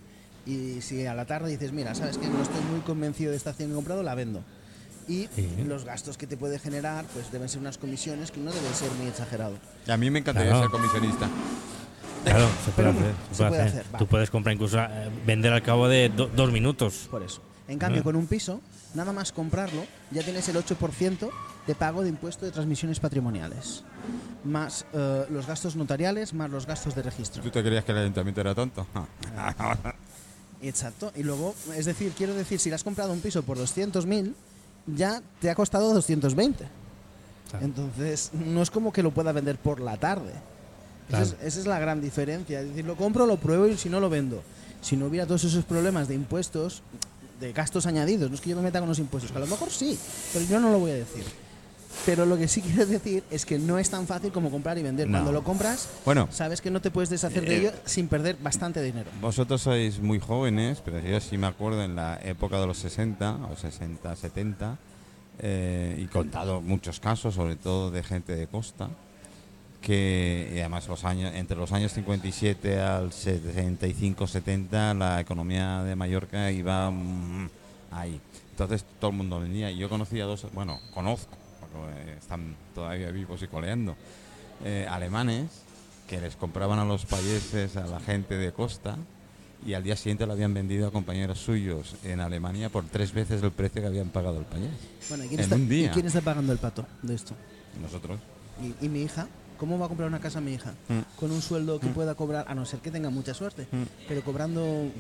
y 0.48 0.82
si 0.82 1.06
a 1.06 1.14
la 1.14 1.26
tarde 1.26 1.50
dices, 1.52 1.72
mira, 1.74 1.94
sabes 1.94 2.18
que 2.18 2.28
no 2.28 2.42
estoy 2.42 2.62
muy 2.72 2.80
convencido 2.82 3.32
de 3.32 3.38
esta 3.38 3.50
acción 3.52 3.70
que 3.70 3.74
he 3.74 3.76
comprado, 3.76 4.02
la 4.04 4.16
vendo. 4.16 4.44
Y 5.08 5.28
Sí. 5.36 5.50
los 5.66 5.86
gastos 5.86 6.18
que 6.18 6.28
te 6.28 6.36
puede 6.38 6.60
generar, 6.60 7.06
pues 7.14 7.32
deben 7.32 7.48
ser 7.50 7.60
unas 7.62 7.78
comisiones 7.78 8.32
que 8.32 8.40
no 8.40 8.52
deben 8.52 8.74
ser 8.74 8.92
muy 8.94 9.08
exagerados. 9.08 9.58
A 9.88 9.98
mí 9.98 10.10
me 10.10 10.20
encantaría 10.20 10.52
Claro. 10.52 10.64
ser 10.70 10.72
comisionista. 10.72 11.30
Claro, 12.24 12.48
se 12.66 12.72
puede 12.72 12.90
Pero 12.90 12.90
hacer. 13.00 13.14
se 13.30 13.36
se 13.36 13.38
puede 13.38 13.50
puede 13.50 13.62
hacer. 13.64 13.86
Tú 13.98 14.08
puedes 14.08 14.30
comprar 14.30 14.54
incluso 14.54 14.80
eh, 14.80 15.10
vender 15.26 15.54
al 15.54 15.62
cabo 15.64 15.88
de 15.88 16.10
do- 16.10 16.28
dos 16.28 16.52
minutos. 16.52 17.08
Por 17.10 17.24
eso. 17.24 17.42
En 17.70 17.80
cambio, 17.80 18.02
Ah. 18.02 18.04
con 18.04 18.16
un 18.16 18.28
piso, 18.28 18.60
nada 18.96 19.12
más 19.14 19.32
comprarlo, 19.32 19.86
ya 20.12 20.24
tienes 20.24 20.48
el 20.50 20.56
8% 20.58 21.30
de 21.68 21.76
pago 21.76 22.02
de 22.04 22.10
impuesto 22.10 22.46
de 22.46 22.52
transmisiones 22.52 23.00
patrimoniales. 23.00 23.84
Más 24.44 24.86
eh, 24.94 25.26
los 25.30 25.46
gastos 25.48 25.76
notariales, 25.78 26.34
más 26.34 26.50
los 26.50 26.66
gastos 26.66 26.96
de 26.96 27.04
registro. 27.04 27.42
¿Tú 27.44 27.50
te 27.50 27.62
creías 27.64 27.84
que 27.86 27.92
el 27.94 27.98
ayuntamiento 28.00 28.42
era 28.42 28.54
tonto? 28.56 28.86
Exacto. 30.62 31.12
Y 31.16 31.24
luego, 31.24 31.56
es 31.76 31.86
decir, 31.86 32.14
quiero 32.18 32.34
decir, 32.34 32.60
si 32.60 32.70
le 32.70 32.76
has 32.76 32.84
comprado 32.84 33.14
un 33.14 33.20
piso 33.20 33.44
por 33.44 33.58
200.000, 33.58 34.34
ya 34.88 35.22
te 35.40 35.50
ha 35.50 35.56
costado 35.56 35.94
220. 35.94 36.66
Claro. 37.50 37.66
Entonces, 37.66 38.32
no 38.34 38.62
es 38.62 38.72
como 38.72 38.92
que 38.92 39.04
lo 39.04 39.12
pueda 39.12 39.32
vender 39.32 39.58
por 39.58 39.80
la 39.80 39.98
tarde. 39.98 40.34
Esa, 41.10 41.22
es, 41.22 41.36
esa 41.42 41.60
es 41.60 41.68
la 41.68 41.80
gran 41.80 42.02
diferencia. 42.02 42.62
Es 42.62 42.70
decir, 42.70 42.86
lo 42.86 42.96
compro, 42.96 43.26
lo 43.26 43.38
pruebo 43.38 43.68
y 43.68 43.78
si 43.78 43.90
no 43.90 44.00
lo 44.00 44.10
vendo. 44.10 44.42
Si 44.82 44.98
no 44.98 45.06
hubiera 45.06 45.26
todos 45.26 45.44
esos 45.44 45.64
problemas 45.64 46.08
de 46.08 46.16
impuestos, 46.16 46.82
de 47.40 47.54
gastos 47.54 47.86
añadidos, 47.86 48.30
no 48.30 48.36
es 48.36 48.42
que 48.42 48.50
yo 48.50 48.56
me 48.56 48.64
meta 48.64 48.80
con 48.80 48.90
los 48.90 49.00
impuestos, 49.00 49.32
que 49.32 49.38
a 49.38 49.42
lo 49.42 49.48
mejor 49.48 49.70
sí, 49.70 49.98
pero 50.34 50.46
yo 50.46 50.60
no 50.60 50.72
lo 50.72 50.80
voy 50.80 50.92
a 50.92 50.96
decir. 50.96 51.24
Pero 52.06 52.26
lo 52.26 52.38
que 52.38 52.48
sí 52.48 52.62
quiero 52.62 52.86
decir 52.86 53.24
es 53.30 53.46
que 53.46 53.60
no 53.60 53.78
es 53.78 53.90
tan 53.90 54.08
fácil 54.08 54.32
como 54.32 54.50
comprar 54.50 54.78
y 54.78 54.84
vender. 54.84 55.08
No. 55.08 55.14
Cuando 55.18 55.32
lo 55.32 55.44
compras, 55.44 55.90
Bueno, 56.06 56.28
sabes 56.32 56.62
que 56.62 56.72
no 56.72 56.80
te 56.82 56.90
puedes 56.92 57.10
deshacer 57.10 57.46
de 57.46 57.56
Eh, 57.56 57.60
ello 57.60 57.72
sin 57.86 58.08
perder 58.08 58.38
bastante 58.42 58.82
dinero. 58.82 59.10
vosotros 59.22 59.62
sois 59.62 60.00
muy 60.00 60.20
jóvenes, 60.20 60.82
pero 60.84 61.00
yo 61.00 61.20
sí 61.20 61.38
me 61.38 61.48
acuerdo 61.48 61.84
en 61.84 61.96
la 61.96 62.20
época 62.24 62.60
de 62.62 62.68
los 62.68 62.78
60 62.78 63.48
o 63.52 63.56
60, 63.58 64.16
70, 64.16 64.78
eh, 65.40 66.00
y 66.02 66.06
contado 66.08 66.62
muchos 66.62 67.00
casos, 67.00 67.36
sobre 67.36 67.56
todo 67.58 67.92
de 67.92 68.02
gente 68.04 68.36
de 68.36 68.48
costa, 68.48 68.90
que 69.82 70.52
y 70.56 70.60
además 70.60 70.88
los 70.88 71.04
años 71.06 71.32
entre 71.36 71.56
los 71.58 71.72
años 71.72 71.92
57 71.94 72.80
al 72.80 73.12
75, 73.14 74.26
70, 74.28 74.94
la 74.96 75.20
economía 75.22 75.84
de 75.84 75.96
Mallorca 75.96 76.52
iba 76.52 76.90
mm, 76.90 77.50
ahí. 77.92 78.20
Entonces 78.52 78.84
todo 79.00 79.12
el 79.12 79.18
mundo 79.18 79.40
venía. 79.40 79.70
Yo 79.72 79.88
conocía 79.88 80.26
dos, 80.26 80.48
bueno, 80.54 80.80
conozco, 80.94 81.37
están 82.18 82.56
todavía 82.76 83.12
vivos 83.12 83.42
y 83.44 83.48
coleando, 83.48 83.96
eh, 84.64 84.86
alemanes 84.90 85.64
que 86.08 86.20
les 86.22 86.36
compraban 86.36 86.80
a 86.80 86.86
los 86.86 87.06
payeses, 87.06 87.76
a 87.78 87.86
la 87.88 88.00
gente 88.00 88.36
de 88.36 88.52
costa, 88.54 88.96
y 89.66 89.74
al 89.74 89.84
día 89.84 89.96
siguiente 89.96 90.26
lo 90.26 90.34
habían 90.34 90.54
vendido 90.54 90.88
a 90.88 90.92
compañeros 90.92 91.40
suyos 91.40 91.96
en 92.04 92.20
Alemania 92.22 92.70
por 92.70 92.86
tres 92.86 93.12
veces 93.12 93.42
el 93.44 93.52
precio 93.52 93.82
que 93.82 93.88
habían 93.88 94.10
pagado 94.10 94.40
el 94.40 94.46
payés. 94.46 94.70
Bueno, 95.10 95.24
¿y 95.26 95.28
quién, 95.28 95.40
en 95.40 95.44
está, 95.44 95.56
un 95.56 95.68
día. 95.68 95.88
y 95.88 95.90
quién 95.90 96.06
está 96.08 96.22
pagando 96.22 96.54
el 96.54 96.60
pato 96.60 96.86
de 97.02 97.16
esto? 97.16 97.34
Nosotros. 97.82 98.20
¿Y, 98.62 98.86
y 98.86 98.90
mi 98.90 99.02
hija? 99.02 99.28
¿Cómo 99.58 99.80
va 99.80 99.86
a 99.86 99.88
comprar 99.88 100.08
una 100.08 100.20
casa 100.20 100.40
mi 100.40 100.54
hija? 100.54 100.74
Mm. 100.88 101.00
Con 101.20 101.32
un 101.32 101.42
sueldo 101.42 101.80
que 101.80 101.88
pueda 101.88 102.14
cobrar, 102.14 102.46
a 102.48 102.54
no 102.54 102.64
ser 102.66 102.80
que 102.80 102.92
tenga 102.92 103.10
mucha 103.10 103.34
suerte, 103.34 103.68
Mm. 103.72 103.84
pero 104.08 104.22
cobrando... 104.24 104.92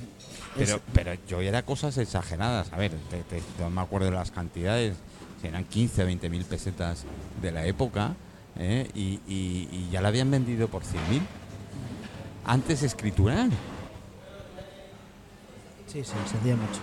Pero, 0.55 0.75
es- 0.77 0.81
pero 0.93 1.13
yo 1.27 1.39
era 1.41 1.61
cosas 1.63 1.95
exageradas. 1.99 2.73
A 2.73 2.77
ver, 2.77 2.91
te- 3.11 3.21
te- 3.21 3.43
no 3.59 3.69
me 3.69 3.81
acuerdo 3.81 4.07
de 4.07 4.13
las 4.13 4.31
cantidades. 4.31 4.97
Eran 5.43 5.63
15, 5.65 6.03
20 6.03 6.29
mil 6.29 6.43
pesetas 6.45 7.05
de 7.41 7.51
la 7.51 7.65
época 7.65 8.15
¿eh? 8.57 8.89
y, 8.95 9.19
y- 9.27 9.67
y 9.71 9.89
ya 9.91 10.01
la 10.01 10.07
habían 10.09 10.31
vendido 10.31 10.67
por 10.67 10.83
100 10.83 11.09
mil. 11.09 11.21
Antes 12.45 12.81
escritural. 12.83 13.49
Sí, 15.87 16.03
sí, 16.03 16.11
se 16.29 16.37
hacía 16.37 16.55
mucho. 16.55 16.81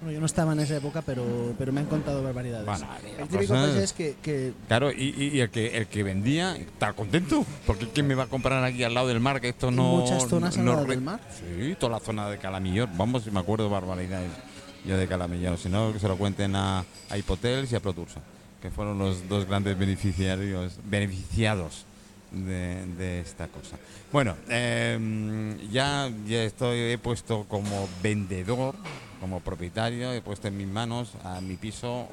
Bueno, 0.00 0.12
yo 0.12 0.20
no 0.20 0.26
estaba 0.26 0.52
en 0.52 0.60
esa 0.60 0.76
época, 0.76 1.02
pero, 1.02 1.24
pero 1.58 1.72
me 1.72 1.80
han 1.80 1.86
contado 1.86 2.22
barbaridades. 2.22 2.66
Bueno, 2.66 2.86
el 3.18 3.26
típico 3.28 3.52
cosas- 3.54 3.70
payés 3.70 3.92
que, 3.92 4.16
que 4.22 4.52
Claro, 4.68 4.92
y, 4.92 5.14
y- 5.34 5.40
el, 5.40 5.50
que, 5.50 5.76
el 5.76 5.86
que 5.88 6.02
vendía 6.04 6.56
está 6.56 6.92
contento. 6.92 7.44
Porque 7.66 7.88
¿quién 7.88 8.06
me 8.06 8.14
va 8.14 8.24
a 8.24 8.26
comprar 8.28 8.62
aquí 8.64 8.84
al 8.84 8.94
lado 8.94 9.08
del 9.08 9.18
mar? 9.18 9.40
Que 9.40 9.48
esto 9.48 9.68
¿En 9.70 9.76
no. 9.76 9.96
muchas 9.96 10.28
zonas 10.28 10.56
al 10.56 10.66
lado 10.66 10.84
del 10.84 11.00
mar? 11.00 11.20
Sí, 11.40 11.74
toda 11.80 11.92
la 11.92 12.00
zona 12.00 12.28
de 12.30 12.38
Calamillor. 12.38 12.88
Vamos, 12.96 13.24
si 13.24 13.30
me 13.32 13.40
acuerdo 13.40 13.68
barbaridades 13.70 14.30
yo 14.84 14.96
de 14.96 15.06
Calamillor. 15.06 15.58
Si 15.58 15.68
no, 15.68 15.92
que 15.92 15.98
se 15.98 16.08
lo 16.08 16.16
cuenten 16.16 16.56
a, 16.56 16.84
Hipotels 17.16 17.72
y 17.72 17.76
a 17.76 17.80
Protursa, 17.80 18.20
que 18.60 18.70
fueron 18.70 18.98
los 18.98 19.28
dos 19.28 19.46
grandes 19.46 19.78
beneficiarios, 19.78 20.78
beneficiados 20.84 21.84
de, 22.30 23.20
esta 23.20 23.48
cosa. 23.48 23.76
Bueno, 24.12 24.36
em, 24.48 25.58
ya, 25.70 26.10
ya 26.26 26.42
estoy, 26.42 26.92
he 26.92 26.98
puesto 26.98 27.44
como 27.48 27.88
vendedor, 28.02 28.74
como 29.20 29.40
propietario, 29.40 30.12
he 30.12 30.20
puesto 30.20 30.48
en 30.48 30.56
mis 30.56 30.68
manos 30.68 31.12
a 31.24 31.40
mi 31.40 31.56
piso 31.56 32.06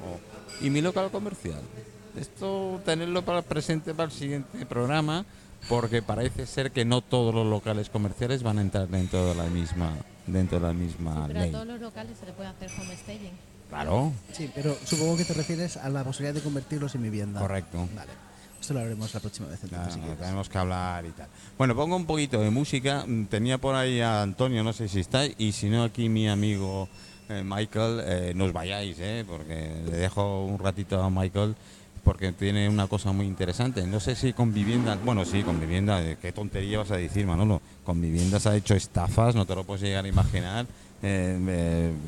y 0.60 0.70
mi 0.70 0.80
local 0.80 1.10
comercial. 1.10 1.60
Esto 2.18 2.80
tenerlo 2.84 3.22
para 3.22 3.42
presente 3.42 3.92
para 3.92 4.06
el 4.06 4.12
siguiente 4.12 4.64
programa, 4.64 5.26
porque 5.68 6.00
parece 6.00 6.46
ser 6.46 6.70
que 6.70 6.84
no 6.84 7.02
todos 7.02 7.34
los 7.34 7.46
locales 7.46 7.90
comerciales 7.90 8.42
van 8.42 8.58
a 8.58 8.62
entrar 8.62 8.88
dentro 8.88 9.26
de 9.26 9.34
la 9.34 9.44
misma 9.44 9.92
dentro 10.26 10.60
de 10.60 10.66
la 10.66 10.72
misma 10.72 11.24
Pero 11.28 11.38
a 11.40 11.42
ley. 11.42 11.52
todos 11.52 11.66
los 11.66 11.80
locales 11.80 12.16
se 12.18 12.26
le 12.26 12.32
puede 12.32 12.48
hacer 12.48 12.70
homestaging. 12.80 13.32
Claro, 13.68 14.12
Sí, 14.32 14.50
pero 14.54 14.76
supongo 14.84 15.16
que 15.16 15.24
te 15.24 15.34
refieres 15.34 15.76
a 15.76 15.88
la 15.88 16.04
posibilidad 16.04 16.34
de 16.34 16.40
convertirlos 16.42 16.94
en 16.94 17.02
vivienda. 17.02 17.40
correcto. 17.40 17.88
Vale. 17.94 18.12
Esto 18.60 18.74
lo 18.74 18.80
haremos 18.80 19.12
la 19.12 19.20
próxima 19.20 19.48
vez. 19.48 19.62
Entonces, 19.62 19.94
si 19.94 20.00
quieres. 20.00 20.18
tenemos 20.18 20.48
que 20.48 20.58
hablar 20.58 21.04
y 21.04 21.10
tal. 21.10 21.26
Bueno, 21.58 21.74
pongo 21.76 21.94
un 21.96 22.06
poquito 22.06 22.40
de 22.40 22.50
música. 22.50 23.04
Mm, 23.06 23.26
Tenía 23.26 23.58
por 23.58 23.74
ahí 23.74 24.00
a 24.00 24.22
Antonio, 24.22 24.64
no 24.64 24.72
sé 24.72 24.88
si 24.88 25.00
está, 25.00 25.24
y 25.26 25.52
si 25.52 25.68
no, 25.68 25.84
aquí 25.84 26.08
mi 26.08 26.28
amigo 26.28 26.88
eh, 27.28 27.42
Michael, 27.44 28.00
eh, 28.04 28.32
no 28.34 28.44
os 28.44 28.52
vayáis, 28.52 28.96
eh, 29.00 29.24
porque 29.26 29.82
le 29.84 29.96
dejo 29.96 30.44
un 30.46 30.58
ratito 30.58 31.02
a 31.02 31.10
Michael, 31.10 31.54
porque 32.06 32.30
tiene 32.30 32.68
una 32.68 32.86
cosa 32.86 33.10
muy 33.10 33.26
interesante. 33.26 33.84
No 33.84 33.98
sé 33.98 34.14
si 34.14 34.32
con 34.32 34.54
vivienda, 34.54 34.96
bueno, 35.04 35.24
sí, 35.24 35.42
con 35.42 35.58
vivienda, 35.58 36.00
eh, 36.00 36.16
qué 36.22 36.30
tontería 36.30 36.78
vas 36.78 36.92
a 36.92 36.96
decir, 36.96 37.26
Manolo. 37.26 37.60
Con 37.84 38.00
viviendas 38.00 38.46
ha 38.46 38.54
hecho 38.54 38.76
estafas, 38.76 39.34
no 39.34 39.44
te 39.44 39.56
lo 39.56 39.64
puedes 39.64 39.82
llegar 39.82 40.04
a 40.04 40.08
imaginar. 40.08 40.66
eh, 41.02 41.36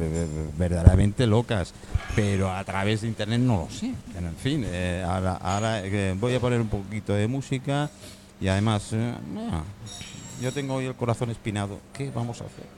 eh, 0.01 0.27
verdaderamente 0.57 1.27
locas, 1.27 1.75
pero 2.15 2.51
a 2.51 2.63
través 2.65 3.03
de 3.03 3.09
internet 3.09 3.41
no 3.41 3.67
lo 3.67 3.71
sé. 3.71 3.87
En 4.17 4.37
fin, 4.37 4.65
ahora, 5.05 5.83
voy 6.15 6.35
a 6.35 6.41
poner 6.41 6.61
un 6.61 6.69
poquito 6.69 7.13
de 7.13 7.27
música 7.27 7.91
y 8.41 8.47
además, 8.47 8.95
yo 10.41 10.53
tengo 10.53 10.75
hoy 10.75 10.87
el 10.87 10.95
corazón 10.95 11.31
espinado. 11.31 11.81
¿Qué 11.93 12.11
vamos 12.15 12.41
a 12.41 12.45
hacer? 12.45 12.78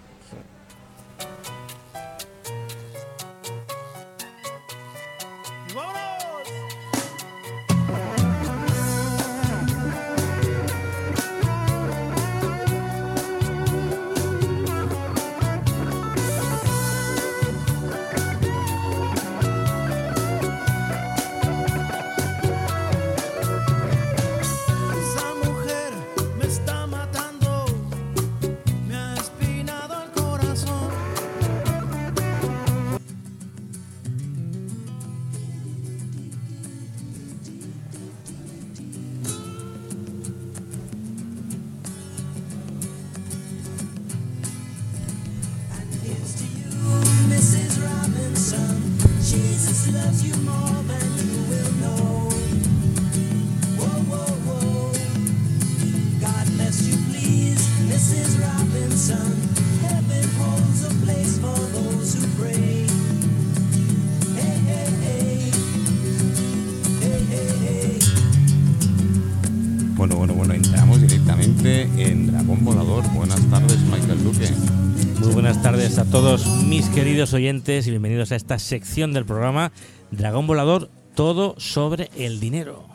Oyentes 77.33 77.87
y 77.87 77.91
bienvenidos 77.91 78.33
a 78.33 78.37
esta 78.37 78.59
sección 78.59 79.13
del 79.13 79.25
programa 79.25 79.73
Dragón 80.11 80.47
Volador, 80.47 80.91
todo 81.15 81.55
sobre 81.59 82.11
el 82.17 82.41
dinero. 82.41 82.87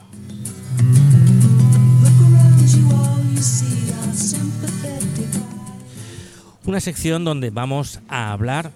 Una 6.65 6.79
sección 6.79 7.23
donde 7.23 7.49
vamos 7.51 7.99
a 8.07 8.31
hablar 8.31 8.71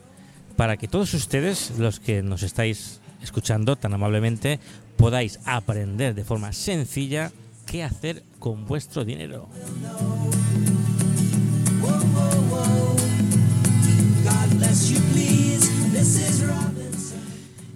para 0.56 0.78
que 0.78 0.88
todos 0.88 1.13
ustedes, 1.13 1.74
los 1.78 2.00
que 2.00 2.22
nos 2.22 2.43
estáis 2.43 3.02
escuchando 3.22 3.76
tan 3.76 3.93
amablemente, 3.93 4.60
podáis 4.98 5.39
aprender 5.45 6.15
de 6.15 6.24
forma 6.24 6.54
sencilla 6.54 7.32
qué 7.65 7.84
hacer 7.84 8.24
con 8.39 8.65
vuestro 8.65 9.04
dinero. 9.04 9.50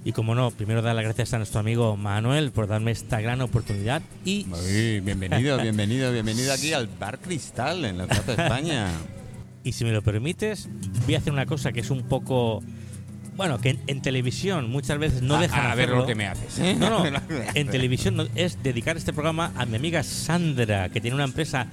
Y 0.05 0.11
como 0.11 0.35
no, 0.35 0.51
primero 0.51 0.81
dar 0.81 0.95
las 0.95 1.03
gracias 1.05 1.33
a 1.33 1.37
nuestro 1.37 1.59
amigo 1.61 1.95
Manuel 1.95 2.51
por 2.51 2.67
darme 2.67 2.91
esta 2.91 3.21
gran 3.21 3.39
oportunidad 3.41 4.01
y 4.25 4.43
Muy 4.45 4.99
bienvenido, 4.99 5.57
bienvenido, 5.61 6.11
bienvenido 6.11 6.51
aquí 6.53 6.73
al 6.73 6.87
Bar 6.87 7.19
Cristal 7.19 7.85
en 7.85 7.97
la 7.97 8.07
Plaza 8.07 8.31
España. 8.31 8.87
Y 9.65 9.71
si 9.71 9.85
me 9.85 9.93
lo 9.93 10.01
permites, 10.01 10.67
voy 11.05 11.15
a 11.15 11.19
hacer 11.19 11.31
una 11.31 11.45
cosa 11.45 11.71
que 11.71 11.79
es 11.79 11.89
un 11.89 12.03
poco. 12.03 12.61
Bueno, 13.37 13.59
que 13.61 13.69
en, 13.69 13.79
en 13.87 14.01
televisión 14.01 14.69
muchas 14.69 14.97
veces 14.97 15.21
no 15.21 15.35
A- 15.37 15.41
dejan 15.41 15.67
a 15.71 15.73
ver 15.75 15.87
lo 15.87 16.05
que 16.05 16.15
me 16.15 16.27
haces. 16.27 16.59
¿eh? 16.59 16.75
No, 16.79 17.09
no, 17.09 17.21
en 17.53 17.67
televisión 17.69 18.29
es 18.35 18.61
dedicar 18.61 18.97
este 18.97 19.13
programa 19.13 19.53
a 19.55 19.65
mi 19.65 19.77
amiga 19.77 20.03
Sandra, 20.03 20.89
que 20.89 20.99
tiene 20.99 21.15
una 21.15 21.23
empresa 21.23 21.67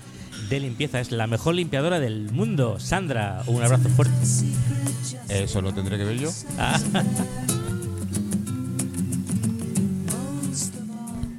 de 0.50 0.60
limpieza, 0.60 1.00
es 1.00 1.10
la 1.12 1.26
mejor 1.26 1.54
limpiadora 1.54 1.98
del 2.00 2.30
mundo. 2.32 2.78
Sandra, 2.78 3.42
un 3.46 3.62
abrazo 3.62 3.88
fuerte. 3.90 4.12
Eso 5.28 5.62
lo 5.62 5.72
tendré 5.72 5.96
que 5.96 6.04
ver 6.04 6.18
yo. 6.18 6.30
Ah, 6.58 6.78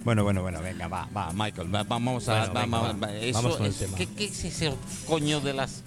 Bueno, 0.03 0.23
bueno, 0.23 0.41
bueno, 0.41 0.61
venga, 0.63 0.87
va, 0.87 1.07
va, 1.15 1.31
Michael, 1.31 1.73
va- 1.73 1.83
vamos 1.83 2.27
a. 2.27 2.47
Bueno, 2.47 2.53
va- 2.55 2.61
venga, 2.63 2.77
va- 2.79 2.87
va. 2.93 2.93
va, 3.07 3.13
eso 3.15 3.39
Vamos 3.41 3.57
con 3.57 3.65
el 3.67 3.73
tema. 3.75 3.97
¿qué, 3.97 4.07
qué 4.07 4.25
es 4.25 4.43
ese 4.45 4.73
coño 5.07 5.39
de 5.41 5.53
las 5.53 5.83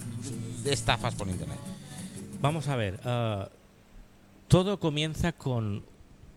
estafas 0.63 1.15
por 1.15 1.27
internet? 1.27 1.57
Vamos 2.41 2.69
a 2.69 2.77
ver, 2.77 2.99
ah, 3.03 3.49
todo 4.47 4.79
comienza 4.79 5.33
con 5.33 5.83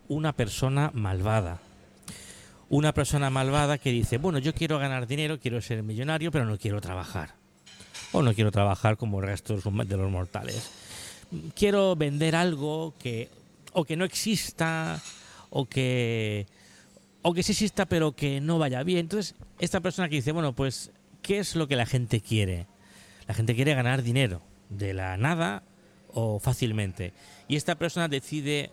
una 0.09 0.33
persona 0.33 0.91
malvada. 0.93 1.61
Una 2.71 2.93
persona 2.93 3.31
malvada 3.31 3.79
que 3.79 3.91
dice, 3.91 4.19
bueno, 4.19 4.39
yo 4.39 4.55
quiero 4.55 4.79
ganar 4.79 5.07
dinero, 5.07 5.39
quiero 5.41 5.61
ser 5.63 5.83
millonario, 5.83 6.31
pero 6.31 6.45
no 6.45 6.59
quiero 6.59 6.81
trabajar. 6.81 7.35
O 8.13 8.23
no 8.23 8.35
quiero 8.35 8.51
trabajar 8.53 8.97
como 8.97 9.21
el 9.21 9.27
resto 9.27 9.57
de 9.57 9.63
los- 9.65 10.11
mortales. 10.11 10.71
Quiero 11.55 11.97
vender 11.97 12.35
algo 12.37 12.95
que 12.99 13.29
o 13.73 13.85
que 13.85 13.97
no 13.97 14.05
exista 14.05 15.01
o 15.51 15.67
que 15.67 16.47
o 17.23 17.35
que 17.35 17.43
sí 17.43 17.53
exista 17.53 17.87
pero 17.87 18.13
que 18.13 18.41
no 18.41 18.59
vaya 18.59 18.83
bien. 18.83 18.99
Entonces, 19.01 19.35
esta 19.59 19.81
persona 19.81 20.09
que 20.09 20.17
dice, 20.17 20.33
bueno, 20.33 20.53
pues 20.55 20.91
¿qué 21.23 21.39
es 21.39 21.55
lo 21.57 21.69
que 21.69 21.77
la 21.77 21.87
gente 21.87 22.21
quiere? 22.21 22.67
La 23.27 23.35
gente 23.35 23.55
quiere 23.55 23.75
ganar 23.75 24.03
dinero 24.03 24.41
de 24.71 24.95
la 24.95 25.17
nada 25.17 25.63
o 26.13 26.39
fácilmente. 26.39 27.13
Y 27.47 27.57
esta 27.57 27.75
persona 27.77 28.09
decide 28.09 28.71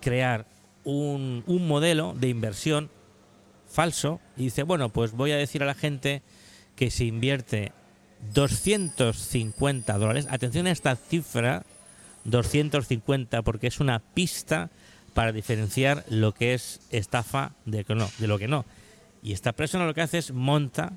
crear 0.00 0.46
un, 0.84 1.44
un 1.46 1.68
modelo 1.68 2.14
de 2.18 2.28
inversión 2.28 2.90
falso 3.76 4.20
y 4.38 4.44
dice, 4.44 4.62
bueno, 4.62 4.88
pues 4.88 5.12
voy 5.12 5.32
a 5.32 5.36
decir 5.36 5.62
a 5.62 5.66
la 5.66 5.74
gente 5.74 6.22
que 6.76 6.90
se 6.90 7.04
invierte 7.04 7.72
250 8.32 9.98
dólares. 9.98 10.26
Atención 10.30 10.66
a 10.66 10.70
esta 10.70 10.96
cifra, 10.96 11.66
250, 12.24 13.42
porque 13.42 13.66
es 13.66 13.78
una 13.78 13.98
pista 13.98 14.70
para 15.12 15.30
diferenciar 15.30 16.06
lo 16.08 16.32
que 16.32 16.54
es 16.54 16.80
estafa 16.90 17.52
de, 17.66 17.84
que 17.84 17.94
no, 17.94 18.08
de 18.18 18.26
lo 18.26 18.38
que 18.38 18.48
no. 18.48 18.64
Y 19.22 19.34
esta 19.34 19.52
persona 19.52 19.84
lo 19.84 19.92
que 19.92 20.00
hace 20.00 20.18
es 20.18 20.32
monta 20.32 20.94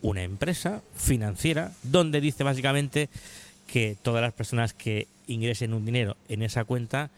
una 0.00 0.22
empresa 0.22 0.82
financiera 0.94 1.72
donde 1.82 2.20
dice 2.20 2.44
básicamente 2.44 3.10
que 3.66 3.96
todas 4.00 4.22
las 4.22 4.34
personas 4.34 4.72
que 4.72 5.08
ingresen 5.26 5.74
un 5.74 5.84
dinero 5.84 6.16
en 6.28 6.42
esa 6.42 6.64
cuenta, 6.64 7.10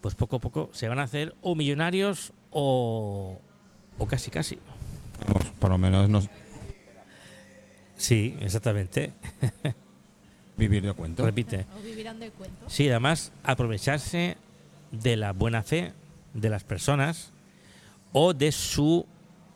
pues 0.00 0.16
poco 0.16 0.36
a 0.36 0.40
poco 0.40 0.70
se 0.72 0.88
van 0.88 0.98
a 0.98 1.04
hacer 1.04 1.36
o 1.40 1.54
millonarios 1.54 2.32
o, 2.50 3.40
o 4.00 4.06
casi 4.06 4.30
casi. 4.30 4.58
Por 5.60 5.70
lo 5.70 5.78
menos 5.78 6.08
nos 6.08 6.28
Sí, 8.00 8.34
exactamente. 8.40 9.12
vivir 10.56 10.82
de 10.82 10.94
cuento. 10.94 11.24
Repite. 11.24 11.66
O 11.78 11.82
vivirán 11.82 12.18
del 12.18 12.32
cuento. 12.32 12.64
Sí, 12.68 12.88
además 12.88 13.30
aprovecharse 13.44 14.38
de 14.90 15.16
la 15.16 15.32
buena 15.32 15.62
fe 15.62 15.92
de 16.32 16.48
las 16.48 16.64
personas 16.64 17.30
o 18.12 18.32
de 18.32 18.52
su 18.52 19.06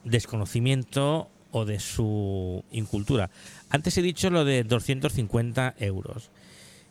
desconocimiento 0.05 1.31
o 1.53 1.65
de 1.65 1.81
su 1.81 2.63
incultura. 2.71 3.31
Antes 3.71 3.97
he 3.97 4.03
dicho 4.03 4.29
lo 4.29 4.45
de 4.45 4.63
250 4.63 5.77
euros. 5.79 6.31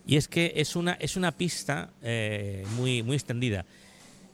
Y 0.08 0.18
es 0.18 0.28
que 0.28 0.54
es 0.56 0.76
una, 0.76 0.94
es 0.94 1.16
una 1.16 1.32
pista 1.34 1.92
eh, 2.02 2.66
muy, 2.76 3.04
muy 3.04 3.16
extendida. 3.16 3.66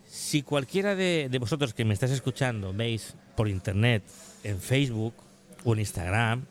Si 0.09 0.41
cualquiera 0.41 0.95
de, 0.95 1.29
de 1.29 1.37
vosotros 1.37 1.75
que 1.75 1.85
me 1.85 1.93
estáis 1.93 2.13
escuchando 2.13 2.73
veis 2.73 3.13
por 3.35 3.47
internet, 3.47 4.01
en 4.43 4.59
Facebook 4.59 5.13
o 5.63 5.73
en 5.73 5.79
Instagram 5.79 6.45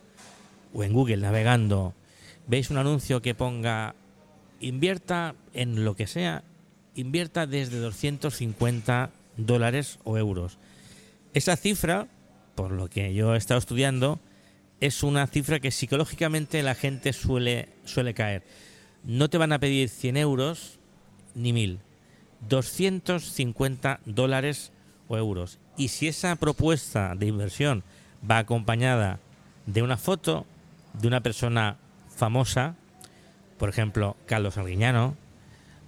o 0.72 0.84
en 0.84 0.92
Google 0.92 1.16
navegando, 1.16 1.92
veis 2.46 2.70
un 2.70 2.78
anuncio 2.78 3.20
que 3.20 3.34
ponga 3.34 3.96
invierta 4.60 5.34
en 5.54 5.84
lo 5.84 5.96
que 5.96 6.06
sea, 6.06 6.44
invierta 6.94 7.48
desde 7.48 7.80
250 7.80 9.10
dólares 9.36 9.98
o 10.04 10.18
euros. 10.18 10.58
Esa 11.34 11.56
cifra, 11.56 12.06
por 12.54 12.70
lo 12.70 12.88
que 12.88 13.12
yo 13.12 13.34
he 13.34 13.38
estado 13.38 13.58
estudiando, 13.58 14.20
es 14.80 15.02
una 15.02 15.26
cifra 15.26 15.58
que 15.58 15.72
psicológicamente 15.72 16.62
la 16.62 16.76
gente 16.76 17.12
suele, 17.12 17.70
suele 17.84 18.14
caer. 18.14 18.44
No 19.02 19.28
te 19.28 19.38
van 19.38 19.52
a 19.52 19.58
pedir 19.58 19.88
100 19.88 20.16
euros 20.16 20.78
ni 21.34 21.52
1000, 21.52 21.80
250 22.48 24.00
dólares 24.04 24.72
o 25.08 25.16
euros. 25.16 25.58
Y 25.76 25.88
si 25.88 26.08
esa 26.08 26.36
propuesta 26.36 27.14
de 27.14 27.26
inversión 27.26 27.82
va 28.28 28.38
acompañada 28.38 29.20
de 29.66 29.82
una 29.82 29.96
foto 29.96 30.46
de 30.94 31.08
una 31.08 31.20
persona 31.20 31.76
famosa, 32.14 32.74
por 33.58 33.68
ejemplo, 33.68 34.16
Carlos 34.26 34.56
Arguiñano, 34.56 35.16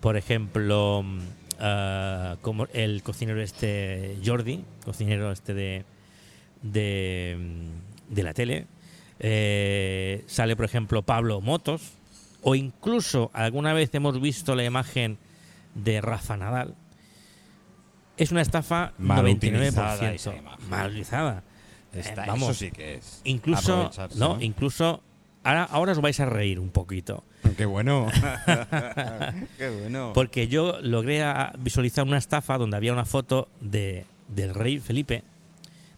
por 0.01 0.17
ejemplo, 0.17 1.03
mm, 1.05 1.19
ah, 1.61 2.37
como 2.43 2.67
el 2.73 3.03
cocinero 3.03 3.41
este 3.41 4.19
Jordi, 4.25 4.65
cocinero 4.85 5.33
este 5.33 5.55
de, 5.55 5.85
de, 6.63 7.37
mm, 7.39 8.21
la 8.21 8.35
tele, 8.35 8.67
eh, 9.19 10.25
sale 10.27 10.57
por 10.57 10.65
ejemplo 10.65 11.03
Pablo 11.03 11.41
Motos, 11.41 11.93
o 12.43 12.55
incluso 12.55 13.31
alguna 13.35 13.73
vez 13.73 13.95
hemos 13.95 14.21
visto 14.21 14.55
la 14.55 14.65
imagen 14.65 15.19
de 15.75 16.01
Rafa 16.01 16.37
Nadal. 16.37 16.75
Es 18.17 18.33
una 18.33 18.43
estafa 18.43 18.93
Mal 18.99 19.25
99%. 19.25 19.37
utilizada 19.37 20.13
esa 20.13 20.37
imagen. 20.37 20.69
Mal 20.69 20.89
utilizada. 20.89 21.43
Está- 21.93 22.25
Eh, 22.25 22.27
vamos, 22.29 22.51
eso 22.51 22.59
sí 22.61 22.71
que 22.71 22.95
es. 22.95 23.21
incluso 23.25 23.91
no, 24.17 24.41
incluso 24.41 25.03
ahora, 25.43 25.65
ahora 25.65 25.93
os 25.93 26.01
vais 26.01 26.21
a 26.21 26.27
reír 26.27 26.61
un 26.61 26.71
poquito 26.71 27.25
Qué 27.57 27.65
bueno. 27.65 28.07
Qué 29.59 29.69
bueno. 29.81 30.13
porque 30.15 30.47
yo 30.49 30.79
logré 30.83 31.25
visualizar 31.59 32.07
una 32.07 32.19
estafa 32.19 32.59
donde 32.59 32.77
había 32.77 32.93
una 32.93 33.05
foto 33.07 33.49
de, 33.61 34.05
del 34.29 34.55
rey 34.55 34.79
Felipe 34.79 35.25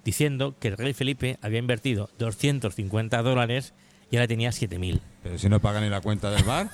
diciendo 0.04 0.54
que 0.58 0.68
el 0.68 0.76
rey 0.78 0.94
Felipe 0.94 1.38
había 1.42 1.58
invertido 1.58 2.08
250 2.18 3.20
dólares 3.22 3.74
y 4.10 4.16
ahora 4.16 4.28
tenía 4.28 4.50
7000 4.52 5.00
Pero 5.22 5.38
si 5.38 5.48
no 5.48 5.60
pagan 5.60 5.82
ni 5.82 5.90
la 5.90 6.00
cuenta 6.00 6.30
del 6.30 6.44
bar. 6.44 6.70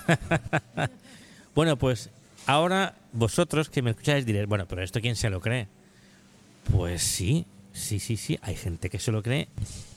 bueno 1.54 1.76
pues 1.76 2.10
ahora 2.46 2.94
vosotros 3.12 3.68
que 3.68 3.82
me 3.82 3.90
escucháis 3.90 4.24
diréis 4.26 4.46
bueno 4.46 4.66
pero 4.66 4.82
esto 4.82 5.00
quién 5.00 5.16
se 5.16 5.30
lo 5.30 5.40
cree 5.40 5.68
pues 6.70 7.02
sí 7.02 7.46
sí 7.72 7.98
sí 7.98 8.16
sí 8.16 8.38
hay 8.42 8.56
gente 8.56 8.90
que 8.90 8.98
se 8.98 9.12
lo 9.12 9.22
cree 9.22 9.48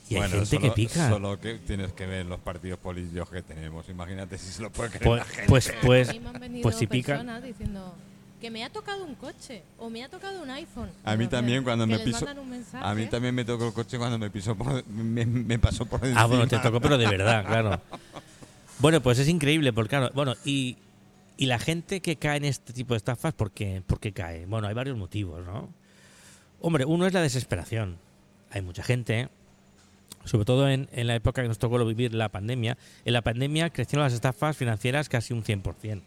y 0.09 0.15
hay 0.15 0.29
gente 0.29 0.45
solo, 0.45 0.61
que 0.61 0.71
pica 0.71 1.09
Solo 1.09 1.39
que 1.39 1.55
tienes 1.55 1.93
que 1.93 2.05
ver 2.05 2.25
los 2.25 2.39
partidos 2.41 2.77
políticos 2.79 3.29
que 3.29 3.41
tenemos. 3.41 3.87
Imagínate 3.87 4.37
si 4.37 4.51
se 4.51 4.61
lo 4.61 4.69
puede 4.69 4.89
creer 4.89 5.05
pues 5.05 5.19
la 5.19 5.25
gente. 5.25 5.47
pues 5.47 5.69
A 5.77 5.81
pues 5.81 6.13
mí 6.13 6.19
me 6.19 6.29
han 6.29 6.39
venido 6.39 6.63
pues 6.63 6.75
si 6.75 6.87
personas 6.87 7.41
diciendo 7.41 7.95
que 8.41 8.49
me 8.49 8.65
ha 8.65 8.69
tocado 8.69 9.05
un 9.05 9.15
coche 9.15 9.61
o 9.77 9.89
me 9.89 10.03
ha 10.03 10.09
tocado 10.09 10.41
un 10.41 10.49
iPhone. 10.49 10.89
A 11.05 11.15
mí 11.15 11.27
también 11.27 11.63
cuando 11.63 11.85
me 11.85 11.99
piso. 11.99 12.25
A 12.73 12.95
mí 12.95 13.05
también 13.05 13.35
me 13.35 13.45
tocó 13.45 13.67
el 13.67 13.73
coche 13.73 13.97
cuando 13.97 14.17
me 14.17 14.29
pisó 14.29 14.55
por, 14.55 14.85
me, 14.87 15.25
me 15.25 15.59
pasó 15.59 15.85
por 15.85 16.01
encima. 16.01 16.21
Ah, 16.21 16.25
bueno, 16.25 16.47
te 16.47 16.57
tocó, 16.57 16.81
pero 16.81 16.97
de 16.97 17.07
verdad, 17.07 17.45
claro. 17.45 17.81
Bueno, 18.79 18.99
pues 18.99 19.19
es 19.19 19.27
increíble, 19.27 19.73
porque 19.73 19.89
claro, 19.89 20.09
bueno, 20.15 20.33
y, 20.43 20.75
y 21.37 21.45
la 21.47 21.59
gente 21.59 22.01
que 22.01 22.17
cae 22.17 22.37
en 22.37 22.45
este 22.45 22.73
tipo 22.73 22.93
de 22.93 22.97
estafas, 22.97 23.33
¿por 23.33 23.51
qué, 23.51 23.81
por 23.85 23.99
qué 23.99 24.11
cae? 24.11 24.45
Bueno, 24.45 24.67
hay 24.67 24.73
varios 24.73 24.97
motivos, 24.97 25.45
¿no? 25.45 25.69
Hombre, 26.59 26.85
uno 26.85 27.07
es 27.07 27.13
la 27.13 27.21
desesperación. 27.21 27.97
Hay 28.51 28.61
mucha 28.61 28.83
gente, 28.83 29.29
sobre 30.25 30.45
todo 30.45 30.69
en, 30.69 30.87
en 30.91 31.07
la 31.07 31.15
época 31.15 31.41
que 31.41 31.47
nos 31.47 31.57
tocó 31.57 31.83
vivir 31.85 32.13
la 32.13 32.29
pandemia, 32.29 32.77
en 33.05 33.13
la 33.13 33.21
pandemia 33.21 33.69
crecieron 33.71 34.03
las 34.03 34.13
estafas 34.13 34.55
financieras 34.55 35.09
casi 35.09 35.33
un 35.33 35.43
100%. 35.43 36.01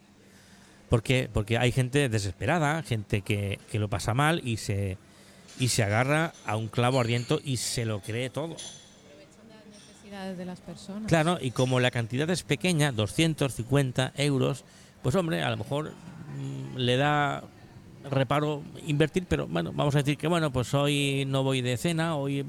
¿Por 0.89 1.03
qué? 1.03 1.29
Porque 1.33 1.59
hay 1.59 1.73
gente 1.73 2.09
desesperada, 2.09 2.83
gente 2.83 3.23
que, 3.23 3.59
que 3.73 3.79
lo 3.79 3.89
pasa 3.89 4.15
mal 4.15 4.41
y 4.45 4.59
se, 4.59 4.99
y 5.59 5.69
se 5.69 5.83
agarra 5.83 6.33
a 6.47 6.57
un 6.57 6.69
clavo 6.69 7.01
ardiente 7.01 7.39
y 7.45 7.57
se 7.57 7.85
lo 7.85 8.01
cree 8.01 8.31
todo. 8.31 8.57
necesidades 9.71 10.39
de 10.39 10.45
las 10.45 10.61
personas. 10.61 11.09
Claro, 11.09 11.39
y 11.41 11.51
como 11.51 11.81
la 11.81 11.91
cantidad 11.91 12.29
es 12.31 12.43
pequeña, 12.43 12.93
250 12.93 14.13
euros, 14.17 14.65
pues 15.05 15.15
hombre, 15.17 15.43
a 15.43 15.51
lo 15.51 15.59
mejor 15.59 15.93
mm, 15.93 16.79
le 16.79 16.97
da 16.97 17.45
reparo 18.11 18.63
invertir, 18.87 19.27
pero 19.29 19.47
bueno, 19.47 19.71
vamos 19.75 19.95
a 19.95 19.99
decir 19.99 20.17
que 20.17 20.27
bueno, 20.29 20.51
pues 20.51 20.73
hoy 20.73 21.25
no 21.27 21.43
voy 21.43 21.61
de 21.61 21.77
cena, 21.77 22.17
hoy 22.17 22.45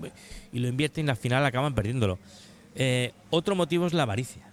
y 0.54 0.60
lo 0.60 0.70
invierten 0.70 1.06
y 1.06 1.10
al 1.10 1.18
final 1.18 1.46
acaban 1.46 1.76
perdiéndolo. 1.76 2.18
Eh, 2.74 3.12
otro 3.30 3.56
motivo 3.56 3.86
es 3.86 3.94
la 3.94 4.04
avaricia. 4.04 4.44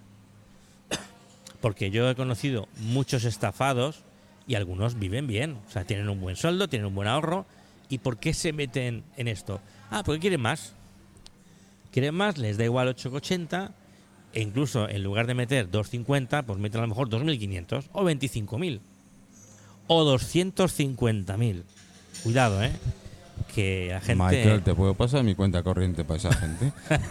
Porque 1.61 1.91
yo 1.91 2.09
he 2.09 2.15
conocido 2.15 2.67
muchos 2.77 3.23
estafados 3.23 4.03
y 4.47 4.55
algunos 4.55 4.99
viven 4.99 5.25
bien, 5.25 5.57
o 5.65 5.71
sea, 5.71 5.85
tienen 5.85 6.09
un 6.09 6.19
buen 6.19 6.35
sueldo, 6.35 6.67
tienen 6.67 6.87
un 6.87 6.95
buen 6.95 7.07
ahorro. 7.07 7.45
¿Y 7.87 7.99
por 7.99 8.17
qué 8.17 8.33
se 8.33 8.51
meten 8.51 9.05
en 9.15 9.29
esto? 9.29 9.61
Ah, 9.89 10.03
porque 10.03 10.19
quieren 10.19 10.41
más. 10.41 10.73
Quieren 11.91 12.15
más, 12.15 12.37
les 12.37 12.57
da 12.57 12.65
igual 12.65 12.93
8,80 12.93 13.71
e 14.33 14.41
incluso 14.41 14.89
en 14.89 15.03
lugar 15.03 15.27
de 15.27 15.35
meter 15.35 15.69
2,50, 15.69 16.43
pues 16.43 16.59
meten 16.59 16.79
a 16.79 16.83
lo 16.83 16.87
mejor 16.89 17.09
2.500 17.09 17.89
o 17.93 18.03
25.000 18.03 18.79
o 19.87 20.17
250.000. 20.17 21.63
Cuidado, 22.23 22.63
¿eh? 22.63 22.71
Que 23.53 23.89
la 23.91 24.01
gente... 24.01 24.23
Michael, 24.23 24.63
¿te 24.63 24.73
puedo 24.73 24.93
pasar 24.93 25.23
mi 25.23 25.35
cuenta 25.35 25.61
corriente 25.63 26.03
para 26.03 26.17
esa 26.17 26.33
gente? 26.33 26.71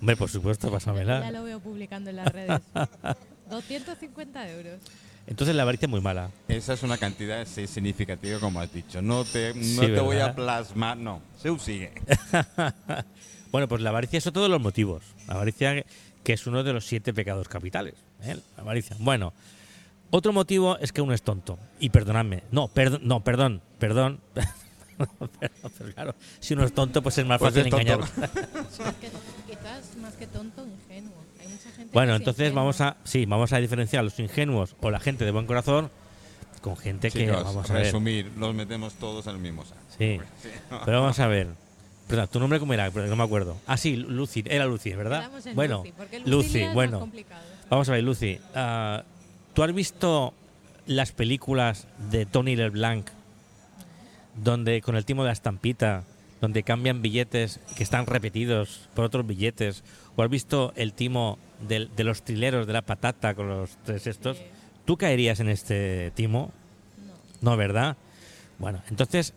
Hombre, 0.00 0.16
por 0.16 0.30
supuesto, 0.30 0.68
Ya 0.68 0.72
pásamela. 0.72 1.30
lo 1.30 1.44
veo 1.44 1.60
publicando 1.60 2.10
en 2.10 2.16
las 2.16 2.28
redes. 2.28 2.60
250 3.50 4.50
euros. 4.50 4.80
Entonces 5.26 5.54
la 5.54 5.62
avaricia 5.62 5.86
es 5.86 5.90
muy 5.90 6.00
mala. 6.00 6.30
Esa 6.48 6.72
es 6.72 6.82
una 6.82 6.96
cantidad 6.96 7.46
sí, 7.46 7.66
significativa, 7.66 8.40
como 8.40 8.60
has 8.60 8.72
dicho. 8.72 9.02
No 9.02 9.24
te, 9.24 9.54
no 9.54 9.62
Sí, 9.62 9.80
te 9.80 10.00
voy 10.00 10.18
a 10.18 10.34
plasmar, 10.34 10.96
no. 10.96 11.20
Se 11.40 11.56
sigue. 11.58 11.92
Bueno, 13.50 13.68
pues 13.68 13.82
la 13.82 13.90
avaricia 13.90 14.18
es 14.18 14.26
otro 14.26 14.42
de 14.42 14.48
los 14.48 14.60
motivos. 14.60 15.02
La 15.26 15.34
avaricia 15.34 15.84
que 16.22 16.32
es 16.32 16.46
uno 16.46 16.62
de 16.62 16.72
los 16.72 16.86
siete 16.86 17.12
pecados 17.12 17.48
capitales. 17.48 17.94
¿eh? 18.22 18.36
La 18.56 18.62
avaricia. 18.62 18.96
Bueno, 18.98 19.32
otro 20.10 20.32
motivo 20.32 20.78
es 20.78 20.92
que 20.92 21.00
uno 21.00 21.14
es 21.14 21.22
tonto. 21.22 21.58
Y 21.78 21.90
perdonadme. 21.90 22.44
No, 22.50 22.68
perdón, 22.68 23.00
no, 23.04 23.22
perdón, 23.22 23.62
perdón. 23.78 24.20
Pero, 25.40 25.70
pero 25.78 25.94
claro, 25.94 26.14
si 26.40 26.52
uno 26.52 26.62
es 26.62 26.74
tonto, 26.74 27.00
pues 27.00 27.16
es 27.16 27.24
más 27.24 27.38
Pues 27.38 27.54
fácil 27.54 27.72
que 27.72 27.78
quizás 29.46 29.96
más 29.96 30.12
que 30.12 30.26
tonto, 30.26 30.66
ingenuo. 30.66 31.14
Hay 31.40 31.48
mucha 31.48 31.70
gente 31.70 31.90
Bueno, 31.94 32.14
entonces 32.14 32.52
vamos 32.52 32.82
a, 32.82 32.98
sí, 33.04 33.24
vamos 33.24 33.54
a 33.54 33.56
diferenciar 33.60 34.00
a 34.00 34.02
los 34.02 34.20
ingenuos 34.20 34.76
o 34.82 34.90
la 34.90 35.00
gente 35.00 35.24
de 35.24 35.30
buen 35.30 35.46
corazón 35.46 35.90
con 36.60 36.76
gente 36.76 37.10
que, 37.10 37.30
vamos 37.30 37.70
a 37.70 37.72
ver. 37.72 37.84
resumir, 37.84 38.30
los 38.36 38.54
metemos 38.54 38.92
todos 38.96 39.26
en 39.26 39.36
el 39.36 39.40
mismo 39.40 39.64
saco. 39.64 39.80
Sí, 39.96 40.20
pero 40.84 41.00
vamos 41.00 41.18
a 41.18 41.28
ver. 41.28 41.48
Perdón, 42.10 42.28
¿tu 42.28 42.40
nombre 42.40 42.58
cómo 42.58 42.74
era? 42.74 42.90
Pero 42.90 43.06
no 43.06 43.16
me 43.16 43.22
acuerdo. 43.24 43.56
Ah, 43.66 43.76
sí, 43.76 43.96
Lucy, 43.96 44.42
era 44.46 44.66
Lucy, 44.66 44.92
¿verdad? 44.92 45.30
Bueno, 45.54 45.84
Lucy, 46.26 46.28
Lucy, 46.28 46.64
bueno. 46.74 46.98
complicado. 47.00 47.40
Vamos 47.70 47.88
a 47.88 47.92
ver, 47.92 48.02
Lucy. 48.04 48.38
ah, 48.54 49.04
¿Tú 49.54 49.62
has 49.62 49.72
visto 49.72 50.34
las 50.86 51.12
películas 51.12 51.86
de 52.10 52.26
Tony 52.26 52.56
LeBlanc 52.56 53.06
donde 54.42 54.80
con 54.82 54.96
el 54.96 55.04
timo 55.04 55.22
de 55.22 55.28
la 55.28 55.32
estampita, 55.32 56.04
donde 56.40 56.62
cambian 56.62 57.02
billetes 57.02 57.60
que 57.76 57.82
están 57.82 58.06
repetidos 58.06 58.88
por 58.94 59.04
otros 59.04 59.26
billetes? 59.26 59.82
¿O 60.16 60.22
has 60.22 60.30
visto 60.30 60.72
el 60.76 60.92
timo 60.92 61.38
del- 61.68 61.94
de, 61.94 62.04
los 62.04 62.22
trileros 62.22 62.66
de 62.66 62.72
la 62.72 62.82
patata 62.82 63.34
con 63.34 63.48
los 63.48 63.70
tres 63.84 64.06
estos? 64.06 64.36
¿Tú 64.84 64.96
caerías 64.96 65.38
en 65.40 65.48
este 65.48 66.10
timo? 66.16 66.50
No. 67.42 67.52
No, 67.52 67.56
¿verdad? 67.56 67.96
Bueno, 68.58 68.82
entonces, 68.90 69.32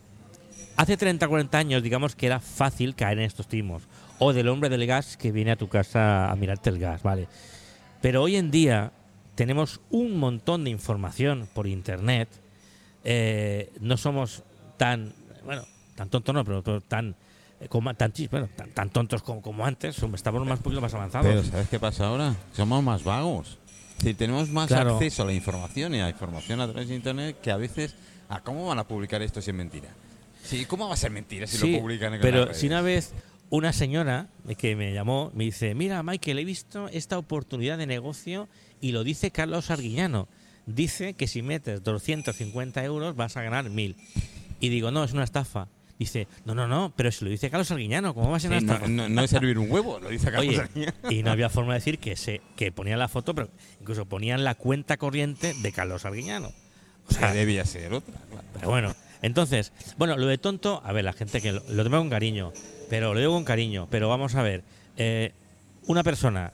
hace 0.76 0.96
30, 0.96 1.26
40 1.28 1.58
años, 1.58 1.82
digamos 1.82 2.14
que 2.16 2.26
era 2.26 2.40
fácil 2.40 2.94
caer 2.94 3.18
en 3.18 3.24
estos 3.24 3.46
timos. 3.48 3.82
O 4.18 4.32
del 4.32 4.48
hombre 4.48 4.68
del 4.68 4.86
gas 4.86 5.16
que 5.16 5.32
viene 5.32 5.50
a 5.52 5.56
tu 5.56 5.68
casa 5.68 6.30
a 6.30 6.36
mirarte 6.36 6.70
el 6.70 6.78
gas, 6.78 7.02
¿vale? 7.02 7.26
Pero 8.00 8.22
hoy 8.22 8.36
en 8.36 8.50
día 8.50 8.92
tenemos 9.34 9.80
un 9.90 10.16
montón 10.18 10.64
de 10.64 10.70
información 10.70 11.48
por 11.52 11.66
internet. 11.66 12.28
eh, 13.06 13.70
no 13.80 13.96
somos 13.96 14.42
tan, 14.78 15.12
bueno, 15.44 15.62
tan 15.94 16.08
tontos 16.08 16.34
no, 16.34 16.44
pero, 16.44 16.62
pero 16.62 16.80
tan, 16.80 17.14
eh, 17.60 17.68
como, 17.68 17.92
tan, 17.94 18.12
bueno, 18.30 18.48
tan, 18.56 18.70
tan 18.70 18.90
tontos 18.90 19.22
como, 19.22 19.42
como 19.42 19.66
antes. 19.66 20.00
Estamos 20.02 20.46
más 20.46 20.58
un 20.58 20.62
poquito 20.62 20.80
más 20.80 20.94
avanzados. 20.94 21.26
Pero 21.26 21.42
¿sabes 21.44 21.68
qué 21.68 21.78
pasa 21.80 22.06
ahora? 22.06 22.34
Somos 22.52 22.82
más 22.82 23.02
vagos. 23.04 23.58
Si 23.98 24.14
tenemos 24.14 24.48
más 24.50 24.68
Claro. 24.68 24.94
acceso 24.94 25.22
a 25.22 25.26
la 25.26 25.32
información 25.32 25.94
y 25.94 26.00
a 26.00 26.04
la 26.04 26.10
información 26.10 26.60
a 26.60 26.66
través 26.68 26.88
de 26.88 26.94
internet 26.94 27.36
que 27.42 27.50
a 27.50 27.56
veces, 27.56 27.94
¿a 28.28 28.40
cómo 28.40 28.66
van 28.66 28.78
a 28.78 28.84
publicar 28.88 29.20
esto 29.22 29.40
si 29.42 29.50
es 29.50 29.56
mentira? 29.56 29.88
Sí, 30.44 30.64
¿cómo 30.66 30.88
va 30.88 30.94
a 30.94 30.96
ser 30.96 31.10
mentira 31.10 31.46
si 31.46 31.56
Sí, 31.56 31.72
lo 31.72 31.80
publican 31.80 32.14
en 32.14 32.20
pero 32.20 32.52
si 32.54 32.66
una 32.66 32.80
vez 32.82 33.12
una 33.50 33.72
señora 33.72 34.28
que 34.58 34.76
me 34.76 34.92
llamó 34.92 35.30
me 35.34 35.44
dice, 35.44 35.74
mira 35.74 36.02
Michael, 36.02 36.38
he 36.38 36.44
visto 36.44 36.88
esta 36.88 37.18
oportunidad 37.18 37.78
de 37.78 37.86
negocio 37.86 38.48
y 38.80 38.92
lo 38.92 39.04
dice 39.04 39.30
Carlos 39.30 39.70
Arguiñano. 39.70 40.28
Dice 40.66 41.14
que 41.14 41.26
si 41.26 41.42
metes 41.42 41.82
250 41.82 42.84
euros 42.84 43.16
vas 43.16 43.36
a 43.36 43.42
ganar 43.42 43.68
1000. 43.70 43.96
Y 44.60 44.68
digo, 44.70 44.90
no, 44.90 45.04
es 45.04 45.12
una 45.12 45.24
estafa. 45.24 45.68
Dice, 45.98 46.26
no, 46.44 46.54
no, 46.54 46.66
no, 46.66 46.92
pero 46.96 47.12
si 47.12 47.24
lo 47.24 47.30
dice 47.30 47.50
Carlos 47.50 47.70
Arguiñano, 47.70 48.14
¿cómo 48.14 48.30
va 48.30 48.38
a 48.38 48.40
ser 48.40 48.50
Sí, 48.50 48.56
una 48.56 48.66
no, 48.66 48.72
estafa? 48.74 48.88
no- 48.90 49.08
no 49.08 49.22
es 49.22 49.30
servir 49.30 49.58
un 49.58 49.70
huevo, 49.70 50.00
lo 50.00 50.08
dice 50.08 50.28
acá. 50.28 50.40
Oye, 50.40 50.60
y 51.08 51.22
no 51.22 51.30
había 51.30 51.48
forma 51.48 51.74
de 51.74 51.78
decir 51.80 51.98
que 51.98 52.16
se 52.16 52.40
que 52.56 52.72
ponían 52.72 52.98
la 52.98 53.08
foto, 53.08 53.34
pero 53.34 53.48
incluso 53.80 54.04
ponían 54.06 54.42
la 54.42 54.54
cuenta 54.56 54.96
corriente 54.96 55.54
de 55.54 55.72
Carlos 55.72 56.04
Arguiñano. 56.04 56.50
O 57.08 57.12
sea, 57.12 57.32
que 57.32 57.38
debía 57.38 57.64
ser 57.66 57.92
otra. 57.92 58.14
claro. 58.30 58.44
pero 58.54 58.68
bueno, 58.70 58.94
entonces, 59.24 59.72
bueno, 59.98 60.16
lo 60.16 60.26
de 60.26 60.38
tonto, 60.38 60.82
a 60.84 60.92
ver, 60.92 61.04
la 61.04 61.12
gente 61.12 61.40
que 61.40 61.52
lo, 61.52 61.62
lo 61.68 61.84
toma 61.84 61.98
con 61.98 62.10
cariño, 62.10 62.52
pero 62.90 63.14
lo 63.14 63.20
digo 63.20 63.32
con 63.32 63.44
cariño, 63.44 63.88
pero 63.90 64.08
vamos 64.08 64.34
a 64.34 64.42
ver, 64.42 64.62
eh, 64.96 65.32
una 65.86 66.02
persona 66.02 66.52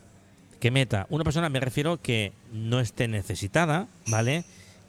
que 0.60 0.70
meta, 0.70 1.06
una 1.10 1.24
persona 1.24 1.48
me 1.48 1.58
refiero 1.60 2.00
que 2.00 2.32
no 2.52 2.80
esté 2.80 3.08
necesitada, 3.08 3.86
¿vale? 4.06 4.44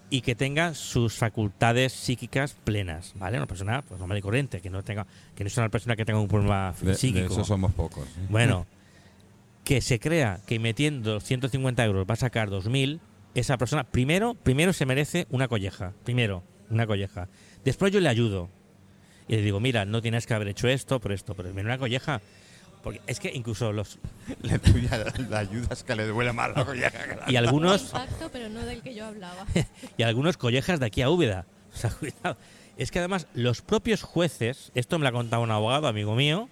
Y 0.10 0.22
que 0.22 0.36
tenga 0.36 0.74
sus 0.74 1.16
facultades 1.16 1.94
psíquicas 1.94 2.56
plenas, 2.66 3.14
¿vale? 3.16 3.38
Una 3.38 3.48
persona 3.48 3.82
pues, 3.82 4.00
normal 4.00 4.18
y 4.18 4.22
corriente, 4.22 4.60
que 4.62 4.70
no 4.70 4.84
tenga, 4.84 5.08
que 5.36 5.44
no 5.44 5.48
es 5.48 5.58
una 5.58 5.70
persona 5.70 5.96
que 5.96 6.04
tenga 6.04 6.20
un 6.20 6.28
problema 6.28 6.74
De, 6.82 6.88
de 6.90 6.96
psíquico. 6.96 7.34
eso 7.34 7.46
somos 7.46 7.72
pocos. 7.74 8.06
¿eh? 8.06 8.28
Bueno, 8.30 8.66
que 9.64 9.80
se 9.82 10.00
crea 10.00 10.42
que 10.46 10.60
metiendo 10.60 11.20
150 11.20 11.86
euros 11.86 12.06
va 12.10 12.14
a 12.14 12.18
sacar 12.18 12.50
2.000, 12.50 13.00
esa 13.36 13.58
persona 13.58 13.86
primero, 13.86 14.34
primero 14.34 14.74
se 14.74 14.86
merece 14.86 15.28
una 15.30 15.48
colleja. 15.48 15.94
Primero, 16.04 16.44
una 16.70 16.86
colleja. 16.86 17.30
Después 17.64 17.92
yo 17.92 18.00
le 18.00 18.10
ayudo. 18.10 18.50
Y 19.28 19.36
le 19.36 19.42
digo, 19.42 19.60
mira, 19.60 19.86
no 19.86 20.02
tienes 20.02 20.26
que 20.26 20.34
haber 20.34 20.50
hecho 20.50 20.68
esto 20.68 21.00
por 21.00 21.12
esto, 21.12 21.36
pero 21.36 21.50
una 21.52 21.78
colleja. 21.78 22.22
Porque 22.84 23.00
es 23.06 23.20
que 23.20 23.32
incluso 23.34 23.72
los... 23.72 24.00
La 24.42 24.58
tuya, 24.58 25.06
la 25.30 25.40
ayuda 25.40 25.68
es 25.72 25.84
que 25.84 25.96
le 25.96 26.08
duele 26.08 26.34
más 26.34 26.56
la 26.56 26.66
colleja 26.66 27.20
Y 27.28 27.36
algunos, 27.36 27.84
Impacto, 27.84 28.30
pero 28.32 28.50
no 28.50 28.62
del 28.66 28.82
que 28.82 28.96
yo 28.96 29.06
hablaba. 29.06 29.46
y 29.98 30.04
algunos 30.04 30.38
collejas 30.38 30.80
de 30.80 30.88
aquí 30.88 31.02
a 31.02 31.10
Úbeda. 31.10 31.46
O 31.74 31.78
sea, 31.78 31.90
cuidado. 32.00 32.38
Es 32.78 32.90
que 32.90 33.00
además 33.00 33.28
los 33.36 33.62
propios 33.62 34.02
jueces, 34.02 34.72
esto 34.74 34.98
me 34.98 35.04
lo 35.04 35.10
ha 35.10 35.12
contado 35.12 35.44
un 35.44 35.52
abogado, 35.52 35.88
amigo 35.88 36.16
mío, 36.16 36.50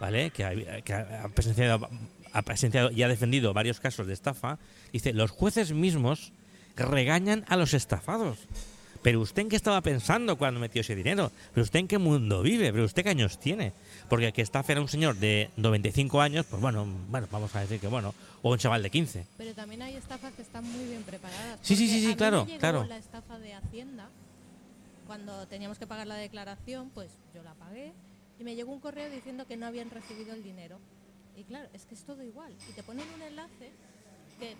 ¿vale? 0.00 0.30
Que 0.30 0.44
ha, 0.44 0.80
que 0.82 0.92
ha 0.92 1.28
presenciado, 1.34 1.88
ha 2.32 2.42
presenciado 2.42 2.90
y 2.90 3.02
ha 3.04 3.08
defendido 3.08 3.54
varios 3.54 3.78
casos 3.78 4.06
de 4.08 4.14
estafa. 4.14 4.58
Dice, 4.92 5.12
los 5.12 5.30
jueces 5.30 5.72
mismos 5.72 6.32
regañan 6.76 7.44
a 7.48 7.56
los 7.56 7.74
estafados. 7.74 8.38
Pero 9.02 9.20
usted 9.20 9.42
en 9.42 9.48
qué 9.48 9.56
estaba 9.56 9.80
pensando 9.80 10.36
cuando 10.36 10.60
metió 10.60 10.80
ese 10.80 10.94
dinero? 10.94 11.32
¿Pero 11.52 11.64
usted 11.64 11.80
en 11.80 11.88
qué 11.88 11.98
mundo 11.98 12.42
vive? 12.42 12.72
¿Pero 12.72 12.84
usted 12.84 13.02
qué 13.02 13.10
años 13.10 13.38
tiene? 13.38 13.72
Porque 14.08 14.26
el 14.26 14.32
que 14.32 14.42
estafa 14.42 14.72
era 14.72 14.80
un 14.80 14.88
señor 14.88 15.16
de 15.16 15.50
95 15.56 16.20
años, 16.20 16.46
pues 16.48 16.62
bueno, 16.62 16.86
bueno, 17.08 17.26
vamos 17.30 17.54
a 17.56 17.60
decir 17.60 17.80
que 17.80 17.88
bueno, 17.88 18.14
o 18.42 18.52
un 18.52 18.58
chaval 18.58 18.82
de 18.82 18.90
15. 18.90 19.26
Pero 19.36 19.54
también 19.54 19.82
hay 19.82 19.96
estafas 19.96 20.32
que 20.34 20.42
están 20.42 20.64
muy 20.64 20.84
bien 20.84 21.02
preparadas. 21.02 21.58
Sí, 21.62 21.74
sí, 21.74 21.88
sí, 21.88 22.00
sí, 22.00 22.06
a 22.06 22.08
mí 22.10 22.16
claro, 22.16 22.46
claro. 22.58 22.84
la 22.84 22.96
estafa 22.96 23.38
de 23.38 23.54
Hacienda, 23.54 24.08
cuando 25.06 25.46
teníamos 25.46 25.78
que 25.78 25.86
pagar 25.86 26.06
la 26.06 26.16
declaración, 26.16 26.90
pues 26.90 27.10
yo 27.34 27.42
la 27.42 27.54
pagué 27.54 27.92
y 28.38 28.44
me 28.44 28.54
llegó 28.54 28.72
un 28.72 28.80
correo 28.80 29.10
diciendo 29.10 29.46
que 29.46 29.56
no 29.56 29.66
habían 29.66 29.90
recibido 29.90 30.34
el 30.34 30.42
dinero. 30.42 30.78
Y 31.36 31.44
claro, 31.44 31.68
es 31.72 31.86
que 31.86 31.94
es 31.94 32.04
todo 32.04 32.22
igual. 32.22 32.52
Y 32.68 32.72
te 32.72 32.82
ponen 32.82 33.06
un 33.14 33.22
enlace 33.22 33.72
que 34.38 34.54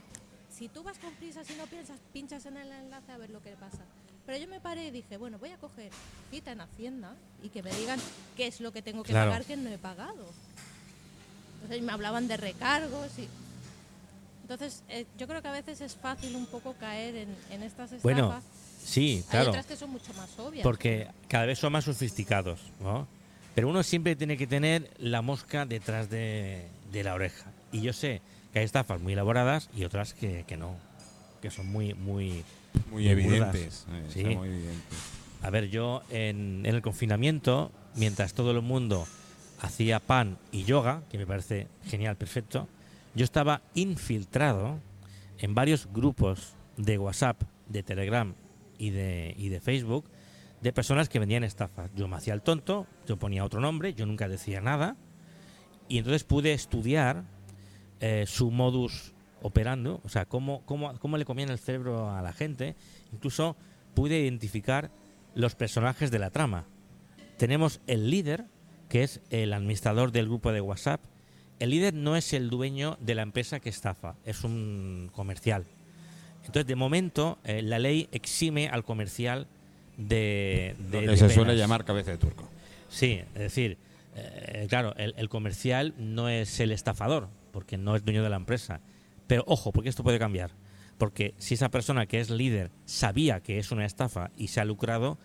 si 0.50 0.68
tú 0.68 0.82
vas 0.82 0.98
con 0.98 1.12
prisas 1.14 1.48
y 1.50 1.54
no 1.54 1.66
piensas, 1.66 2.00
pinchas 2.12 2.44
en 2.46 2.56
el 2.56 2.70
enlace 2.70 3.12
a 3.12 3.18
ver 3.18 3.30
lo 3.30 3.42
que 3.42 3.50
pasa. 3.52 3.84
Pero 4.26 4.38
yo 4.38 4.46
me 4.48 4.60
paré 4.60 4.86
y 4.86 4.90
dije, 4.90 5.16
bueno, 5.16 5.38
voy 5.38 5.50
a 5.50 5.56
coger 5.56 5.90
cita 6.30 6.52
en 6.52 6.60
Hacienda 6.60 7.14
y 7.42 7.48
que 7.48 7.62
me 7.62 7.72
digan 7.74 7.98
qué 8.36 8.46
es 8.46 8.60
lo 8.60 8.72
que 8.72 8.80
tengo 8.82 9.02
que 9.02 9.10
Claro. 9.12 9.30
pagar 9.30 9.44
que 9.44 9.56
no 9.56 9.68
he 9.68 9.78
pagado. 9.78 10.26
Entonces 11.62 11.82
me 11.82 11.92
hablaban 11.92 12.28
de 12.28 12.36
recargos 12.36 13.08
y... 13.18 13.28
Entonces, 14.42 14.82
eh, 14.88 15.06
yo 15.18 15.26
creo 15.26 15.40
que 15.40 15.48
a 15.48 15.52
veces 15.52 15.80
es 15.80 15.94
fácil 15.96 16.34
un 16.36 16.46
poco 16.46 16.74
caer 16.74 17.16
en, 17.16 17.36
en 17.50 17.62
estas 17.62 17.92
estafas. 17.92 18.02
Bueno, 18.02 18.42
sí, 18.84 19.16
Hay 19.18 19.30
claro. 19.30 19.50
otras 19.50 19.66
que 19.66 19.76
son 19.76 19.90
mucho 19.90 20.12
más 20.14 20.38
obvias. 20.38 20.62
Porque 20.62 21.08
cada 21.28 21.46
vez 21.46 21.58
son 21.58 21.72
más 21.72 21.84
sofisticados, 21.84 22.60
¿no? 22.80 23.06
Pero 23.54 23.68
uno 23.68 23.82
siempre 23.82 24.16
tiene 24.16 24.36
que 24.36 24.46
tener 24.46 24.90
la 24.98 25.22
mosca 25.22 25.64
detrás 25.66 26.10
de, 26.10 26.66
de 26.90 27.04
la 27.04 27.14
oreja. 27.14 27.50
Y 27.70 27.80
yo 27.82 27.92
sé 27.92 28.20
que 28.52 28.58
hay 28.60 28.64
estafas 28.64 29.00
muy 29.00 29.12
elaboradas 29.14 29.68
y 29.76 29.84
otras 29.84 30.12
que, 30.14 30.44
que 30.46 30.56
no, 30.56 30.76
que 31.40 31.50
son 31.50 31.66
muy, 31.66 31.94
muy... 31.94 32.44
Muy 32.90 33.08
evidentes. 33.08 33.86
eh, 33.90 34.06
Sí. 34.08 34.24
muy 34.24 34.48
evidentes. 34.48 34.98
A 35.42 35.50
ver, 35.50 35.68
yo 35.70 36.02
en, 36.10 36.64
en 36.64 36.74
el 36.74 36.82
confinamiento, 36.82 37.72
mientras 37.96 38.34
todo 38.34 38.50
el 38.52 38.62
mundo 38.62 39.06
hacía 39.60 39.98
pan 40.00 40.38
y 40.52 40.64
yoga, 40.64 41.02
que 41.10 41.18
me 41.18 41.26
parece 41.26 41.68
genial, 41.84 42.16
perfecto, 42.16 42.68
yo 43.14 43.24
estaba 43.24 43.62
infiltrado 43.74 44.78
en 45.38 45.54
varios 45.54 45.88
grupos 45.92 46.54
de 46.76 46.98
WhatsApp, 46.98 47.42
de 47.68 47.82
Telegram 47.82 48.34
y 48.78 48.90
de, 48.90 49.34
y 49.36 49.48
de 49.48 49.60
Facebook 49.60 50.04
de 50.60 50.72
personas 50.72 51.08
que 51.08 51.18
vendían 51.18 51.42
estafas. 51.42 51.90
Yo 51.96 52.06
me 52.06 52.14
hacía 52.16 52.34
el 52.34 52.42
tonto, 52.42 52.86
yo 53.08 53.16
ponía 53.16 53.44
otro 53.44 53.60
nombre, 53.60 53.94
yo 53.94 54.06
nunca 54.06 54.28
decía 54.28 54.60
nada 54.60 54.96
y 55.88 55.98
entonces 55.98 56.22
pude 56.22 56.52
estudiar 56.52 57.24
eh, 58.00 58.24
su 58.28 58.52
modus 58.52 59.11
operando, 59.42 60.00
o 60.04 60.08
sea, 60.08 60.24
cómo, 60.24 60.62
cómo, 60.64 60.98
cómo 60.98 61.18
le 61.18 61.24
comían 61.24 61.50
el 61.50 61.58
cerebro 61.58 62.10
a 62.10 62.22
la 62.22 62.32
gente. 62.32 62.76
Incluso 63.12 63.56
pude 63.94 64.20
identificar 64.20 64.90
los 65.34 65.54
personajes 65.54 66.10
de 66.10 66.18
la 66.18 66.30
trama. 66.30 66.64
Tenemos 67.36 67.80
el 67.86 68.10
líder, 68.10 68.46
que 68.88 69.02
es 69.02 69.20
el 69.30 69.52
administrador 69.52 70.12
del 70.12 70.26
grupo 70.26 70.52
de 70.52 70.60
WhatsApp. 70.60 71.00
El 71.58 71.70
líder 71.70 71.94
no 71.94 72.16
es 72.16 72.32
el 72.32 72.50
dueño 72.50 72.96
de 73.00 73.14
la 73.14 73.22
empresa 73.22 73.60
que 73.60 73.68
estafa, 73.68 74.16
es 74.24 74.44
un 74.44 75.10
comercial. 75.12 75.64
Entonces, 76.40 76.66
de 76.66 76.74
momento, 76.74 77.38
eh, 77.44 77.62
la 77.62 77.78
ley 77.78 78.08
exime 78.10 78.68
al 78.68 78.84
comercial 78.84 79.46
de... 79.96 80.74
de 80.90 81.02
Lo 81.02 81.12
que 81.14 81.20
de 81.20 81.28
se 81.28 81.30
suele 81.30 81.56
llamar 81.56 81.84
cabeza 81.84 82.10
de 82.10 82.18
turco. 82.18 82.48
Sí, 82.88 83.20
es 83.34 83.40
decir, 83.40 83.78
eh, 84.16 84.66
claro, 84.68 84.94
el, 84.96 85.14
el 85.16 85.28
comercial 85.28 85.94
no 85.98 86.28
es 86.28 86.58
el 86.58 86.72
estafador, 86.72 87.28
porque 87.52 87.78
no 87.78 87.94
es 87.94 88.04
dueño 88.04 88.22
de 88.24 88.30
la 88.30 88.36
empresa. 88.36 88.80
Pero 89.32 89.44
ojo, 89.46 89.72
porque 89.72 89.88
esto 89.88 90.02
puede 90.02 90.18
cambiar. 90.18 90.50
Porque 90.98 91.32
si 91.38 91.54
esa 91.54 91.70
persona 91.70 92.04
que 92.04 92.20
es 92.20 92.28
líder 92.28 92.70
sabía 92.84 93.40
que 93.40 93.58
es 93.58 93.70
una 93.70 93.86
estafa 93.86 94.30
y 94.36 94.48
se 94.48 94.60
ha 94.60 94.66
lucrado, 94.66 95.16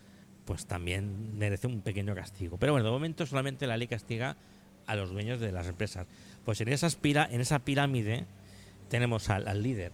pues 0.45 0.65
también 0.65 1.37
merece 1.37 1.67
un 1.67 1.81
pequeño 1.81 2.15
castigo. 2.15 2.55
Pero 2.57 2.71
bueno, 2.71 2.85
de 2.85 2.91
momento 2.91 3.25
solamente 3.25 3.67
la 3.67 3.75
ley 3.75 3.89
castiga 3.89 4.37
a 4.85 4.95
los 4.95 5.09
dueños 5.11 5.41
de 5.41 5.51
las 5.51 5.67
empresas. 5.67 6.07
Pues 6.45 6.61
en, 6.61 6.69
esa, 6.69 6.87
espira- 6.87 7.27
en 7.29 7.41
esa 7.41 7.59
pirámide 7.59 8.23
tenemos 8.87 9.29
al, 9.29 9.45
al 9.45 9.61
líder, 9.61 9.91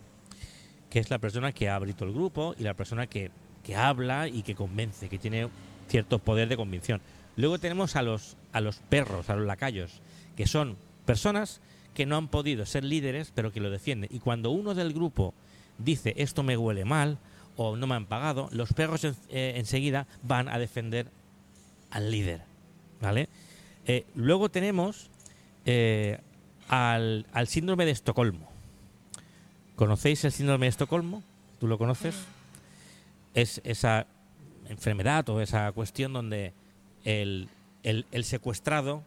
que 0.92 1.00
es 1.00 1.10
la 1.10 1.18
persona 1.18 1.52
que 1.52 1.70
ha 1.70 1.76
abierto 1.78 2.06
el 2.06 2.14
grupo 2.14 2.54
y 2.60 2.62
la 2.62 2.76
persona 2.76 3.08
que, 3.08 3.32
que 3.64 3.76
habla 3.76 4.28
y 4.28 4.44
que 4.44 4.54
convence, 4.54 5.10
que 5.10 5.18
tiene 5.18 5.50
cierto 5.90 6.20
poder 6.20 6.50
de 6.50 6.56
convicción. 6.56 7.02
Luego 7.36 7.58
tenemos 7.58 7.96
a 7.96 8.04
los, 8.04 8.38
a 8.52 8.62
los 8.62 8.76
perros, 8.76 9.32
a 9.32 9.36
los 9.36 9.48
lacayos, 9.48 10.02
que 10.38 10.46
son 10.46 10.78
personas 11.04 11.62
que 11.94 12.06
no 12.06 12.18
han 12.18 12.28
podido 12.28 12.66
ser 12.66 12.84
líderes, 12.84 13.32
pero 13.34 13.52
que 13.52 13.60
lo 13.60 13.70
defienden. 13.70 14.10
Y 14.12 14.20
cuando 14.20 14.52
uno 14.52 14.74
del 14.74 14.94
grupo 14.94 15.34
dice 15.78 16.14
esto 16.18 16.44
me 16.44 16.58
huele 16.58 16.86
mal 16.86 17.18
o 17.56 17.76
no 17.76 17.88
me 17.88 17.96
han 17.96 18.06
pagado, 18.06 18.50
los 18.52 18.74
perros 18.74 19.04
eh, 19.04 19.54
enseguida 19.58 20.08
van 20.24 20.50
a 20.50 20.58
defender 20.58 21.08
al 21.92 22.12
líder. 22.12 22.42
¿Vale? 23.02 23.30
Eh, 23.86 24.06
luego 24.16 24.50
tenemos 24.50 25.10
eh, 25.66 26.20
al, 26.70 27.26
síndrome 27.48 27.86
de 27.86 27.92
Estocolmo. 27.92 28.50
¿Conocéis 29.76 30.24
el 30.24 30.32
síndrome 30.32 30.66
de 30.66 30.70
Estocolmo? 30.70 31.22
¿Tú 31.60 31.68
lo 31.68 31.78
conoces? 31.78 32.16
Es 33.34 33.62
esa 33.64 34.08
enfermedad 34.70 35.28
o 35.30 35.42
esa 35.42 35.72
cuestión 35.74 36.14
donde 36.14 36.54
el 37.04 37.50
secuestrado, 38.24 39.04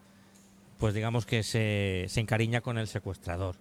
pues 0.78 0.94
digamos 0.94 1.26
que 1.26 1.42
se, 1.42 2.06
se 2.08 2.20
encariña 2.20 2.60
con 2.60 2.78
el 2.78 2.88
secuestrador. 2.88 3.56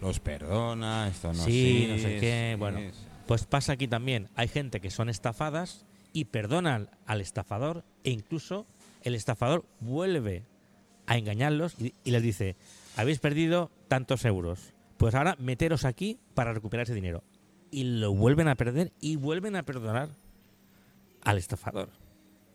Los 0.00 0.20
perdona, 0.20 1.08
esto 1.08 1.28
no 1.32 1.44
Sí, 1.44 1.86
sí, 1.86 1.86
no 1.88 1.98
sé 1.98 2.18
qué, 2.20 2.56
bueno. 2.58 2.80
Pues 3.26 3.44
pasa 3.44 3.72
aquí 3.72 3.88
también. 3.88 4.28
Hay 4.36 4.48
gente 4.48 4.80
que 4.80 4.90
son 4.90 5.08
estafadas 5.08 5.86
y 6.12 6.26
perdonan 6.26 6.90
al 7.06 7.20
estafador 7.20 7.84
e 8.04 8.10
incluso 8.10 8.66
el 9.02 9.14
estafador 9.14 9.64
vuelve 9.80 10.44
a 11.06 11.16
engañarlos 11.16 11.74
y, 11.80 11.94
y 12.04 12.10
les 12.10 12.22
dice, 12.22 12.56
habéis 12.96 13.18
perdido 13.18 13.70
tantos 13.88 14.24
euros, 14.24 14.72
pues 14.96 15.14
ahora 15.14 15.36
meteros 15.38 15.84
aquí 15.84 16.18
para 16.34 16.52
recuperar 16.52 16.84
ese 16.84 16.94
dinero. 16.94 17.22
Y 17.70 17.84
lo 17.84 18.12
vuelven 18.14 18.48
a 18.48 18.54
perder 18.54 18.92
y 19.00 19.16
vuelven 19.16 19.56
a 19.56 19.62
perdonar 19.62 20.10
al 21.22 21.38
estafador. 21.38 21.90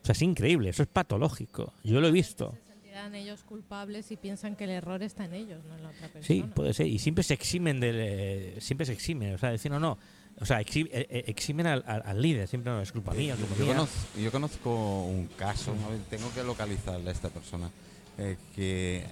O 0.01 0.05
sea, 0.05 0.13
es 0.13 0.21
increíble, 0.21 0.69
eso 0.69 0.83
es 0.83 0.89
patológico. 0.89 1.73
Yo 1.83 2.01
lo 2.01 2.07
he 2.07 2.11
visto. 2.11 2.53
Se 2.93 2.99
sentirán 2.99 3.15
ellos 3.15 3.43
culpables 3.43 4.11
y 4.11 4.17
piensan 4.17 4.55
que 4.55 4.65
el 4.65 4.69
error 4.69 5.01
está 5.01 5.25
en 5.25 5.33
ellos, 5.33 5.65
no 5.65 5.75
en 5.75 5.81
la 5.83 5.89
otra 5.89 6.09
persona. 6.09 6.23
Sí, 6.23 6.43
puede 6.53 6.73
ser. 6.75 6.85
Y 6.85 6.99
siempre 6.99 7.23
se 7.23 7.33
eximen 7.33 7.79
del. 7.79 7.95
eh, 7.99 8.57
siempre 8.59 8.85
se 8.85 8.93
eximen. 8.93 9.33
O 9.33 9.37
sea, 9.39 9.49
decir, 9.49 9.71
no, 9.71 9.79
no. 9.79 9.97
O 10.39 10.45
sea, 10.45 10.61
exi- 10.61 10.87
eh, 10.91 11.07
eh, 11.09 11.23
eximen 11.27 11.65
al, 11.65 11.83
al- 11.87 12.03
al 12.05 12.21
líder. 12.21 12.47
Siempre 12.47 12.71
no 12.71 12.79
es 12.81 12.91
culpa 12.91 13.13
mía, 13.15 13.33
es 13.33 13.39
culpa 13.39 13.55
Yo 13.57 13.65
mía. 13.65 13.73
conozco, 13.73 14.19
yo 14.19 14.31
conozco 14.31 15.03
un 15.05 15.25
caso, 15.35 15.75
a 15.87 15.89
ver, 15.89 16.01
tengo 16.07 16.31
que 16.35 16.43
localizarle 16.43 17.09
a 17.09 17.13
esta 17.13 17.29
persona, 17.29 17.71
eh, 18.19 18.37
que 18.55 18.97
eh, 18.97 19.05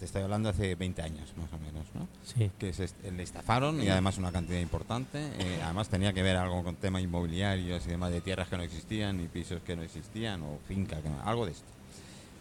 te 0.00 0.06
estoy 0.06 0.22
hablando 0.22 0.48
hace 0.48 0.74
20 0.74 1.00
años 1.02 1.32
más 1.36 1.52
o 1.52 1.58
menos, 1.58 1.86
¿no? 1.94 2.08
Sí. 2.24 2.50
que 2.58 2.72
se 2.72 2.84
est- 2.84 3.04
le 3.04 3.22
estafaron 3.22 3.80
y 3.80 3.88
además 3.90 4.18
una 4.18 4.32
cantidad 4.32 4.58
importante. 4.58 5.18
eh, 5.38 5.60
además 5.62 5.88
tenía 5.88 6.12
que 6.12 6.22
ver 6.24 6.36
algo 6.36 6.64
con 6.64 6.74
temas 6.76 7.00
inmobiliarios 7.02 7.86
y 7.86 7.90
demás 7.90 8.10
de 8.10 8.20
tierras 8.22 8.48
que 8.48 8.56
no 8.56 8.64
existían 8.64 9.20
y 9.20 9.28
pisos 9.28 9.62
que 9.62 9.76
no 9.76 9.82
existían 9.82 10.42
o 10.42 10.58
finca, 10.66 11.00
que 11.00 11.08
no- 11.08 11.22
algo 11.22 11.46
de 11.46 11.52
esto. 11.52 11.66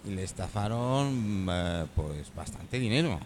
Y 0.06 0.12
le 0.12 0.24
estafaron 0.24 1.46
eh, 1.52 1.86
pues 1.96 2.34
bastante 2.36 2.80
dinero, 2.80 3.20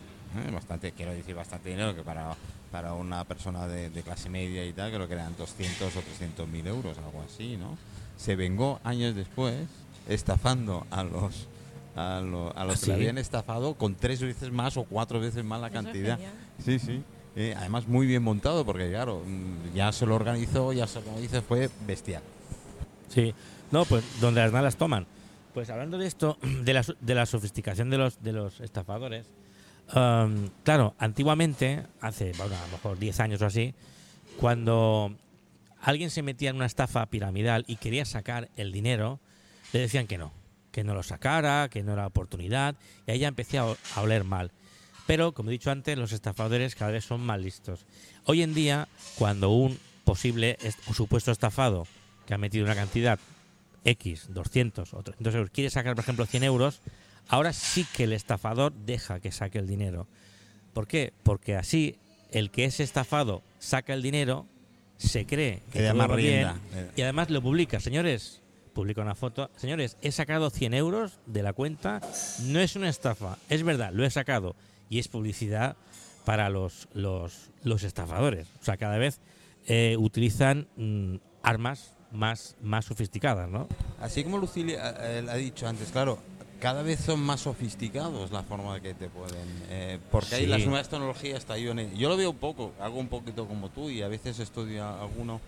¿eh? 0.47 0.51
bastante, 0.51 0.91
quiero 0.91 1.11
decir 1.13 1.35
bastante 1.35 1.69
dinero 1.69 1.95
que 1.95 2.01
para, 2.01 2.35
para 2.71 2.93
una 2.93 3.23
persona 3.25 3.67
de, 3.67 3.89
de 3.91 4.01
clase 4.01 4.29
media 4.29 4.65
y 4.65 4.73
tal, 4.73 4.91
creo 4.91 5.07
que 5.07 5.13
eran 5.13 5.35
200 5.37 5.95
o 5.95 6.01
300 6.01 6.47
mil 6.47 6.65
euros, 6.65 6.97
algo 6.97 7.21
así, 7.23 7.57
¿no? 7.57 7.77
Se 8.17 8.35
vengó 8.35 8.79
años 8.83 9.15
después 9.15 9.67
estafando 10.07 10.85
a 10.91 11.03
los 11.03 11.47
a, 11.95 12.21
lo- 12.21 12.51
a 12.57 12.65
los 12.65 12.77
¿Ah, 12.77 12.79
que 12.81 12.87
le 12.87 12.93
habían 12.95 13.17
estafado 13.19 13.75
con 13.75 13.93
tres 13.93 14.19
veces 14.19 14.51
más 14.51 14.75
o 14.77 14.83
cuatro 14.83 15.19
veces 15.19 15.43
más 15.45 15.61
la 15.61 15.67
Eso 15.67 15.75
cantidad. 15.75 16.17
Sí, 16.63 16.79
sí. 16.79 17.03
Eh, 17.35 17.53
además 17.55 17.87
muy 17.87 18.07
bien 18.07 18.23
montado 18.23 18.65
porque 18.65 18.89
claro, 18.89 19.21
mm, 19.25 19.75
ya 19.75 19.91
se 19.91 20.07
lo 20.07 20.15
organizó, 20.15 20.73
ya 20.73 20.87
se 20.87 21.01
lo 21.01 21.19
hizo, 21.21 21.39
fue 21.43 21.69
bestial. 21.85 22.23
Sí. 23.09 23.33
No, 23.71 23.85
pues 23.85 24.03
donde 24.19 24.41
las 24.41 24.51
malas 24.51 24.75
toman. 24.75 25.05
Pues 25.53 25.69
hablando 25.69 25.97
de 25.97 26.07
esto, 26.07 26.37
de 26.63 26.73
la, 26.73 26.83
de 26.99 27.15
la 27.15 27.25
sofisticación 27.25 27.89
de 27.89 27.97
los, 27.97 28.21
de 28.21 28.33
los 28.33 28.59
estafadores, 28.59 29.27
am, 29.89 30.49
claro, 30.63 30.95
antiguamente, 30.97 31.85
hace, 32.01 32.31
a 32.39 32.45
lo 32.45 32.67
mejor 32.71 32.97
10 32.97 33.19
años 33.19 33.41
o 33.41 33.45
así, 33.45 33.75
cuando 34.39 35.15
alguien 35.79 36.09
se 36.09 36.23
metía 36.23 36.49
en 36.49 36.55
una 36.55 36.65
estafa 36.65 37.05
piramidal 37.05 37.65
y 37.67 37.75
quería 37.75 38.05
sacar 38.05 38.49
el 38.55 38.71
dinero, 38.71 39.19
le 39.73 39.79
decían 39.81 40.07
que 40.07 40.17
no, 40.17 40.33
que 40.71 40.83
no 40.83 40.95
lo 40.95 41.03
sacara, 41.03 41.69
que 41.69 41.83
no 41.83 41.93
era 41.93 42.07
oportunidad, 42.07 42.75
y 43.05 43.11
ahí 43.11 43.19
ya 43.19 43.27
empecé 43.27 43.59
a, 43.59 43.75
oler 43.97 44.23
mal. 44.23 44.51
Pero, 45.05 45.33
como 45.33 45.49
he 45.49 45.51
dicho 45.51 45.69
antes, 45.69 45.97
los 45.97 46.13
estafadores 46.13 46.75
cada 46.75 46.91
vez 46.91 47.05
son 47.05 47.21
más 47.21 47.39
listos. 47.39 47.85
Hoy 48.25 48.41
en 48.41 48.53
día, 48.53 48.87
cuando 49.17 49.49
un 49.49 49.77
posible 50.05 50.57
o 50.87 50.93
supuesto 50.93 51.31
estafado 51.31 51.85
que 52.25 52.33
ha 52.33 52.37
metido 52.37 52.65
una 52.65 52.75
cantidad 52.75 53.19
X, 53.85 54.27
200 54.29 54.93
o 54.93 55.03
300 55.03 55.35
euros, 55.35 55.49
quiere 55.51 55.69
sacar, 55.69 55.95
por 55.95 56.03
ejemplo, 56.03 56.25
100 56.25 56.43
euros, 56.43 56.81
ahora 57.27 57.53
sí 57.53 57.85
que 57.95 58.05
el 58.05 58.13
estafador 58.13 58.73
deja 58.73 59.19
que 59.19 59.31
saque 59.31 59.59
el 59.59 59.67
dinero. 59.67 60.07
¿Por 60.73 60.87
qué? 60.87 61.13
Porque 61.23 61.55
así 61.55 61.97
el 62.31 62.49
que 62.49 62.65
es 62.65 62.79
estafado 62.79 63.43
saca 63.59 63.93
el 63.93 64.01
dinero, 64.01 64.47
se 64.97 65.25
cree 65.25 65.61
que 65.71 65.83
todo 65.83 65.95
más 65.95 66.15
bien. 66.15 66.47
Eh. 66.73 66.91
y 66.95 67.01
además 67.01 67.29
lo 67.29 67.41
publica. 67.41 67.79
Señores, 67.79 68.41
publica 68.73 69.01
una 69.01 69.15
foto. 69.15 69.49
Señores, 69.55 69.97
he 70.01 70.11
sacado 70.11 70.49
100 70.49 70.73
euros 70.73 71.19
de 71.25 71.43
la 71.43 71.53
cuenta. 71.53 72.01
No 72.41 72.59
es 72.59 72.75
una 72.75 72.89
estafa, 72.89 73.37
es 73.49 73.63
verdad, 73.63 73.91
lo 73.93 74.05
he 74.05 74.09
sacado. 74.09 74.55
Y 74.89 74.99
es 74.99 75.07
publicidad 75.07 75.75
para 76.25 76.49
los, 76.49 76.87
los, 76.93 77.49
los 77.63 77.83
estafadores. 77.83 78.47
O 78.61 78.63
sea, 78.63 78.77
cada 78.77 78.97
vez 78.97 79.19
eh, 79.67 79.95
utilizan 79.97 80.67
mm, 80.75 81.15
armas 81.41 81.92
más, 82.13 82.55
más 82.61 82.85
sofisticadas, 82.85 83.49
¿no? 83.49 83.67
Así 83.99 84.23
como 84.23 84.37
Lucilia 84.37 84.95
eh, 84.99 85.25
ha 85.29 85.35
dicho 85.35 85.67
antes, 85.67 85.89
claro, 85.91 86.19
cada 86.59 86.81
vez 86.83 86.99
son 87.01 87.19
más 87.19 87.41
sofisticados 87.41 88.31
la 88.31 88.43
forma 88.43 88.79
que 88.79 88.93
te 88.93 89.09
pueden... 89.09 89.47
eh, 89.69 89.99
porque 90.11 90.35
hay 90.35 90.43
Sí. 90.43 90.47
las 90.47 90.65
nuevas 90.65 90.87
tecnologías. 90.89 91.45
Yo 91.97 92.09
lo 92.09 92.15
veo 92.17 92.29
un 92.29 92.37
poco, 92.37 92.71
hago 92.79 92.99
un 92.99 93.07
poquito 93.09 93.47
como 93.47 93.69
tú 93.69 93.89
y 93.89 94.01
a 94.01 94.07
veces 94.07 94.39
estudio 94.39 94.83
a- 94.85 95.01
alguno 95.01 95.41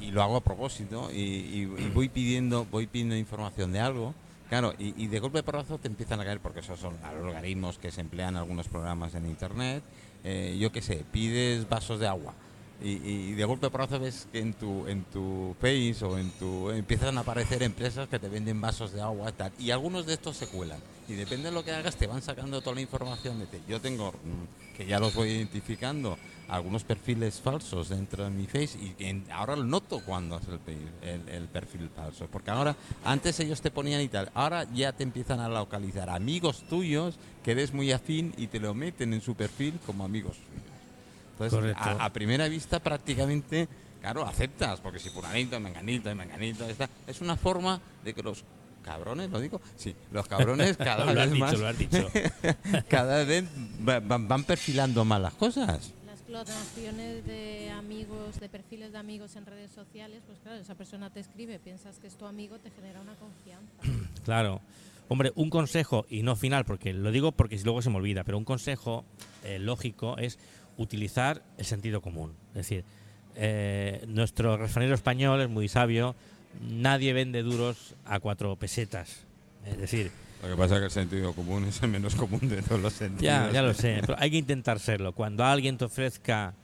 y, 0.00 0.04
y 0.06 0.10
lo 0.12 0.22
hago 0.22 0.36
a 0.36 0.40
propósito 0.40 1.10
y, 1.12 1.16
y- 1.16 1.74
y 1.78 1.90
voy 1.92 2.08
pidiendo 2.08 2.64
voy 2.70 2.86
pidiendo 2.86 3.16
información 3.16 3.72
de 3.72 3.80
algo. 3.80 4.14
Claro, 4.48 4.74
y, 4.78 4.94
y 5.02 5.08
de 5.08 5.18
golpe 5.18 5.38
de 5.38 5.42
porrazo 5.42 5.78
te 5.78 5.88
empiezan 5.88 6.20
a 6.20 6.24
caer, 6.24 6.38
porque 6.38 6.60
esos 6.60 6.78
son 6.78 6.94
algoritmos 7.02 7.78
que 7.78 7.90
se 7.90 8.02
emplean 8.02 8.34
en 8.34 8.36
algunos 8.36 8.68
programas 8.68 9.14
en 9.14 9.26
Internet. 9.26 9.82
Eh, 10.22 10.56
yo 10.60 10.70
qué 10.70 10.82
sé, 10.82 11.02
pides 11.10 11.68
vasos 11.68 11.98
de 11.98 12.06
agua 12.06 12.34
y, 12.82 12.90
y 13.06 13.32
de 13.34 13.44
golpe 13.44 13.70
porrazo 13.70 13.98
ves 14.00 14.26
que 14.32 14.40
en 14.40 14.52
tu 14.54 14.86
en 14.88 15.04
tu 15.04 15.54
Face 15.60 16.04
o 16.04 16.18
en 16.18 16.30
tu 16.32 16.70
empiezan 16.70 17.16
a 17.18 17.20
aparecer 17.20 17.62
empresas 17.62 18.08
que 18.08 18.18
te 18.18 18.28
venden 18.28 18.60
vasos 18.60 18.92
de 18.92 19.00
agua 19.00 19.30
tal 19.32 19.52
y 19.58 19.70
algunos 19.70 20.06
de 20.06 20.14
estos 20.14 20.36
se 20.36 20.48
cuelan 20.48 20.80
y 21.08 21.12
depende 21.14 21.48
de 21.50 21.54
lo 21.54 21.64
que 21.64 21.70
hagas 21.72 21.96
te 21.96 22.06
van 22.06 22.22
sacando 22.22 22.60
toda 22.62 22.74
la 22.76 22.80
información 22.82 23.38
de 23.38 23.46
ti. 23.46 23.58
Yo 23.68 23.80
tengo 23.80 24.10
mm, 24.12 24.76
que 24.76 24.86
ya 24.86 24.98
los 24.98 25.14
voy 25.14 25.28
identificando 25.30 26.18
algunos 26.48 26.82
perfiles 26.84 27.40
falsos 27.40 27.88
dentro 27.90 28.24
de 28.24 28.30
mi 28.30 28.46
Face 28.46 28.76
y 28.78 28.94
ahora 29.30 29.54
lo 29.56 29.64
noto 29.64 30.00
cuando 30.04 30.38
es 30.38 30.48
el, 30.48 30.58
pe- 30.58 30.76
el- 31.02 31.28
el 31.28 31.48
perfil 31.48 31.88
falso 31.94 32.26
porque 32.30 32.50
ahora 32.50 32.74
antes 33.04 33.38
ellos 33.40 33.60
te 33.62 33.70
ponían 33.70 34.00
y 34.02 34.08
tal 34.08 34.30
ahora 34.34 34.64
ya 34.74 34.92
te 34.92 35.04
empiezan 35.04 35.40
a 35.40 35.48
localizar 35.48 36.10
amigos 36.10 36.64
tuyos 36.68 37.16
que 37.44 37.52
eres 37.52 37.72
muy 37.72 37.92
afín 37.92 38.34
y 38.36 38.48
te 38.48 38.58
lo 38.60 38.74
meten 38.74 39.14
en 39.14 39.20
su 39.20 39.34
perfil 39.34 39.78
como 39.86 40.04
amigos 40.04 40.36
suyos. 40.36 40.73
Entonces, 41.38 41.74
a, 41.76 42.04
a 42.04 42.12
primera 42.12 42.48
vista 42.48 42.80
prácticamente 42.80 43.68
claro, 44.00 44.24
aceptas, 44.26 44.80
porque 44.80 44.98
si 44.98 45.08
fulanito, 45.10 45.58
menganito, 45.60 46.10
y 46.10 46.14
menganito, 46.14 46.66
está, 46.66 46.88
es 47.06 47.20
una 47.20 47.36
forma 47.36 47.80
de 48.04 48.12
que 48.14 48.22
los 48.22 48.44
cabrones, 48.84 49.30
lo 49.30 49.40
digo, 49.40 49.60
sí, 49.76 49.94
los 50.12 50.26
cabrones 50.28 50.76
cada 50.78 51.04
lo 51.06 51.10
has 51.10 51.16
vez 51.16 51.32
dicho, 51.32 51.44
más, 51.44 51.58
lo 51.58 51.66
has 51.66 51.78
dicho. 51.78 52.08
cada 52.88 53.24
vez 53.24 53.44
va- 53.88 54.00
van, 54.00 54.28
van 54.28 54.44
perfilando 54.44 55.04
más 55.04 55.20
las 55.22 55.34
cosas. 55.34 55.92
Las 56.06 56.20
clonaciones 56.20 57.24
de 57.24 57.70
amigos, 57.70 58.38
de 58.40 58.48
perfiles 58.50 58.92
de 58.92 58.98
amigos 58.98 59.36
en 59.36 59.46
redes 59.46 59.70
sociales, 59.70 60.22
pues 60.26 60.38
claro, 60.40 60.58
esa 60.60 60.74
persona 60.74 61.08
te 61.10 61.20
escribe, 61.20 61.58
piensas 61.58 61.98
que 61.98 62.06
es 62.06 62.16
tu 62.16 62.26
amigo, 62.26 62.58
te 62.58 62.70
genera 62.70 63.00
una 63.00 63.14
confianza. 63.14 63.72
Claro. 64.24 64.60
Hombre, 65.08 65.32
un 65.34 65.50
consejo, 65.50 66.06
y 66.08 66.22
no 66.22 66.34
final, 66.34 66.64
porque 66.64 66.94
lo 66.94 67.10
digo 67.10 67.32
porque 67.32 67.58
luego 67.62 67.82
se 67.82 67.90
me 67.90 67.96
olvida, 67.96 68.24
pero 68.24 68.38
un 68.38 68.44
consejo 68.46 69.04
eh, 69.44 69.58
lógico 69.58 70.16
es 70.16 70.38
utilizar 70.76 71.42
el 71.58 71.64
sentido 71.64 72.00
común. 72.00 72.32
Es 72.50 72.54
decir, 72.54 72.84
eh, 73.36 74.04
nuestro 74.08 74.56
refranero 74.56 74.94
español 74.94 75.40
es 75.40 75.48
muy 75.48 75.68
sabio, 75.68 76.14
nadie 76.60 77.12
vende 77.12 77.42
duros 77.42 77.94
a 78.04 78.20
cuatro 78.20 78.54
pesetas. 78.56 79.24
Es 79.66 79.78
decir, 79.78 80.10
Lo 80.42 80.48
que 80.50 80.56
pasa 80.56 80.74
es 80.74 80.80
que 80.80 80.84
el 80.86 80.90
sentido 80.90 81.32
común 81.32 81.64
es 81.64 81.82
el 81.82 81.88
menos 81.88 82.14
común 82.14 82.48
de 82.48 82.62
todos 82.62 82.80
los 82.80 82.92
sentidos. 82.92 83.22
ya, 83.22 83.50
ya 83.50 83.62
lo 83.62 83.74
sé, 83.74 83.98
pero 84.00 84.16
hay 84.18 84.30
que 84.30 84.36
intentar 84.36 84.78
serlo. 84.78 85.12
Cuando 85.12 85.44
alguien 85.44 85.78
te 85.78 85.86
ofrezca 85.86 86.54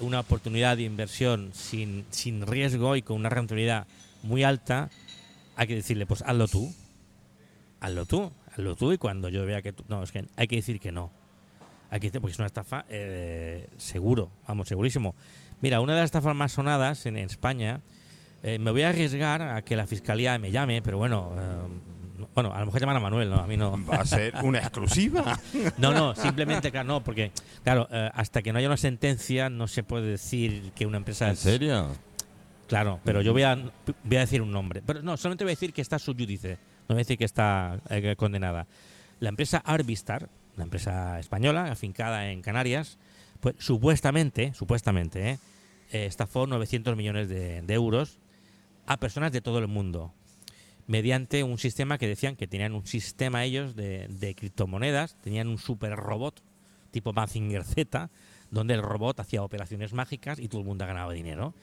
una 0.00 0.20
oportunidad 0.20 0.76
de 0.76 0.84
inversión 0.84 1.50
sin, 1.52 2.04
sin 2.10 2.46
riesgo 2.46 2.96
y 2.96 3.02
con 3.02 3.16
una 3.16 3.28
rentabilidad 3.28 3.86
muy 4.22 4.44
alta, 4.44 4.90
hay 5.56 5.66
que 5.66 5.74
decirle, 5.74 6.06
pues 6.06 6.22
hazlo 6.22 6.48
tú. 6.48 6.72
Hazlo 7.80 8.06
tú, 8.06 8.32
hazlo 8.52 8.74
tú 8.74 8.92
y 8.92 8.98
cuando 8.98 9.28
yo 9.28 9.46
vea 9.46 9.62
que 9.62 9.72
tú... 9.72 9.84
No, 9.88 10.02
es 10.02 10.10
que 10.10 10.24
hay 10.36 10.48
que 10.48 10.56
decir 10.56 10.80
que 10.80 10.90
no. 10.90 11.12
Decir, 11.90 12.20
porque 12.20 12.32
es 12.32 12.38
una 12.38 12.46
estafa 12.46 12.84
eh, 12.88 13.68
seguro, 13.76 14.30
vamos, 14.46 14.68
segurísimo. 14.68 15.14
Mira, 15.60 15.80
una 15.80 15.94
de 15.94 16.00
las 16.00 16.06
estafas 16.06 16.34
más 16.34 16.52
sonadas 16.52 17.06
en, 17.06 17.16
en 17.16 17.26
España, 17.26 17.80
eh, 18.42 18.58
me 18.58 18.70
voy 18.70 18.82
a 18.82 18.90
arriesgar 18.90 19.42
a 19.42 19.62
que 19.62 19.74
la 19.74 19.86
fiscalía 19.86 20.38
me 20.38 20.50
llame, 20.50 20.82
pero 20.82 20.98
bueno, 20.98 21.32
eh, 21.36 22.24
bueno, 22.34 22.52
a 22.54 22.60
lo 22.60 22.66
mejor 22.66 22.80
llaman 22.80 22.96
a 22.96 23.00
Manuel, 23.00 23.30
¿no? 23.30 23.36
A 23.36 23.46
mí 23.46 23.56
no. 23.56 23.84
Va 23.84 23.96
a 23.96 24.04
ser 24.04 24.34
una 24.42 24.58
exclusiva. 24.58 25.38
No, 25.78 25.92
no, 25.92 26.14
simplemente, 26.14 26.70
claro, 26.70 26.86
no, 26.86 27.04
porque, 27.04 27.32
claro, 27.64 27.88
eh, 27.90 28.10
hasta 28.14 28.42
que 28.42 28.52
no 28.52 28.58
haya 28.58 28.68
una 28.68 28.76
sentencia 28.76 29.48
no 29.50 29.66
se 29.68 29.82
puede 29.82 30.06
decir 30.06 30.72
que 30.74 30.86
una 30.86 30.98
empresa 30.98 31.26
¿En 31.26 31.32
es. 31.32 31.38
serio? 31.40 31.88
Claro, 32.68 33.00
pero 33.04 33.22
yo 33.22 33.32
voy 33.32 33.42
a, 33.42 33.56
voy 33.56 34.16
a 34.16 34.20
decir 34.20 34.42
un 34.42 34.50
nombre. 34.50 34.82
Pero 34.84 35.02
no, 35.02 35.16
solamente 35.16 35.44
voy 35.44 35.52
a 35.52 35.54
decir 35.54 35.72
que 35.72 35.80
está 35.80 35.98
subyúdice, 35.98 36.58
no 36.88 36.94
voy 36.94 36.96
a 36.96 36.98
decir 36.98 37.18
que 37.18 37.24
está 37.24 37.80
eh, 37.90 38.14
condenada. 38.16 38.66
La 39.20 39.30
empresa 39.30 39.58
Arbistar, 39.58 40.28
la 40.58 40.64
empresa 40.64 41.18
española, 41.18 41.70
afincada 41.70 42.30
en 42.30 42.42
Canarias, 42.42 42.98
pues 43.40 43.54
supuestamente, 43.58 44.52
supuestamente, 44.54 45.30
eh, 45.30 45.38
eh, 45.92 46.06
estafó 46.06 46.46
900 46.46 46.96
millones 46.96 47.28
de, 47.28 47.62
euros 47.68 48.18
a 48.86 48.98
personas 48.98 49.32
de 49.32 49.40
todo 49.40 49.58
el 49.58 49.68
mundo 49.68 50.12
mediante 50.86 51.44
un 51.44 51.58
sistema 51.58 51.98
que 51.98 52.08
decían 52.08 52.34
que 52.36 52.46
tenían 52.46 52.74
un 52.74 52.86
sistema 52.86 53.44
ellos 53.44 53.76
de, 53.76 54.34
criptomonedas, 54.36 55.16
tenían 55.22 55.48
un 55.48 55.58
super 55.58 55.94
robot 55.96 56.42
tipo 56.90 57.12
Mazinger 57.12 57.64
Z, 57.64 58.10
donde 58.50 58.74
el 58.74 58.82
robot 58.82 59.20
hacía 59.20 59.42
operaciones 59.42 59.92
mágicas 59.92 60.38
y 60.38 60.48
todo 60.48 60.62
el 60.62 60.66
mundo 60.66 60.86
ganaba 60.86 61.12
dinero. 61.12 61.54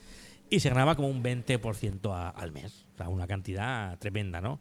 Y 0.52 0.60
se 0.60 0.70
ganaba 0.70 0.96
como 0.96 1.08
un 1.08 1.24
20% 1.24 2.14
a- 2.14 2.30
al 2.30 2.52
mes, 2.52 2.86
una 3.08 3.26
cantidad 3.26 3.98
tremenda, 3.98 4.42
¿no? 4.42 4.60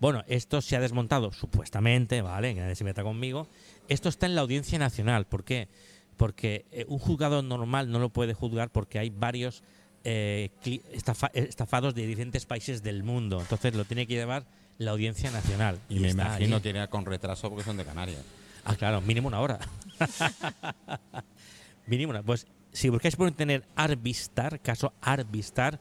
Bueno, 0.00 0.22
esto 0.28 0.60
se 0.60 0.76
ha 0.76 0.80
desmontado, 0.80 1.32
supuestamente, 1.32 2.22
¿vale? 2.22 2.54
Que 2.54 2.60
nadie 2.60 2.74
se 2.76 2.84
meta 2.84 3.02
conmigo. 3.02 3.48
Esto 3.88 4.08
está 4.08 4.26
en 4.26 4.34
la 4.34 4.42
Audiencia 4.42 4.78
Nacional. 4.78 5.26
¿Por 5.26 5.44
qué? 5.44 5.68
Porque 6.16 6.66
eh, 6.72 6.84
un 6.88 6.98
juzgado 6.98 7.42
normal 7.42 7.90
no 7.90 7.98
lo 7.98 8.08
puede 8.10 8.34
juzgar 8.34 8.70
porque 8.70 8.98
hay 8.98 9.10
varios 9.10 9.62
eh, 10.04 10.50
estafa- 10.92 11.30
eh, 11.34 11.46
estafados 11.48 11.94
de 11.94 12.06
diferentes 12.06 12.46
países 12.46 12.82
del 12.82 13.02
mundo. 13.02 13.40
Entonces 13.40 13.74
lo 13.74 13.84
tiene 13.84 14.06
que 14.06 14.14
llevar 14.14 14.44
la 14.78 14.92
Audiencia 14.92 15.30
Nacional. 15.30 15.78
Y 15.88 15.98
me 15.98 16.10
imagino 16.10 16.56
allí. 16.56 16.68
irá 16.68 16.86
con 16.88 17.04
retraso 17.04 17.48
porque 17.50 17.64
son 17.64 17.76
de 17.76 17.84
Canarias. 17.84 18.22
Ah, 18.64 18.76
claro, 18.76 19.00
mínimo 19.00 19.26
una 19.28 19.40
hora. 19.40 19.58
mínimo 21.86 22.10
una. 22.10 22.22
Pues 22.22 22.46
si 22.72 22.88
buscáis 22.88 23.16
por 23.16 23.30
tener 23.32 23.64
Arbistar, 23.76 24.60
caso 24.60 24.92
Arbistar, 25.00 25.78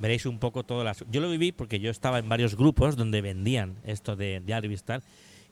veréis 0.00 0.26
un 0.26 0.38
poco 0.38 0.64
todas 0.64 0.84
las. 0.84 1.04
Yo 1.10 1.20
lo 1.20 1.30
viví 1.30 1.52
porque 1.52 1.78
yo 1.78 1.90
estaba 1.90 2.18
en 2.18 2.28
varios 2.28 2.56
grupos 2.56 2.96
donde 2.96 3.20
vendían 3.20 3.76
esto 3.84 4.16
de, 4.16 4.40
de 4.40 4.54
Arbistar 4.54 5.02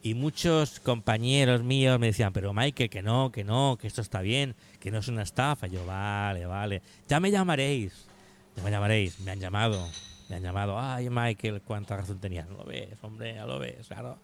y 0.01 0.13
muchos 0.13 0.79
compañeros 0.79 1.63
míos 1.63 1.99
me 1.99 2.07
decían, 2.07 2.31
pero 2.31 2.53
Michael, 2.53 2.89
que 2.89 3.01
no, 3.01 3.31
que 3.31 3.43
no, 3.43 3.77
que 3.79 3.87
esto 3.87 4.01
está 4.01 4.21
bien, 4.21 4.55
que 4.79 4.91
no 4.91 4.99
es 4.99 5.07
una 5.09 5.23
estafa. 5.23 5.67
Yo, 5.67 5.85
vale, 5.85 6.45
vale. 6.45 6.81
Ya 7.07 7.19
me 7.19 7.31
llamaréis. 7.31 8.05
Ya 8.55 8.63
me 8.63 8.71
llamaréis. 8.71 9.19
Me 9.19 9.31
han 9.31 9.39
llamado. 9.39 9.85
Me 10.29 10.37
han 10.37 10.43
llamado. 10.43 10.79
Ay, 10.79 11.09
Michael, 11.09 11.61
cuánta 11.61 11.97
razón 11.97 12.19
tenías. 12.19 12.47
Lo 12.49 12.63
ves, 12.63 12.89
hombre, 13.01 13.35
ya 13.35 13.45
lo 13.45 13.59
ves, 13.59 13.87
claro. 13.87 14.17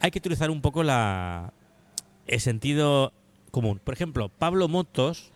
Hay 0.00 0.10
que 0.10 0.18
utilizar 0.18 0.50
un 0.50 0.60
poco 0.60 0.84
la, 0.84 1.52
el 2.26 2.40
sentido 2.40 3.12
común. 3.50 3.80
Por 3.82 3.94
ejemplo, 3.94 4.28
Pablo 4.28 4.68
Motos, 4.68 5.32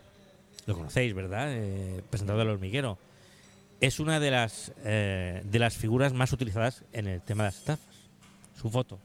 lo 0.66 0.76
conocéis, 0.76 1.12
¿verdad? 1.12 1.48
Eh, 1.50 2.02
presentador 2.08 2.40
del 2.40 2.54
hormiguero. 2.54 2.98
Es 3.80 3.98
una 3.98 4.20
de 4.20 4.30
las, 4.30 4.72
eh, 4.84 5.42
de 5.44 5.58
las 5.58 5.76
figuras 5.76 6.12
más 6.12 6.32
utilizadas 6.32 6.84
en 6.92 7.06
el 7.06 7.22
tema 7.22 7.44
de 7.44 7.48
las 7.48 7.58
estafas. 7.58 7.86
Su 8.54 8.68
foto. 8.68 8.98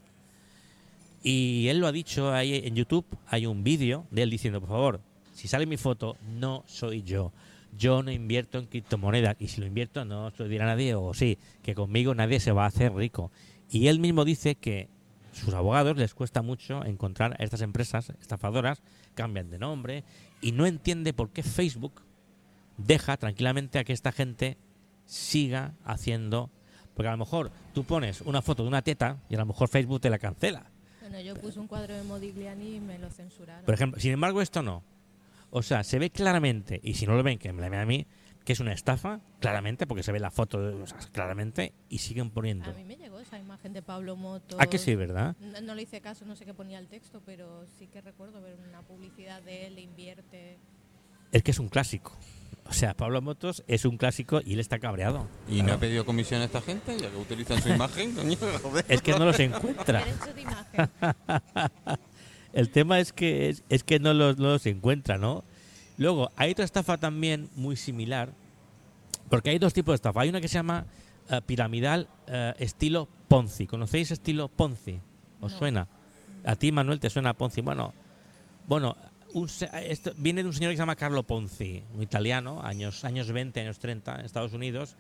Y 1.24 1.70
él 1.70 1.80
lo 1.80 1.88
ha 1.88 1.92
dicho 1.92 2.34
ahí 2.34 2.62
en 2.66 2.76
YouTube. 2.76 3.06
Hay 3.28 3.46
un 3.46 3.64
vídeo 3.64 4.06
de 4.12 4.24
él 4.24 4.30
diciendo, 4.30 4.60
por 4.60 4.70
favor, 4.70 5.02
si 5.34 5.48
sale 5.48 5.66
mi 5.66 5.78
foto, 5.78 6.18
no 6.38 6.64
soy 6.68 7.04
yo. 7.04 7.32
Yo 7.78 8.04
no 8.04 8.12
invierto 8.12 8.58
en 8.60 8.66
criptomonedas. 8.66 9.38
Y 9.40 9.48
si 9.48 9.62
lo 9.62 9.68
invierto, 9.68 10.04
no 10.04 10.32
se 10.32 10.44
lo 10.44 10.50
dirá 10.50 10.66
nadie. 10.66 10.94
O 10.94 11.14
sí, 11.14 11.38
que 11.64 11.74
conmigo 11.74 12.14
nadie 12.14 12.42
se 12.42 12.52
va 12.52 12.66
a 12.66 12.68
hacer 12.68 12.94
rico. 12.94 13.32
Y 13.70 13.88
él 13.88 14.00
mismo 14.00 14.26
dice 14.26 14.56
que 14.56 14.90
sus 15.32 15.54
abogados 15.54 15.98
les 15.98 16.14
cuesta 16.14 16.42
mucho 16.42 16.84
encontrar 16.86 17.36
a 17.40 17.44
estas 17.44 17.62
empresas 17.62 18.12
estafadoras, 18.22 18.82
cambian 19.16 19.50
de 19.50 19.60
nombre 19.60 20.04
y 20.42 20.52
no 20.54 20.66
entiende 20.66 21.14
por 21.14 21.30
qué 21.32 21.44
Facebook 21.44 22.02
deja 22.78 23.18
tranquilamente 23.18 23.80
a 23.80 23.84
que 23.84 23.94
esta 23.94 24.12
gente 24.12 24.58
siga 25.06 25.74
haciendo. 25.84 26.50
Porque 26.94 27.10
a 27.10 27.12
lo 27.12 27.18
mejor 27.18 27.52
tú 27.74 27.84
pones 27.84 28.22
una 28.22 28.42
foto 28.42 28.64
de 28.64 28.70
una 28.70 28.82
teta 28.82 29.18
y 29.30 29.36
a 29.36 29.40
lo 29.40 29.46
mejor 29.46 29.68
Facebook 29.68 30.02
te 30.02 30.10
la 30.10 30.18
cancela. 30.18 30.72
Bueno, 31.02 31.20
yo 31.20 31.36
puse 31.36 31.60
un 31.60 31.68
cuadro 31.68 31.94
de 31.94 32.04
Modigliani 32.04 32.78
y 32.78 32.80
me 32.80 32.98
lo 32.98 33.10
censuraron. 33.10 33.66
Por 33.66 33.74
ejemplo, 33.74 34.00
sin 34.00 34.12
embargo, 34.12 34.42
esto 34.42 34.64
no. 34.64 34.84
O 35.52 35.62
sea, 35.62 35.84
se 35.84 36.00
ve 36.00 36.10
claramente, 36.10 36.80
y 36.84 36.96
si 36.96 37.06
no 37.06 37.16
lo 37.16 37.24
ven, 37.24 37.38
que 37.38 37.54
me 37.54 37.62
la 37.62 37.70
vean 37.70 37.84
a 37.84 37.86
mí, 37.86 38.08
que 38.44 38.54
es 38.54 38.60
una 38.60 38.74
estafa, 38.74 39.22
claramente, 39.40 39.88
porque 39.88 40.04
se 40.04 40.12
ve 40.12 40.20
la 40.20 40.32
foto 40.32 40.60
o 40.60 40.88
sea, 40.88 40.98
claramente, 41.12 41.74
y 41.90 42.00
siguen 42.00 42.30
poniendo. 42.30 42.72
A 42.72 42.74
mí 42.74 42.84
me 42.84 42.96
llegó 42.96 43.20
esa 43.20 43.40
imagen 43.40 43.74
de 43.74 43.82
Pablo 43.82 44.16
Moto. 44.16 44.58
¿A 44.60 44.68
que 44.68 44.78
sí, 44.78 44.96
verdad? 44.96 45.36
No, 45.40 45.62
no 45.62 45.76
le 45.76 45.84
hice 45.84 46.02
caso, 46.02 46.26
no 46.26 46.36
sé 46.36 46.46
qué 46.46 46.54
ponía 46.54 46.80
el 46.80 46.88
texto, 46.88 47.22
pero 47.26 47.66
sí 47.78 47.88
que 47.88 48.02
recuerdo 48.02 48.42
ver 48.42 48.58
una 48.68 48.82
publicidad 48.82 49.42
de 49.42 49.68
él, 49.68 49.80
invierte. 49.80 50.58
Es 51.36 51.44
que 51.44 51.52
es 51.52 51.60
un 51.60 51.68
clásico. 51.68 52.14
O 52.66 52.72
sea, 52.72 52.94
Pablo 52.96 53.22
Motos 53.22 53.62
es 53.68 53.84
un 53.84 53.98
clásico 53.98 54.40
y 54.44 54.54
él 54.54 54.62
está 54.62 54.80
cabreado. 54.80 55.28
¿Y 55.50 55.64
no 55.64 55.74
ha 55.74 55.78
pedido 55.78 56.06
comisión 56.06 56.42
a 56.42 56.46
esta 56.46 56.62
gente? 56.62 56.98
Ya 56.98 57.10
que 57.12 57.18
utilizan 57.18 57.62
su 57.62 57.68
imagen, 57.68 58.14
coño. 58.16 58.38
Es 58.88 59.02
que 59.02 59.12
no 59.12 59.26
los 59.26 59.38
encuentra. 59.42 60.02
El 62.54 62.70
tema 62.70 63.00
es 63.00 63.12
que 63.12 63.50
es, 63.50 63.64
es 63.68 63.84
que 63.84 64.00
no 64.00 64.14
los, 64.14 64.38
no 64.38 64.46
los 64.54 64.66
encuentra, 64.66 65.18
¿no? 65.18 65.44
Luego, 65.98 66.30
hay 66.38 66.52
otra 66.54 66.64
estafa 66.64 66.98
también 66.98 67.50
muy 67.58 67.76
similar, 67.76 68.30
porque 69.30 69.50
hay 69.50 69.60
dos 69.60 69.74
tipos 69.74 69.92
de 69.92 69.96
estafa. 69.96 70.22
Hay 70.22 70.30
una 70.30 70.40
que 70.40 70.48
se 70.48 70.54
llama 70.54 70.86
eh, 71.30 71.42
piramidal 71.46 72.08
eh, 72.28 72.54
estilo 72.60 73.10
Ponzi. 73.28 73.68
¿Conocéis 73.68 74.12
estilo 74.12 74.48
Ponzi? 74.48 75.02
¿Os 75.42 75.52
No. 75.52 75.58
suena? 75.60 75.88
A 76.46 76.56
ti, 76.56 76.72
Manuel, 76.72 77.02
te 77.02 77.10
suena 77.10 77.34
Ponzi. 77.34 77.60
Bueno, 77.60 77.94
bueno 78.68 78.96
un 79.36 79.50
se- 79.50 79.70
esto 79.92 80.14
viene 80.16 80.44
de 80.44 80.48
un 80.48 80.54
señor 80.54 80.72
que 80.72 80.78
se 80.78 80.82
llama 80.82 80.96
Carlo 80.96 81.24
Ponzi, 81.24 81.84
un 81.94 82.02
italiano, 82.02 82.62
años, 82.64 83.04
años 83.04 83.30
20, 83.30 83.60
años 83.60 83.80
30, 83.80 84.20
en 84.20 84.26
Estados 84.26 84.54
Unidos. 84.54 84.96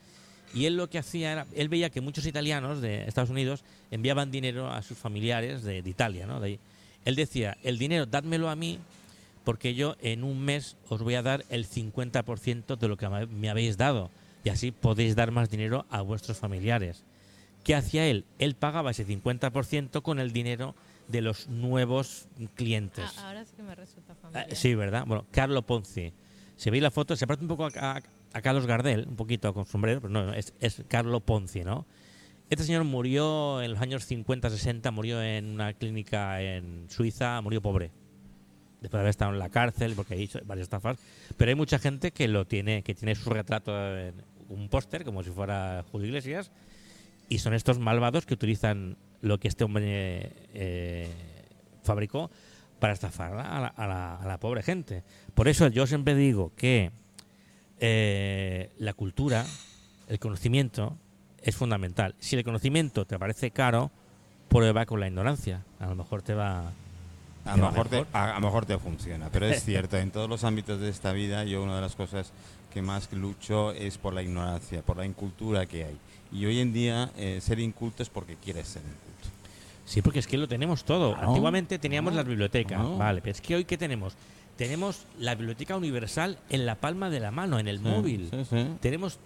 Y 0.54 0.66
él 0.66 0.76
lo 0.76 0.90
que 0.90 0.98
hacía 1.00 1.32
era, 1.32 1.46
él 1.56 1.70
veía 1.70 1.90
que 1.90 2.02
muchos 2.02 2.26
italianos 2.26 2.82
de 2.82 3.08
Estados 3.08 3.30
Unidos 3.30 3.64
enviaban 3.92 4.32
dinero 4.32 4.70
a 4.70 4.82
sus 4.82 4.98
familiares 4.98 5.64
de, 5.64 5.78
Italia, 5.80 6.28
¿no? 6.28 6.42
De 6.42 6.48
ahí. 6.48 6.60
Él 7.06 7.16
decía, 7.16 7.56
el 7.64 7.78
dinero, 7.78 8.06
dádmelo 8.06 8.50
a 8.50 8.58
mí, 8.58 8.80
porque 9.46 9.74
yo 9.74 9.96
en 10.02 10.24
un 10.26 10.44
mes 10.44 10.76
os 10.90 11.02
voy 11.02 11.16
a 11.16 11.22
dar 11.22 11.46
el 11.50 11.66
50% 11.66 12.76
de 12.76 12.88
lo 12.90 12.98
que 12.98 13.08
me 13.08 13.50
habéis 13.50 13.78
dado. 13.78 14.10
Y 14.44 14.50
así 14.50 14.72
podéis 14.72 15.16
dar 15.16 15.32
más 15.32 15.50
dinero 15.50 15.86
a 15.90 16.02
vuestros 16.02 16.38
familiares. 16.38 17.04
¿Qué 17.64 17.74
hacía 17.74 18.06
él? 18.08 18.26
Él 18.38 18.56
pagaba 18.56 18.92
ese 18.92 19.08
50% 19.08 20.02
con 20.02 20.20
el 20.20 20.34
dinero 20.34 20.76
de 21.08 21.22
los 21.22 21.48
nuevos 21.48 22.28
clientes. 22.56 23.06
Ah, 23.18 23.28
ahora 23.28 23.46
sí 23.46 23.54
que 23.56 23.64
me 23.64 23.76
resulta 23.76 24.14
Ah, 24.14 24.16
familiar. 24.22 24.56
sí, 24.56 24.76
¿verdad? 24.76 25.06
Bueno, 25.06 25.26
Carlo 25.32 25.62
Ponzi. 25.66 26.14
Se 26.56 26.72
ve 26.72 26.80
la 26.82 26.92
foto, 26.92 27.16
se 27.16 27.28
parece 27.28 27.44
un 27.44 27.50
poco 27.50 27.66
a, 27.66 27.70
a- 27.76 28.02
a 28.34 28.42
Carlos 28.42 28.66
Gardel, 28.66 29.06
un 29.08 29.16
poquito 29.16 29.54
con 29.54 29.66
sombrero, 29.66 30.02
pero 30.02 30.12
no, 30.12 30.34
es, 30.34 30.54
es 30.60 30.84
Carlo 30.88 31.20
Ponzi, 31.22 31.64
¿no? 31.64 31.86
Este 32.50 32.64
señor 32.64 32.84
murió 32.84 33.62
en 33.62 33.72
los 33.72 33.82
años 33.82 34.06
50, 34.06 34.50
60, 34.50 34.92
murió 34.92 35.22
en 35.22 35.46
una 35.50 35.74
clínica 35.74 36.42
en 36.42 36.88
Suiza, 36.90 37.42
murió 37.42 37.62
pobre. 37.62 37.92
después 38.82 39.00
de 39.00 39.00
haber 39.00 39.10
estado 39.10 39.32
en 39.34 39.40
la 39.40 39.50
cárcel, 39.50 39.94
porque 39.96 40.14
ha 40.14 40.18
hecho 40.18 40.40
varias 40.46 40.66
estafas, 40.66 40.98
pero 41.38 41.50
hay 41.50 41.56
mucha 41.56 41.80
gente 41.80 42.12
que 42.12 42.28
lo 42.28 42.46
tiene, 42.46 42.84
que 42.84 42.94
tiene 42.94 43.16
su 43.16 43.30
retrato 43.32 43.98
en 43.98 44.14
un 44.50 44.70
póster, 44.70 45.04
como 45.04 45.24
si 45.24 45.32
fuera 45.32 45.84
Julio 45.92 46.08
Iglesias, 46.08 46.52
y 47.30 47.40
son 47.40 47.54
estos 47.56 47.80
malvados 47.80 48.26
que 48.28 48.36
utilizan 48.36 48.96
lo 49.26 49.40
que 49.40 49.48
este 49.48 49.64
hombre 49.64 50.32
eh, 50.54 51.10
fabricó 51.84 52.30
para 52.80 52.94
estafar 52.94 53.34
a 53.34 53.60
la, 53.60 53.68
a 53.68 53.88
la- 53.88 54.16
a 54.16 54.26
la 54.28 54.40
pobre 54.40 54.62
gente. 54.64 55.04
Por 55.34 55.48
eso 55.48 55.68
yo 55.68 55.88
siempre 55.88 56.14
digo 56.16 56.52
que 56.56 56.92
eh, 57.80 58.72
la 58.78 58.94
cultura, 58.94 59.46
el 60.08 60.20
conocimiento, 60.20 60.98
es 61.42 61.56
fundamental. 61.56 62.16
Si 62.20 62.36
el 62.36 62.44
conocimiento 62.44 63.06
te 63.06 63.18
parece 63.20 63.52
caro, 63.52 63.92
prueba 64.50 64.86
con 64.86 65.00
la 65.00 65.08
ignorancia. 65.08 65.64
A 65.80 65.88
lo 65.88 65.96
mejor 65.96 66.22
te 66.22 66.34
va... 66.34 66.72
A 67.46 67.58
lo, 67.58 67.64
va 67.64 67.72
mejor 67.72 67.90
te, 67.90 67.98
mejor. 67.98 68.08
a, 68.14 68.32
a 68.32 68.40
lo 68.40 68.46
mejor 68.48 68.66
te 68.66 68.78
funciona, 68.80 69.30
pero 69.32 69.46
es 69.46 69.64
cierto, 69.66 69.98
en 69.98 70.10
todos 70.12 70.28
los 70.30 70.44
ámbitos 70.44 70.80
de 70.80 70.90
esta 70.90 71.12
vida 71.12 71.44
yo 71.44 71.62
una 71.64 71.76
de 71.76 71.82
las 71.82 71.96
cosas 71.96 72.32
que 72.74 72.82
más 72.82 73.12
lucho 73.14 73.72
es 73.72 73.98
por 74.00 74.14
la 74.14 74.24
ignorancia, 74.24 74.82
por 74.82 74.98
la 74.98 75.06
incultura 75.06 75.66
que 75.68 75.86
hay. 75.86 75.98
Y 76.32 76.46
hoy 76.46 76.60
en 76.60 76.74
día 76.74 77.12
eh, 77.18 77.40
ser 77.42 77.60
inculto 77.60 78.02
es 78.04 78.10
porque 78.10 78.36
quieres 78.36 78.68
ser. 78.68 78.82
Sí, 79.86 80.02
porque 80.02 80.20
es 80.20 80.28
que 80.28 80.38
lo 80.38 80.48
tenemos 80.48 80.84
todo. 80.84 81.14
Claro, 81.14 81.30
Antiguamente 81.30 81.80
teníamos 81.80 82.14
las 82.14 82.26
bibliotecas, 82.26 82.82
vale, 82.98 83.22
pero 83.22 83.32
es 83.32 83.42
que 83.42 83.56
hoy 83.56 83.66
¿qué 83.66 83.78
tenemos? 83.78 84.16
Tenemos 84.58 85.06
la 85.20 85.36
biblioteca 85.36 85.76
universal 85.76 86.40
en 86.50 86.66
la 86.66 86.76
palma 86.76 87.10
de 87.10 87.20
la 87.20 87.32
mano, 87.32 87.60
en 87.60 87.68
el 87.68 87.80
móvil. 87.80 88.30
Sí, 88.32 88.46
sí. 88.50 88.68
Tenemos 88.82 89.20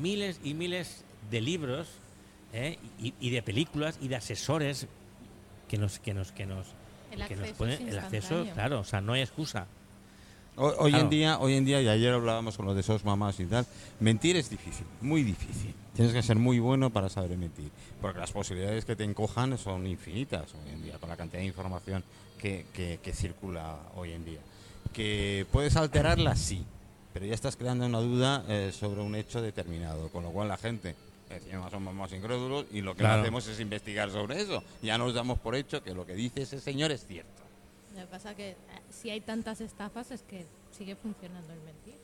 miles 0.00 0.40
y 0.42 0.54
miles 0.54 1.04
de 1.30 1.40
libros 1.40 1.88
¿eh? 2.52 2.78
y, 2.98 3.14
y 3.20 3.30
de 3.30 3.42
películas 3.42 3.98
y 4.00 4.08
de 4.08 4.16
asesores 4.16 4.88
que 5.68 5.78
nos 5.78 5.98
que 5.98 6.14
nos 6.14 6.32
que 6.32 6.46
nos 6.46 6.66
El 7.10 7.24
que 7.26 7.36
nos 7.36 7.50
ponen 7.50 7.88
el 7.88 7.98
acceso, 7.98 8.46
claro, 8.54 8.80
o 8.80 8.84
sea, 8.84 9.00
no 9.00 9.12
hay 9.12 9.20
excusa. 9.22 9.66
Hoy, 10.56 10.72
hoy 10.78 10.90
Claro. 10.90 11.04
en 11.04 11.10
día, 11.10 11.38
hoy 11.40 11.54
en 11.54 11.64
día, 11.64 11.82
y 11.82 11.88
ayer 11.88 12.12
hablábamos 12.14 12.56
con 12.56 12.66
los 12.66 12.76
de 12.76 12.82
sos 12.84 13.04
mamás 13.04 13.40
y 13.40 13.46
tal, 13.46 13.66
mentir 13.98 14.36
es 14.36 14.48
difícil, 14.50 14.86
muy 15.00 15.24
difícil. 15.24 15.74
Tienes 15.94 16.12
que 16.12 16.22
ser 16.22 16.36
muy 16.36 16.58
bueno 16.60 16.90
para 16.90 17.08
saber 17.08 17.36
mentir, 17.36 17.70
porque 18.00 18.20
las 18.20 18.30
posibilidades 18.32 18.84
que 18.84 18.94
te 18.94 19.02
encojan 19.04 19.58
son 19.58 19.86
infinitas 19.86 20.52
hoy 20.54 20.72
en 20.74 20.82
día, 20.84 20.98
con 20.98 21.08
la 21.08 21.16
cantidad 21.16 21.40
de 21.40 21.46
información 21.46 22.04
que, 22.40 22.66
que- 22.72 23.00
que 23.02 23.12
circula 23.12 23.78
hoy 23.96 24.12
en 24.12 24.24
día. 24.24 24.40
Que 24.92 25.44
puedes 25.50 25.74
alterarla, 25.76 26.36
sí, 26.36 26.64
pero 27.12 27.26
ya 27.26 27.34
estás 27.34 27.56
creando 27.56 27.86
una 27.86 27.98
duda 27.98 28.44
eh, 28.48 28.70
sobre 28.72 29.00
un 29.00 29.14
hecho 29.16 29.42
determinado, 29.42 30.08
con 30.10 30.22
lo 30.22 30.30
cual 30.30 30.48
la 30.48 30.56
gente 30.56 30.94
encima 31.30 31.68
somos 31.68 31.94
más 31.94 32.12
incrédulos 32.12 32.66
y 32.72 32.80
lo 32.80 32.92
que 32.94 33.00
Claro. 33.00 33.22
hacemos 33.22 33.46
es 33.48 33.58
investigar 33.58 34.08
sobre 34.10 34.40
eso. 34.40 34.62
Ya 34.82 34.98
nos 34.98 35.14
damos 35.14 35.38
por 35.40 35.56
hecho 35.56 35.82
que 35.82 35.94
lo 35.94 36.06
que 36.06 36.14
dice 36.14 36.42
ese 36.42 36.60
señor 36.60 36.92
es 36.92 37.04
cierto. 37.06 37.42
Lo 37.94 38.00
que 38.00 38.06
pasa 38.06 38.34
que 38.34 38.50
eh, 38.50 38.56
si 38.90 39.10
hay 39.10 39.20
tantas 39.20 39.60
estafas 39.60 40.10
es 40.10 40.22
que 40.22 40.46
sigue 40.76 40.96
funcionando 40.96 41.52
el 41.52 41.60
mentir. 41.60 41.94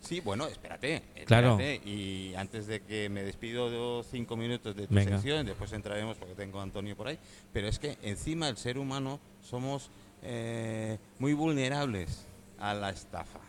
Sí, 0.00 0.20
bueno, 0.20 0.46
espérate, 0.46 1.02
Claro. 1.26 1.58
Y 1.60 2.32
antes 2.34 2.66
de 2.66 2.80
que 2.80 3.10
me 3.10 3.22
despido 3.22 3.68
de 3.98 4.02
cinco 4.10 4.34
minutos 4.36 4.74
de 4.74 4.86
tu 4.86 4.94
Venga. 4.94 5.12
sección, 5.12 5.44
después 5.44 5.70
entraremos 5.72 6.16
porque 6.16 6.34
tengo 6.34 6.58
a 6.58 6.62
Antonio 6.62 6.96
por 6.96 7.08
ahí, 7.08 7.18
pero 7.52 7.68
es 7.68 7.78
que 7.78 7.98
encima 8.02 8.48
el 8.48 8.56
ser 8.56 8.78
humano 8.78 9.20
somos 9.42 9.90
eh, 10.22 10.98
muy 11.18 11.34
vulnerables 11.34 12.24
a 12.58 12.72
la 12.72 12.88
estafa. 12.90 13.40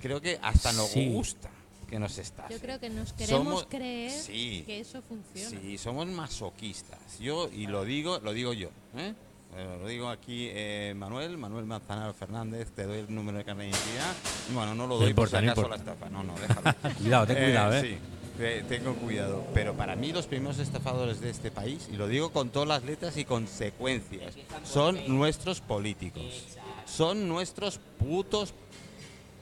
Creo 0.00 0.20
que 0.20 0.38
hasta 0.42 0.72
nos 0.72 0.90
Sí. 0.90 1.08
gusta 1.12 1.50
que 1.88 1.98
nos 1.98 2.16
estafen. 2.18 2.56
Yo 2.56 2.60
creo 2.62 2.78
que 2.80 2.88
nos 2.88 3.12
queremos 3.12 3.44
Somos- 3.62 3.66
creer 3.66 4.10
sí. 4.12 4.62
que 4.64 4.80
eso 4.80 5.02
funciona. 5.02 5.60
Sí, 5.60 5.78
somos 5.78 6.06
masoquistas. 6.06 7.18
Yo, 7.18 7.48
y 7.52 7.66
lo 7.66 7.84
digo, 7.84 8.18
lo 8.20 8.32
digo 8.32 8.52
yo. 8.52 8.68
¿eh? 8.96 9.14
Eh, 9.54 9.78
lo 9.82 9.86
digo 9.88 10.08
aquí, 10.08 10.48
eh, 10.50 10.94
Manuel, 10.96 11.36
Manuel 11.36 11.66
Manzanar 11.66 12.14
Fernández, 12.14 12.70
te 12.74 12.84
doy 12.84 13.00
el 13.00 13.14
número 13.14 13.36
de 13.38 13.44
carnet 13.44 13.66
de 13.66 13.70
identidad. 13.78 14.14
Bueno, 14.54 14.74
no 14.74 14.86
lo 14.86 14.94
No 14.94 15.00
doy 15.00 15.12
por 15.14 15.28
si 15.28 15.34
no 15.36 15.52
acaso 15.52 15.68
la 15.68 15.76
estafa. 15.76 16.08
No, 16.08 16.22
no, 16.22 16.34
déjalo. 16.38 16.74
Cuidado, 16.98 17.26
ten 17.26 17.36
cuidado, 17.36 17.74
¿eh? 17.74 17.80
Sí, 17.82 17.98
te- 18.38 18.62
tengo 18.62 18.94
cuidado. 18.94 19.44
Pero 19.52 19.74
para 19.74 19.94
mí 19.94 20.10
los 20.12 20.26
primeros 20.26 20.58
estafadores 20.58 21.20
de 21.20 21.28
este 21.30 21.50
país, 21.50 21.86
y 21.92 21.96
lo 21.96 22.08
digo 22.08 22.30
con 22.32 22.48
todas 22.48 22.66
las 22.68 22.82
letras 22.84 23.16
y 23.18 23.26
consecuencias, 23.26 24.34
son 24.64 24.98
nuestros 25.06 25.60
políticos. 25.60 26.46
Son 26.86 27.28
nuestros 27.28 27.78
putos... 27.98 28.54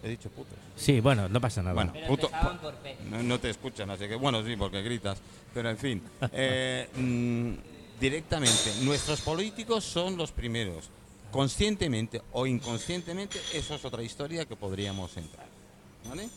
He 0.02 0.08
dicho 0.08 0.28
putos. 0.30 0.54
Sí, 0.76 0.98
bueno, 1.00 1.28
no 1.28 1.40
pasa 1.40 1.62
nada. 1.62 1.74
Bueno, 1.74 1.92
puto- 2.08 2.30
no, 3.11 3.22
no 3.22 3.38
te 3.38 3.50
escuchan, 3.50 3.90
así 3.90 4.08
que 4.08 4.14
bueno, 4.16 4.42
sí, 4.44 4.56
porque 4.56 4.82
gritas. 4.82 5.18
Pero 5.52 5.68
en 5.70 5.76
fin, 5.78 6.02
eh, 6.32 6.88
mm, 6.96 7.70
directamente, 8.01 8.72
nuestros 8.82 9.20
políticos 9.20 9.84
son 9.84 10.16
los 10.16 10.32
primeros. 10.32 10.88
Conscientemente 11.30 12.20
o 12.32 12.46
inconscientemente, 12.46 13.38
eso 13.55 13.74
es 13.74 13.84
otra 13.84 14.03
historia 14.03 14.44
que 14.46 14.57
podríamos 14.57 15.16
entrar. 15.16 15.46
¿vale? 16.09 16.28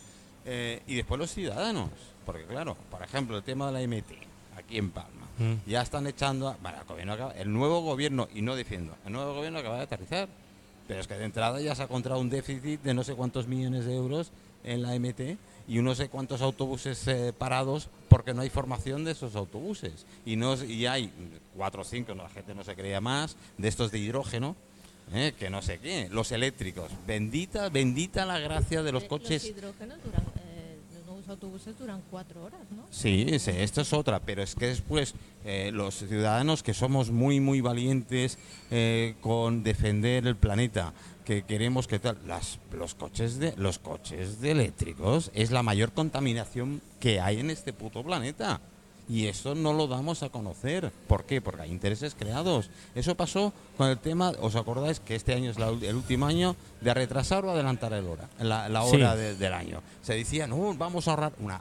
Eh, 0.45 0.81
y 0.87 0.95
después 0.95 1.17
los 1.19 1.31
ciudadanos, 1.31 1.89
porque 2.25 2.45
claro, 2.45 2.75
por 2.91 3.01
ejemplo, 3.01 3.37
el 3.37 3.43
tema 3.43 3.67
de 3.67 3.73
la 3.73 3.81
MT, 3.81 4.11
aquí 4.57 4.77
en 4.77 4.91
Palma, 4.91 5.21
Mm. 5.39 5.53
ya 5.67 5.81
están 5.81 6.05
echando, 6.05 6.47
a- 6.49 6.57
bueno, 6.61 6.77
el, 6.79 6.85
gobierno 6.85 7.13
acaba- 7.13 7.31
el 7.33 7.51
nuevo 7.51 7.81
gobierno, 7.81 8.27
y 8.35 8.41
no 8.43 8.55
defiendo, 8.55 8.95
el 9.05 9.13
nuevo 9.13 9.33
gobierno 9.33 9.57
acaba 9.59 9.77
de 9.77 9.83
aterrizar, 9.83 10.27
pero 10.87 10.99
es 10.99 11.07
que 11.07 11.15
de 11.15 11.25
entrada 11.25 11.59
ya 11.59 11.73
se 11.73 11.81
ha 11.81 11.85
encontrado 11.85 12.19
un 12.19 12.29
déficit 12.29 12.81
de 12.83 12.93
no 12.93 13.03
sé 13.03 13.15
cuántos 13.15 13.47
millones 13.47 13.85
de 13.85 13.95
euros 13.95 14.31
en 14.63 14.83
la 14.83 14.93
MT 14.93 15.37
y 15.67 15.79
no 15.81 15.95
sé 15.95 16.09
cuántos 16.09 16.41
autobuses 16.41 17.07
eh, 17.07 17.33
parados 17.35 17.87
porque 18.13 18.35
no 18.35 18.43
hay 18.43 18.51
formación 18.51 19.03
de 19.03 19.11
esos 19.11 19.35
autobuses. 19.35 20.05
Y, 20.23 20.35
no, 20.35 20.53
y 20.63 20.85
hay 20.85 21.11
cuatro 21.57 21.81
o 21.81 21.83
cinco, 21.83 22.13
la 22.13 22.29
gente 22.29 22.53
no 22.53 22.63
se 22.63 22.75
creía 22.75 23.01
más, 23.01 23.35
de 23.57 23.67
estos 23.67 23.91
de 23.91 23.97
hidrógeno, 23.97 24.55
eh, 25.15 25.33
que 25.39 25.49
no 25.49 25.63
sé 25.63 25.79
qué, 25.79 26.09
los 26.11 26.31
eléctricos. 26.31 26.91
Bendita, 27.07 27.69
bendita 27.69 28.23
la 28.27 28.37
gracia 28.37 28.83
de 28.83 28.91
los 28.91 29.05
Eh, 29.05 29.07
coches. 29.07 29.41
Los 29.47 29.57
hidrógenos 29.57 29.97
duran, 30.05 30.21
eh, 30.45 30.77
los 30.93 31.05
nuevos 31.07 31.27
autobuses 31.27 31.75
duran 31.79 32.03
cuatro 32.11 32.43
horas, 32.43 32.61
¿no? 32.69 32.85
Sí, 32.91 33.39
sí, 33.39 33.49
esto 33.49 33.81
es 33.81 33.91
otra, 33.93 34.19
pero 34.19 34.43
es 34.43 34.53
que 34.53 34.67
después 34.67 35.15
eh, 35.43 35.71
los 35.73 35.95
ciudadanos 35.95 36.61
que 36.61 36.75
somos 36.75 37.09
muy, 37.09 37.39
muy 37.39 37.61
valientes 37.61 38.37
con 39.21 39.63
defender 39.63 40.27
el 40.27 40.35
planeta, 40.35 40.93
que 41.25 41.43
queremos 41.43 41.87
que 41.87 41.99
tal, 41.99 42.17
las, 42.27 42.59
los 42.71 42.95
coches 42.95 43.39
de 43.39 43.53
los 43.57 43.79
coches 43.79 44.41
de 44.41 44.51
eléctricos 44.51 45.31
es 45.33 45.51
la 45.51 45.63
mayor 45.63 45.91
contaminación 45.93 46.81
que 46.99 47.19
hay 47.21 47.39
en 47.39 47.49
este 47.49 47.73
puto 47.73 48.03
planeta. 48.03 48.61
Y 49.09 49.27
eso 49.27 49.53
no 49.53 49.73
lo 49.73 49.87
damos 49.87 50.23
a 50.23 50.29
conocer. 50.29 50.89
¿Por 51.07 51.25
qué? 51.25 51.41
Porque 51.41 51.63
hay 51.63 51.71
intereses 51.71 52.15
creados. 52.17 52.69
Eso 52.95 53.15
pasó 53.15 53.51
con 53.77 53.89
el 53.89 53.97
tema, 53.97 54.31
¿os 54.39 54.55
acordáis 54.55 55.01
que 55.01 55.15
este 55.15 55.33
año 55.33 55.51
es 55.51 55.59
la 55.59 55.67
el 55.67 55.95
último 55.95 56.25
año 56.25 56.55
de 56.79 56.93
retrasar 56.93 57.43
o 57.43 57.51
adelantar 57.51 57.91
el 57.91 58.05
hora, 58.05 58.29
la, 58.39 58.69
la 58.69 58.81
Sí. 58.85 58.95
hora 58.95 59.15
de- 59.17 59.35
del 59.35 59.53
año? 59.53 59.81
Se 60.03 60.13
decía, 60.13 60.47
no, 60.47 60.73
vamos 60.75 61.07
a 61.07 61.11
ahorrar 61.11 61.33
una 61.39 61.59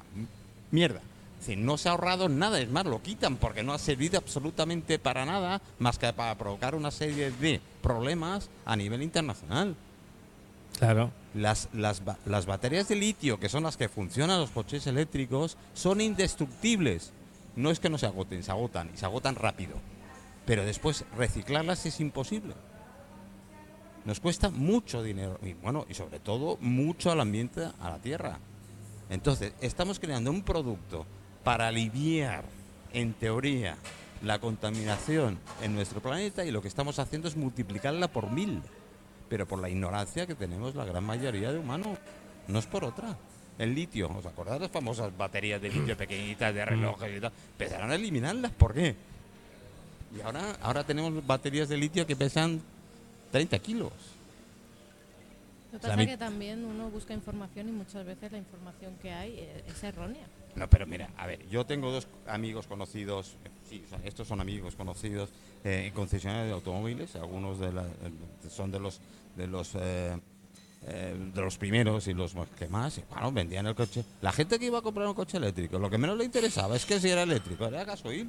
mierda. 0.70 1.00
Decir, 1.43 1.59
no 1.59 1.76
se 1.76 1.88
ha 1.88 1.93
ahorrado 1.93 2.28
nada, 2.28 2.61
es 2.61 2.70
más, 2.70 2.86
lo 2.86 3.03
quitan 3.03 3.36
porque 3.36 3.64
no 3.64 3.72
ha 3.72 3.78
servido 3.80 4.16
absolutamente 4.16 5.01
para 5.01 5.26
nada 5.26 5.61
más 5.80 5.99
que 5.99 6.12
para 6.12 6.38
provocar 6.38 6.76
una 6.76 6.93
serie 6.93 7.32
de 7.32 7.61
problemas 7.82 8.49
a 8.64 8.76
nivel 8.76 9.03
internacional. 9.03 9.74
Claro. 10.78 11.11
Las, 11.34 11.68
las, 11.72 12.01
las 12.26 12.47
baterías 12.47 12.86
de 12.86 12.95
litio, 12.95 13.40
que 13.40 13.49
son 13.49 13.64
las 13.64 13.76
que 13.76 13.88
funcionan 13.88 14.38
los 14.38 14.53
coches 14.53 14.86
eléctricos, 14.86 15.57
son 15.74 16.01
indestructibles. 16.01 17.11
No 17.57 17.72
es 17.72 17.80
que 17.80 17.90
no 17.90 17.99
se 17.99 18.07
agoten, 18.07 18.45
se 18.45 18.53
agotan 18.53 18.90
y 18.95 18.97
se 18.97 19.05
agotan 19.05 19.34
rápido. 19.34 19.74
Pero 20.47 20.64
después 20.64 21.05
reciclarlas 21.16 21.84
es 21.86 21.99
imposible. 21.99 22.55
Nos 24.05 24.20
cuesta 24.20 24.49
mucho 24.49 25.03
dinero 25.03 25.40
y 25.43 25.55
bueno, 25.55 25.86
y 25.90 25.95
sobre 25.95 26.20
todo 26.20 26.57
mucho 26.61 27.11
al 27.11 27.20
ambiente, 27.20 27.68
a 27.80 27.90
la 27.90 27.99
tierra. 27.99 28.38
Entonces, 29.11 29.55
estamos 29.61 29.99
creando 29.99 30.30
un 30.30 30.43
producto 30.43 31.05
para 31.45 31.68
aliviar, 31.68 32.45
en 32.93 33.14
teoría, 33.14 33.76
la 34.22 34.38
contaminación 34.38 35.38
en 35.62 35.74
nuestro 35.74 36.01
planeta 36.01 36.45
y 36.45 36.51
lo 36.51 36.62
que 36.62 36.68
estamos 36.68 36.99
haciendo 36.99 37.28
es 37.28 37.36
multiplicarla 37.36 38.09
por 38.09 38.30
mil. 38.30 38.62
Pero 39.28 39.47
por 39.47 39.61
la 39.61 39.70
ignorancia 39.70 40.26
que 40.26 40.34
tenemos 40.34 40.74
la 40.74 40.84
gran 40.84 41.05
mayoría 41.05 41.53
de 41.53 41.59
humanos. 41.59 41.99
No 42.49 42.59
es 42.59 42.66
por 42.66 42.84
otra. 42.84 43.16
El 43.59 43.74
litio, 43.74 44.11
¿os 44.11 44.26
acordáis 44.26 44.61
de 44.61 44.66
las 44.66 44.70
famosas 44.70 45.16
baterías 45.16 45.61
de 45.61 45.70
litio 45.70 45.97
pequeñitas 45.97 46.55
de 46.55 46.64
relojes 46.64 47.16
y 47.16 47.20
tal? 47.20 47.32
Empezaron 47.53 47.90
a 47.90 47.95
eliminarlas. 47.95 48.53
¿Por 48.53 48.74
qué? 48.74 48.95
Y 50.16 50.20
ahora, 50.20 50.57
ahora 50.61 50.84
tenemos 50.84 51.26
baterías 51.26 51.68
de 51.68 51.76
litio 51.76 52.07
que 52.07 52.16
pesan 52.16 52.61
30 53.30 53.59
kilos. 53.61 53.93
Lo 55.72 55.78
que 55.78 55.88
pasa 55.88 56.03
es 56.03 56.09
que 56.09 56.16
también 56.18 56.64
uno 56.64 56.90
busca 56.90 57.14
información 57.14 57.68
y 57.68 57.72
muchas 57.72 58.05
veces 58.05 58.30
la 58.30 58.38
información 58.38 58.95
que 59.01 59.11
hay 59.12 59.38
eh, 59.38 59.64
es 59.66 59.82
errónea. 59.82 60.26
No, 60.55 60.68
pero 60.68 60.86
mira, 60.86 61.11
a 61.16 61.26
ver, 61.26 61.48
yo 61.48 61.64
tengo 61.64 61.90
dos 61.90 62.07
amigos 62.26 62.66
conocidos, 62.66 63.36
sí, 63.68 63.82
son- 63.88 64.00
estos 64.05 64.28
son 64.28 64.40
amigos 64.40 64.76
conocidos 64.76 65.30
eh, 65.64 65.84
en 65.86 65.94
concesionarios 65.94 66.48
de 66.48 66.53
automóviles, 66.53 67.16
algunos 67.16 67.59
de 67.59 67.72
la- 67.72 67.86
eh, 67.86 68.48
son 68.50 68.70
de 68.70 68.80
los 68.80 69.00
de 69.36 69.46
los 69.46 69.74
eh, 69.74 70.18
de 70.84 71.40
los 71.40 71.57
primeros 71.59 72.09
y 72.09 72.12
los 72.12 72.34
que 72.59 72.66
más, 72.68 72.98
y, 72.98 73.05
bueno, 73.09 73.30
vendían 73.32 73.66
el 73.66 73.74
coche. 73.74 74.05
La 74.20 74.32
gente 74.32 74.59
que 74.59 74.66
iba 74.66 74.78
a 74.80 74.82
comprar 74.82 75.07
un 75.07 75.14
coche 75.14 75.36
eléctrico, 75.36 75.78
lo 75.78 75.88
que 75.88 75.96
menos 75.96 76.18
le 76.18 76.24
interesaba 76.24 76.74
es 76.76 76.84
que 76.84 76.98
si 77.00 77.09
era 77.09 77.22
eléctrico, 77.22 77.66
era 77.66 77.84
gasoil. 77.84 78.28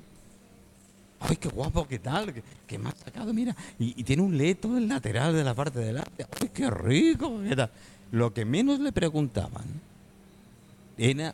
¡Ay, 1.19 1.37
qué 1.37 1.49
guapo, 1.49 1.87
qué 1.87 1.99
tal! 1.99 2.33
¿Qué, 2.67 2.79
has 2.85 2.97
sacado? 2.99 3.33
Mira, 3.33 3.55
y, 3.79 4.03
tiene 4.03 4.21
un 4.21 4.37
leto 4.37 4.77
en 4.77 4.87
lateral 4.87 5.33
de 5.33 5.43
la 5.43 5.53
parte 5.53 5.79
de 5.79 5.85
delante. 5.85 6.25
¡Ay, 6.39 6.49
qué 6.53 6.69
rico! 6.69 7.39
¿Qué? 7.41 7.69
Lo 8.11 8.33
que 8.33 8.45
menos 8.45 8.79
le 8.79 8.91
preguntaban 8.91 9.63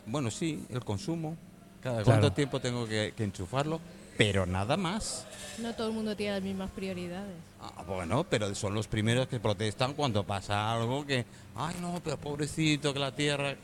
bueno, 0.06 0.32
sí, 0.32 0.64
el 0.70 0.84
consumo. 0.84 1.36
Cada 1.82 2.04
Claro. 2.04 2.06
cuánto 2.20 2.34
tiempo 2.34 2.60
tengo 2.60 2.86
que, 2.88 3.14
que 3.16 3.24
enchufarlo, 3.24 3.80
pero 4.18 4.46
nada 4.46 4.76
más. 4.76 5.26
No 5.62 5.74
todo 5.74 5.88
el 5.88 5.94
mundo 5.94 6.16
tiene 6.16 6.34
las 6.34 6.44
mismas 6.44 6.70
prioridades. 6.72 7.36
Ah, 7.62 7.84
bueno, 7.88 8.26
pero 8.30 8.54
son 8.54 8.74
los 8.74 8.88
primeros 8.88 9.28
que 9.28 9.40
protestan 9.40 9.94
cuando 9.94 10.24
pasa 10.26 10.74
algo 10.74 11.06
que, 11.06 11.26
ay 11.56 11.76
no, 11.82 12.02
pero 12.04 12.18
pobrecito, 12.18 12.94
que 12.94 13.00
la 13.00 13.14
tierra... 13.16 13.56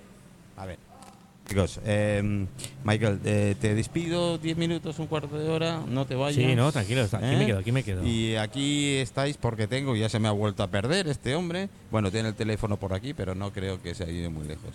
A 0.55 0.65
ver, 0.65 0.79
chicos, 1.47 1.79
eh, 1.83 2.45
Michael, 2.85 3.19
eh, 3.25 3.55
te 3.59 3.75
despido 3.75 4.37
10 4.37 4.55
minutos, 4.57 4.97
un 4.99 5.07
cuarto 5.07 5.37
de 5.37 5.49
hora, 5.49 5.81
no 5.85 6.05
te 6.05 6.15
vayas. 6.15 6.35
Sí, 6.35 6.55
no, 6.55 6.71
tranquilo, 6.71 7.03
aquí 7.03 7.15
¿Eh? 7.21 7.37
me 7.37 7.45
quedo, 7.45 7.59
aquí 7.59 7.71
me 7.73 7.83
quedo. 7.83 8.05
Y 8.05 8.35
aquí 8.37 8.95
estáis 8.95 9.35
porque 9.35 9.67
tengo, 9.67 9.93
ya 9.97 10.07
se 10.07 10.19
me 10.19 10.29
ha 10.29 10.31
vuelto 10.31 10.63
a 10.63 10.67
perder 10.67 11.07
este 11.09 11.35
hombre. 11.35 11.67
Bueno, 11.91 12.11
tiene 12.11 12.29
el 12.29 12.35
teléfono 12.35 12.77
por 12.77 12.93
aquí, 12.93 13.13
pero 13.13 13.35
no 13.35 13.51
creo 13.51 13.81
que 13.81 13.93
se 13.93 14.03
haya 14.03 14.13
ido 14.13 14.31
muy 14.31 14.47
lejos. 14.47 14.71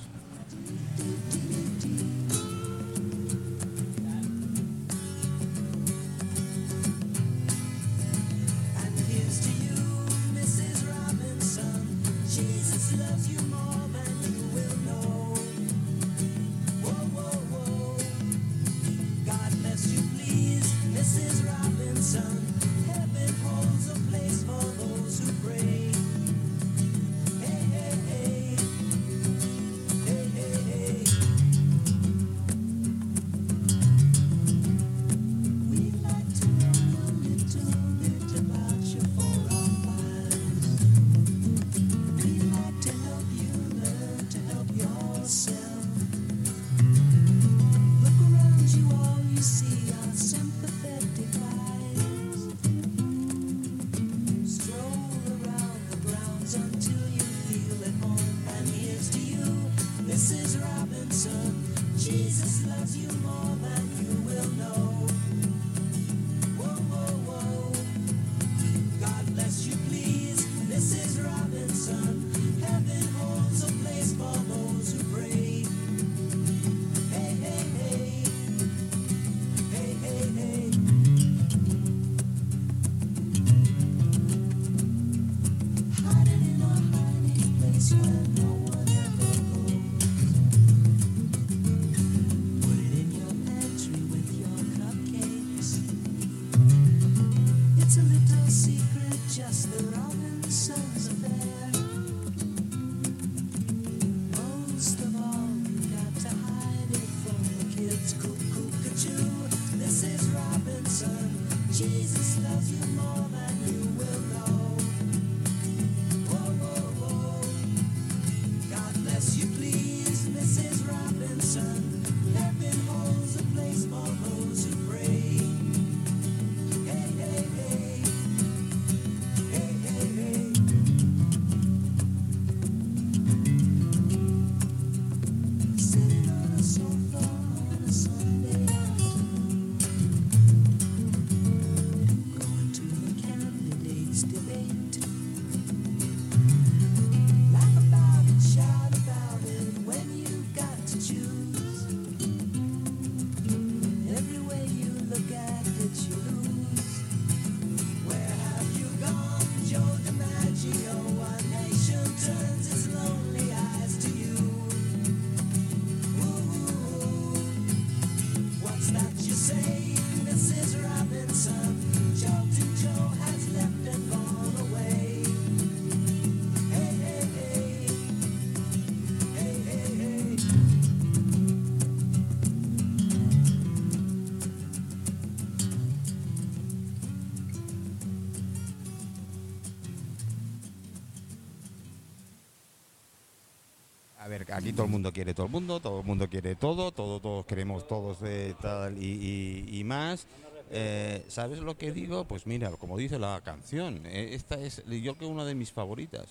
Aquí 194.60 194.72
todo 194.72 194.84
el 194.84 194.92
mundo 194.92 195.12
quiere 195.12 195.34
todo 195.34 195.46
el 195.46 195.52
mundo, 195.52 195.80
todo 195.80 196.00
el 196.00 196.06
mundo 196.06 196.28
quiere 196.28 196.54
todo, 196.54 196.92
todo 196.92 197.20
todos 197.20 197.46
queremos 197.46 197.88
todos 197.88 198.20
de 198.20 198.54
tal 198.60 199.02
y, 199.02 199.82
más. 199.84 200.26
Eh, 200.72 201.24
¿Sabes 201.28 201.58
lo 201.58 201.76
que 201.76 201.90
digo? 201.92 202.24
Pues 202.26 202.46
mira, 202.46 202.70
como 202.72 202.96
dice 202.96 203.18
la 203.18 203.40
canción, 203.40 204.06
eh, 204.06 204.30
esta 204.34 204.60
es 204.60 204.84
yo 204.86 205.16
creo 205.16 205.16
que 205.16 205.24
una 205.26 205.44
de 205.44 205.54
mis 205.54 205.72
favoritas. 205.72 206.26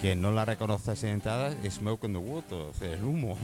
Que 0.00 0.16
no 0.16 0.32
la 0.32 0.44
reconoces 0.44 1.02
en 1.04 1.10
entrada, 1.10 1.54
es 1.62 1.74
Smoke 1.74 2.04
in 2.04 2.12
the 2.12 2.18
Water, 2.18 2.66
el 2.80 3.04
humo. 3.04 3.36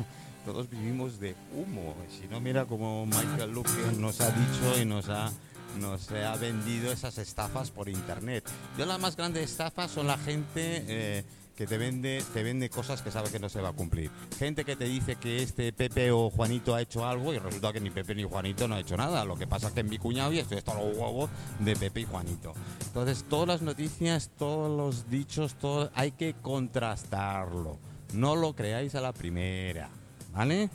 Todos 0.44 0.70
vivimos 0.70 1.20
de 1.20 1.34
humo. 1.54 1.94
Si 2.08 2.26
no, 2.28 2.40
mira 2.40 2.64
como 2.64 3.04
Michael 3.04 3.52
Lucas 3.52 3.98
nos 3.98 4.20
ha 4.20 4.30
dicho 4.30 4.80
y 4.80 4.86
nos 4.86 5.08
ha, 5.10 5.30
nos 5.78 6.10
ha 6.10 6.36
vendido 6.36 6.92
esas 6.92 7.18
estafas 7.18 7.70
por 7.70 7.88
internet. 7.88 8.44
Yo 8.78 8.86
las 8.86 9.00
más 9.00 9.16
grandes 9.16 9.50
estafas 9.50 9.90
son 9.90 10.06
la 10.06 10.18
gente 10.18 10.84
eh, 10.88 11.24
que 11.60 11.66
te 11.66 11.76
vende, 11.76 12.24
te 12.32 12.42
vende 12.42 12.70
cosas 12.70 13.02
que 13.02 13.10
sabe 13.10 13.30
que 13.30 13.38
no 13.38 13.50
se 13.50 13.60
va 13.60 13.68
a 13.68 13.72
cumplir. 13.72 14.10
Gente 14.38 14.64
que 14.64 14.76
te 14.76 14.86
dice 14.86 15.16
que 15.16 15.42
este 15.42 15.72
Pepe 15.72 16.10
o 16.10 16.30
Juanito 16.30 16.74
ha 16.74 16.80
hecho 16.80 17.06
algo 17.06 17.34
y 17.34 17.38
resulta 17.38 17.72
que 17.72 17.80
ni 17.80 17.90
Pepe 17.90 18.14
ni 18.14 18.22
Juanito 18.22 18.66
no 18.66 18.76
ha 18.76 18.80
hecho 18.80 18.96
nada. 18.96 19.24
Lo 19.26 19.36
que 19.36 19.46
pasa 19.46 19.68
es 19.68 19.74
que 19.74 19.80
en 19.80 19.90
mi 19.90 19.98
cuñado 19.98 20.32
y 20.32 20.38
estoy 20.38 20.56
hasta 20.56 20.72
los 20.72 20.96
huevos 20.96 21.28
de 21.58 21.76
Pepe 21.76 22.00
y 22.00 22.04
Juanito. 22.04 22.54
Entonces, 22.86 23.26
todas 23.28 23.46
las 23.46 23.62
noticias, 23.62 24.30
todos 24.38 24.74
los 24.74 25.10
dichos, 25.10 25.54
todo, 25.54 25.90
hay 25.94 26.12
que 26.12 26.34
contrastarlo. 26.40 27.76
No 28.14 28.36
lo 28.36 28.54
creáis 28.54 28.94
a 28.94 29.02
la 29.02 29.12
primera, 29.12 29.90
¿vale? 30.32 30.70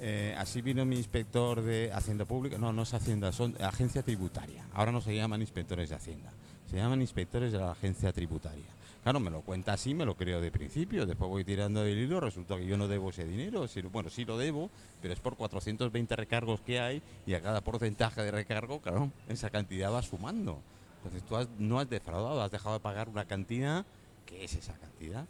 Eh, 0.00 0.34
así 0.38 0.62
vino 0.62 0.84
mi 0.84 0.96
inspector 0.96 1.60
de 1.62 1.90
Hacienda 1.92 2.24
Pública. 2.24 2.58
No, 2.58 2.72
no 2.72 2.82
es 2.82 2.94
Hacienda, 2.94 3.32
son 3.32 3.54
agencia 3.60 4.02
tributaria. 4.02 4.64
Ahora 4.72 4.92
no 4.92 5.00
se 5.00 5.14
llaman 5.14 5.40
inspectores 5.40 5.88
de 5.88 5.96
Hacienda, 5.96 6.30
se 6.70 6.76
llaman 6.76 7.00
inspectores 7.00 7.52
de 7.52 7.58
la 7.58 7.72
agencia 7.72 8.12
tributaria. 8.12 8.78
Claro, 9.02 9.20
me 9.20 9.30
lo 9.30 9.40
cuenta 9.40 9.72
así, 9.72 9.94
me 9.94 10.04
lo 10.04 10.16
creo 10.16 10.40
de 10.40 10.50
principio. 10.50 11.06
Después 11.06 11.30
voy 11.30 11.44
tirando 11.44 11.82
del 11.82 11.98
hilo, 11.98 12.20
resulta 12.20 12.56
que 12.56 12.66
yo 12.66 12.76
no 12.76 12.88
debo 12.88 13.10
ese 13.10 13.24
dinero. 13.24 13.66
Bueno, 13.90 14.10
sí 14.10 14.24
lo 14.24 14.36
debo, 14.36 14.70
pero 15.00 15.14
es 15.14 15.20
por 15.20 15.36
420 15.36 16.14
recargos 16.16 16.60
que 16.60 16.80
hay 16.80 17.02
y 17.26 17.34
a 17.34 17.40
cada 17.40 17.60
porcentaje 17.60 18.22
de 18.22 18.30
recargo, 18.30 18.80
claro, 18.80 19.10
esa 19.28 19.50
cantidad 19.50 19.92
va 19.92 20.02
sumando. 20.02 20.60
Entonces 20.98 21.22
tú 21.26 21.36
no 21.58 21.78
has 21.78 21.88
defraudado, 21.88 22.42
has 22.42 22.50
dejado 22.50 22.74
de 22.74 22.80
pagar 22.80 23.08
una 23.08 23.24
cantidad. 23.24 23.86
¿Qué 24.26 24.44
es 24.44 24.54
esa 24.54 24.74
cantidad? 24.74 25.24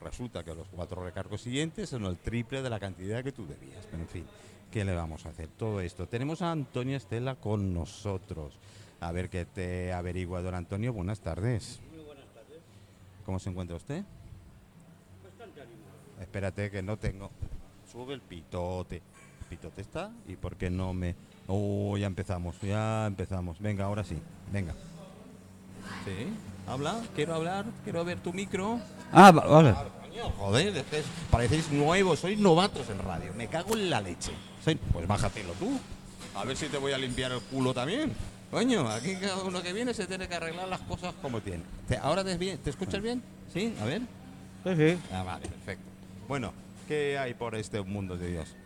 Resulta 0.00 0.44
que 0.44 0.54
los 0.54 0.68
cuatro 0.68 1.04
recargos 1.04 1.42
siguientes 1.42 1.88
son 1.88 2.04
el 2.04 2.16
triple 2.16 2.62
de 2.62 2.70
la 2.70 2.78
cantidad 2.78 3.22
que 3.24 3.32
tú 3.32 3.46
debías. 3.46 3.84
Pero 3.90 4.02
en 4.02 4.08
fin, 4.08 4.24
¿qué 4.70 4.84
le 4.84 4.94
vamos 4.94 5.26
a 5.26 5.30
hacer? 5.30 5.48
Todo 5.48 5.80
esto. 5.80 6.06
Tenemos 6.06 6.42
a 6.42 6.52
Antonio 6.52 6.96
Estela 6.96 7.34
con 7.34 7.74
nosotros. 7.74 8.54
A 9.00 9.12
ver 9.12 9.28
qué 9.28 9.44
te 9.44 9.92
averigua 9.92 10.42
don 10.42 10.54
Antonio. 10.54 10.92
Buenas 10.92 11.20
tardes. 11.20 11.80
Muy 11.90 12.04
buenas 12.04 12.26
tardes. 12.26 12.60
¿Cómo 13.26 13.38
se 13.38 13.50
encuentra 13.50 13.76
usted? 13.76 14.04
Bastante 15.24 15.60
animado. 15.62 15.96
Espérate 16.20 16.70
que 16.70 16.82
no 16.82 16.96
tengo. 16.96 17.30
Sube 17.90 18.14
el 18.14 18.20
pitote. 18.20 18.96
¿El 18.96 19.46
pitote 19.48 19.80
está? 19.80 20.12
¿Y 20.26 20.36
por 20.36 20.56
qué 20.56 20.70
no 20.70 20.94
me.? 20.94 21.14
Oh, 21.46 21.96
ya 21.96 22.06
empezamos, 22.06 22.60
ya 22.60 23.06
empezamos. 23.06 23.58
Venga, 23.60 23.84
ahora 23.84 24.04
sí. 24.04 24.18
Venga. 24.52 24.74
¿Sí? 26.04 26.28
¿Habla? 26.68 27.00
¿Quiero 27.14 27.34
hablar? 27.34 27.64
¿Quiero 27.84 28.04
ver 28.04 28.18
tu 28.20 28.32
micro? 28.32 28.78
Ah, 29.12 29.30
va- 29.32 29.46
vale. 29.46 29.74
Joder, 30.36 30.76
es 30.76 30.82
que 30.84 31.02
parecéis 31.30 31.70
nuevos, 31.70 32.18
sois 32.18 32.38
novatos 32.38 32.90
en 32.90 32.98
radio. 32.98 33.32
Me 33.34 33.46
cago 33.46 33.74
en 33.74 33.88
la 33.88 34.00
leche. 34.00 34.32
Pues 34.92 35.06
bájatelo 35.06 35.52
tú. 35.54 35.78
A 36.34 36.44
ver 36.44 36.56
si 36.56 36.66
te 36.66 36.76
voy 36.76 36.92
a 36.92 36.98
limpiar 36.98 37.32
el 37.32 37.40
culo 37.40 37.72
también. 37.72 38.12
Coño, 38.50 38.88
aquí 38.88 39.14
cada 39.16 39.42
uno 39.44 39.62
que 39.62 39.72
viene 39.72 39.94
se 39.94 40.06
tiene 40.06 40.26
que 40.28 40.34
arreglar 40.34 40.68
las 40.68 40.80
cosas 40.80 41.14
como 41.22 41.40
tiene. 41.40 41.62
¿Te- 41.86 41.96
¿Ahora 41.98 42.24
te, 42.24 42.36
te 42.36 42.70
escuchas 42.70 43.00
bien? 43.00 43.22
Sí, 43.52 43.74
a 43.80 43.84
ver. 43.84 44.02
Sí, 44.64 44.74
sí. 44.76 44.98
Ah, 45.12 45.22
vale, 45.22 45.46
perfecto. 45.46 45.84
Bueno, 46.26 46.52
¿qué 46.88 47.16
hay 47.18 47.34
por 47.34 47.54
este 47.54 47.80
mundo 47.82 48.16
de 48.16 48.30
Dios? 48.32 48.56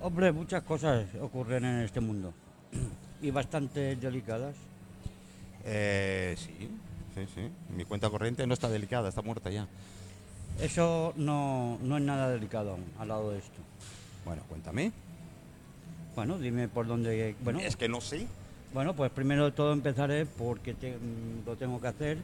Hombre, 0.00 0.30
muchas 0.32 0.62
cosas 0.62 1.06
ocurren 1.20 1.64
en 1.64 1.80
este 1.80 2.00
mundo. 2.00 2.32
Y 3.22 3.30
bastante 3.30 3.96
delicadas. 3.96 4.54
Eh, 5.64 6.34
sí, 6.38 6.70
sí, 7.14 7.26
sí. 7.34 7.50
Mi 7.76 7.84
cuenta 7.84 8.08
corriente 8.10 8.46
no 8.46 8.54
está 8.54 8.68
delicada, 8.68 9.08
está 9.08 9.22
muerta 9.22 9.50
ya. 9.50 9.66
Eso 10.60 11.12
no, 11.16 11.78
no 11.82 11.96
es 11.96 12.02
nada 12.02 12.28
delicado 12.30 12.72
aún, 12.72 12.84
al 12.98 13.08
lado 13.08 13.30
de 13.30 13.38
esto. 13.38 13.60
Bueno, 14.24 14.42
cuéntame. 14.48 14.92
Bueno, 16.14 16.38
dime 16.38 16.68
por 16.68 16.86
dónde... 16.86 17.34
Bueno, 17.42 17.60
es 17.60 17.76
que 17.76 17.88
no 17.88 18.00
sé. 18.00 18.26
bueno 18.74 18.94
pues 18.94 19.10
primero 19.10 19.44
de 19.46 19.52
todo 19.52 19.72
empezaré 19.72 20.26
porque 20.26 20.74
te- 20.74 20.96
mm, 20.96 21.46
lo 21.46 21.56
tengo 21.56 21.80
que 21.80 21.86
hacer. 21.88 22.18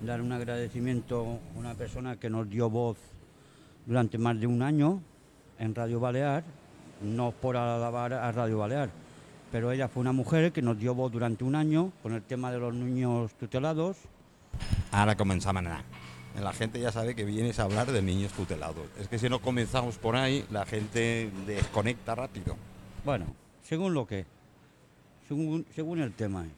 Dar 0.00 0.20
un 0.20 0.32
agradecimiento 0.32 1.38
a 1.54 1.58
una 1.58 1.74
persona 1.74 2.16
que 2.16 2.28
nos 2.28 2.48
dio 2.50 2.68
voz 2.68 2.96
durante 3.86 4.18
más 4.18 4.38
de 4.40 4.46
un 4.46 4.62
año 4.62 5.00
en 5.58 5.74
Radio 5.74 6.00
Balear. 6.00 6.42
No 7.02 7.30
por 7.30 7.56
alabar 7.56 8.14
a 8.14 8.32
Radio 8.32 8.58
Balear, 8.58 8.88
pero 9.52 9.70
ella 9.70 9.86
fue 9.86 10.00
una 10.00 10.12
mujer 10.12 10.50
que 10.50 10.62
nos 10.62 10.78
dio 10.78 10.94
voz 10.94 11.12
durante 11.12 11.44
un 11.44 11.54
año 11.54 11.92
con 12.02 12.14
el 12.14 12.22
tema 12.22 12.50
de 12.50 12.58
los 12.58 12.74
niños 12.74 13.32
tutelados. 13.34 13.96
Ahora 14.92 15.16
comenzamos 15.16 15.62
nada. 15.62 15.82
La 16.40 16.52
gente 16.52 16.78
ya 16.78 16.92
sabe 16.92 17.14
que 17.14 17.24
vienes 17.24 17.58
a 17.58 17.62
hablar 17.62 17.90
de 17.90 18.02
niños 18.02 18.32
tutelados. 18.32 18.86
Es 19.00 19.08
que 19.08 19.18
si 19.18 19.28
no 19.28 19.40
comenzamos 19.40 19.96
por 19.96 20.16
ahí, 20.16 20.44
la 20.50 20.66
gente 20.66 21.30
desconecta 21.46 22.14
rápido. 22.14 22.56
Bueno, 23.04 23.26
según 23.62 23.94
lo 23.94 24.06
que, 24.06 24.26
según, 25.26 25.64
según 25.74 26.00
el 26.00 26.12
tema 26.12 26.44
es. 26.44 26.52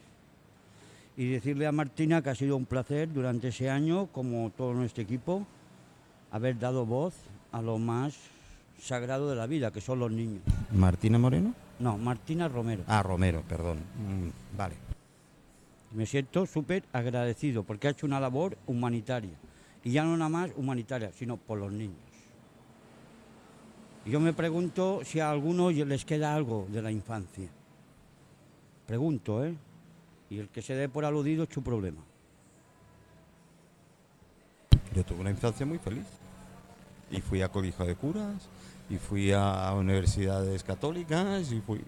Y 1.17 1.31
decirle 1.31 1.67
a 1.67 1.73
Martina 1.73 2.23
que 2.23 2.31
ha 2.31 2.35
sido 2.35 2.57
un 2.57 2.65
placer 2.65 3.13
durante 3.13 3.49
ese 3.49 3.71
año, 3.71 4.07
como 4.07 4.51
todo 4.51 4.75
nuestro 4.75 5.03
equipo, 5.03 5.47
haber 6.31 6.59
dado 6.59 6.85
voz 6.87 7.15
a 7.53 7.63
lo 7.63 7.79
más 7.79 8.15
sagrado 8.81 9.29
de 9.31 9.37
la 9.37 9.47
vida, 9.47 9.71
que 9.71 9.81
son 9.81 9.99
los 9.99 10.11
niños. 10.11 10.43
¿Martina 10.73 11.19
Moreno? 11.19 11.55
No, 11.79 11.99
Martina 11.99 12.49
Romero. 12.49 12.83
Ah, 12.87 13.03
Romero, 13.03 13.43
perdón. 13.49 13.79
Mm, 13.79 14.57
vale. 14.57 14.75
Me 15.93 16.07
siento 16.07 16.47
súper 16.47 16.85
agradecido 16.93 17.65
porque 17.65 17.89
ha 17.89 17.91
hecho 17.91 18.07
una 18.07 18.21
labor 18.21 18.59
humanitaria. 18.67 19.37
Y 19.85 19.93
ya 19.93 20.05
no 20.05 20.17
nada 20.17 20.29
más 20.29 20.51
humanitaria, 20.57 21.13
sino 21.13 21.37
por 21.37 21.59
los 21.59 21.73
niños. 21.73 21.97
Yo 24.05 24.21
me 24.21 24.33
pregunto 24.33 25.01
si 25.05 25.21
a 25.21 25.31
algunos 25.31 25.75
les 25.75 26.05
queda 26.05 26.35
algo 26.35 26.67
de 26.71 26.83
la 26.83 26.91
infancia. 26.91 27.49
Pregunto, 28.87 29.45
¿eh? 29.45 29.55
Y 30.31 30.39
el 30.39 30.49
que 30.49 30.63
se 30.63 30.75
dé 30.75 30.89
por 30.89 31.05
aludido 31.05 31.45
es 31.45 31.51
su 31.51 31.63
problema. 31.63 32.03
Yo 34.95 35.05
tuve 35.05 35.21
una 35.21 35.31
infancia 35.31 35.65
muy 35.67 35.79
feliz. 35.79 36.07
Y 37.11 37.21
fui 37.21 37.41
a 37.41 37.49
colegio 37.49 37.87
de 37.87 37.95
curas, 37.95 38.49
y 38.91 38.97
fui 38.97 39.33
a 39.33 39.73
universidades 39.75 40.63
católicas, 40.63 41.53
y 41.53 41.61
fui, 41.61 41.83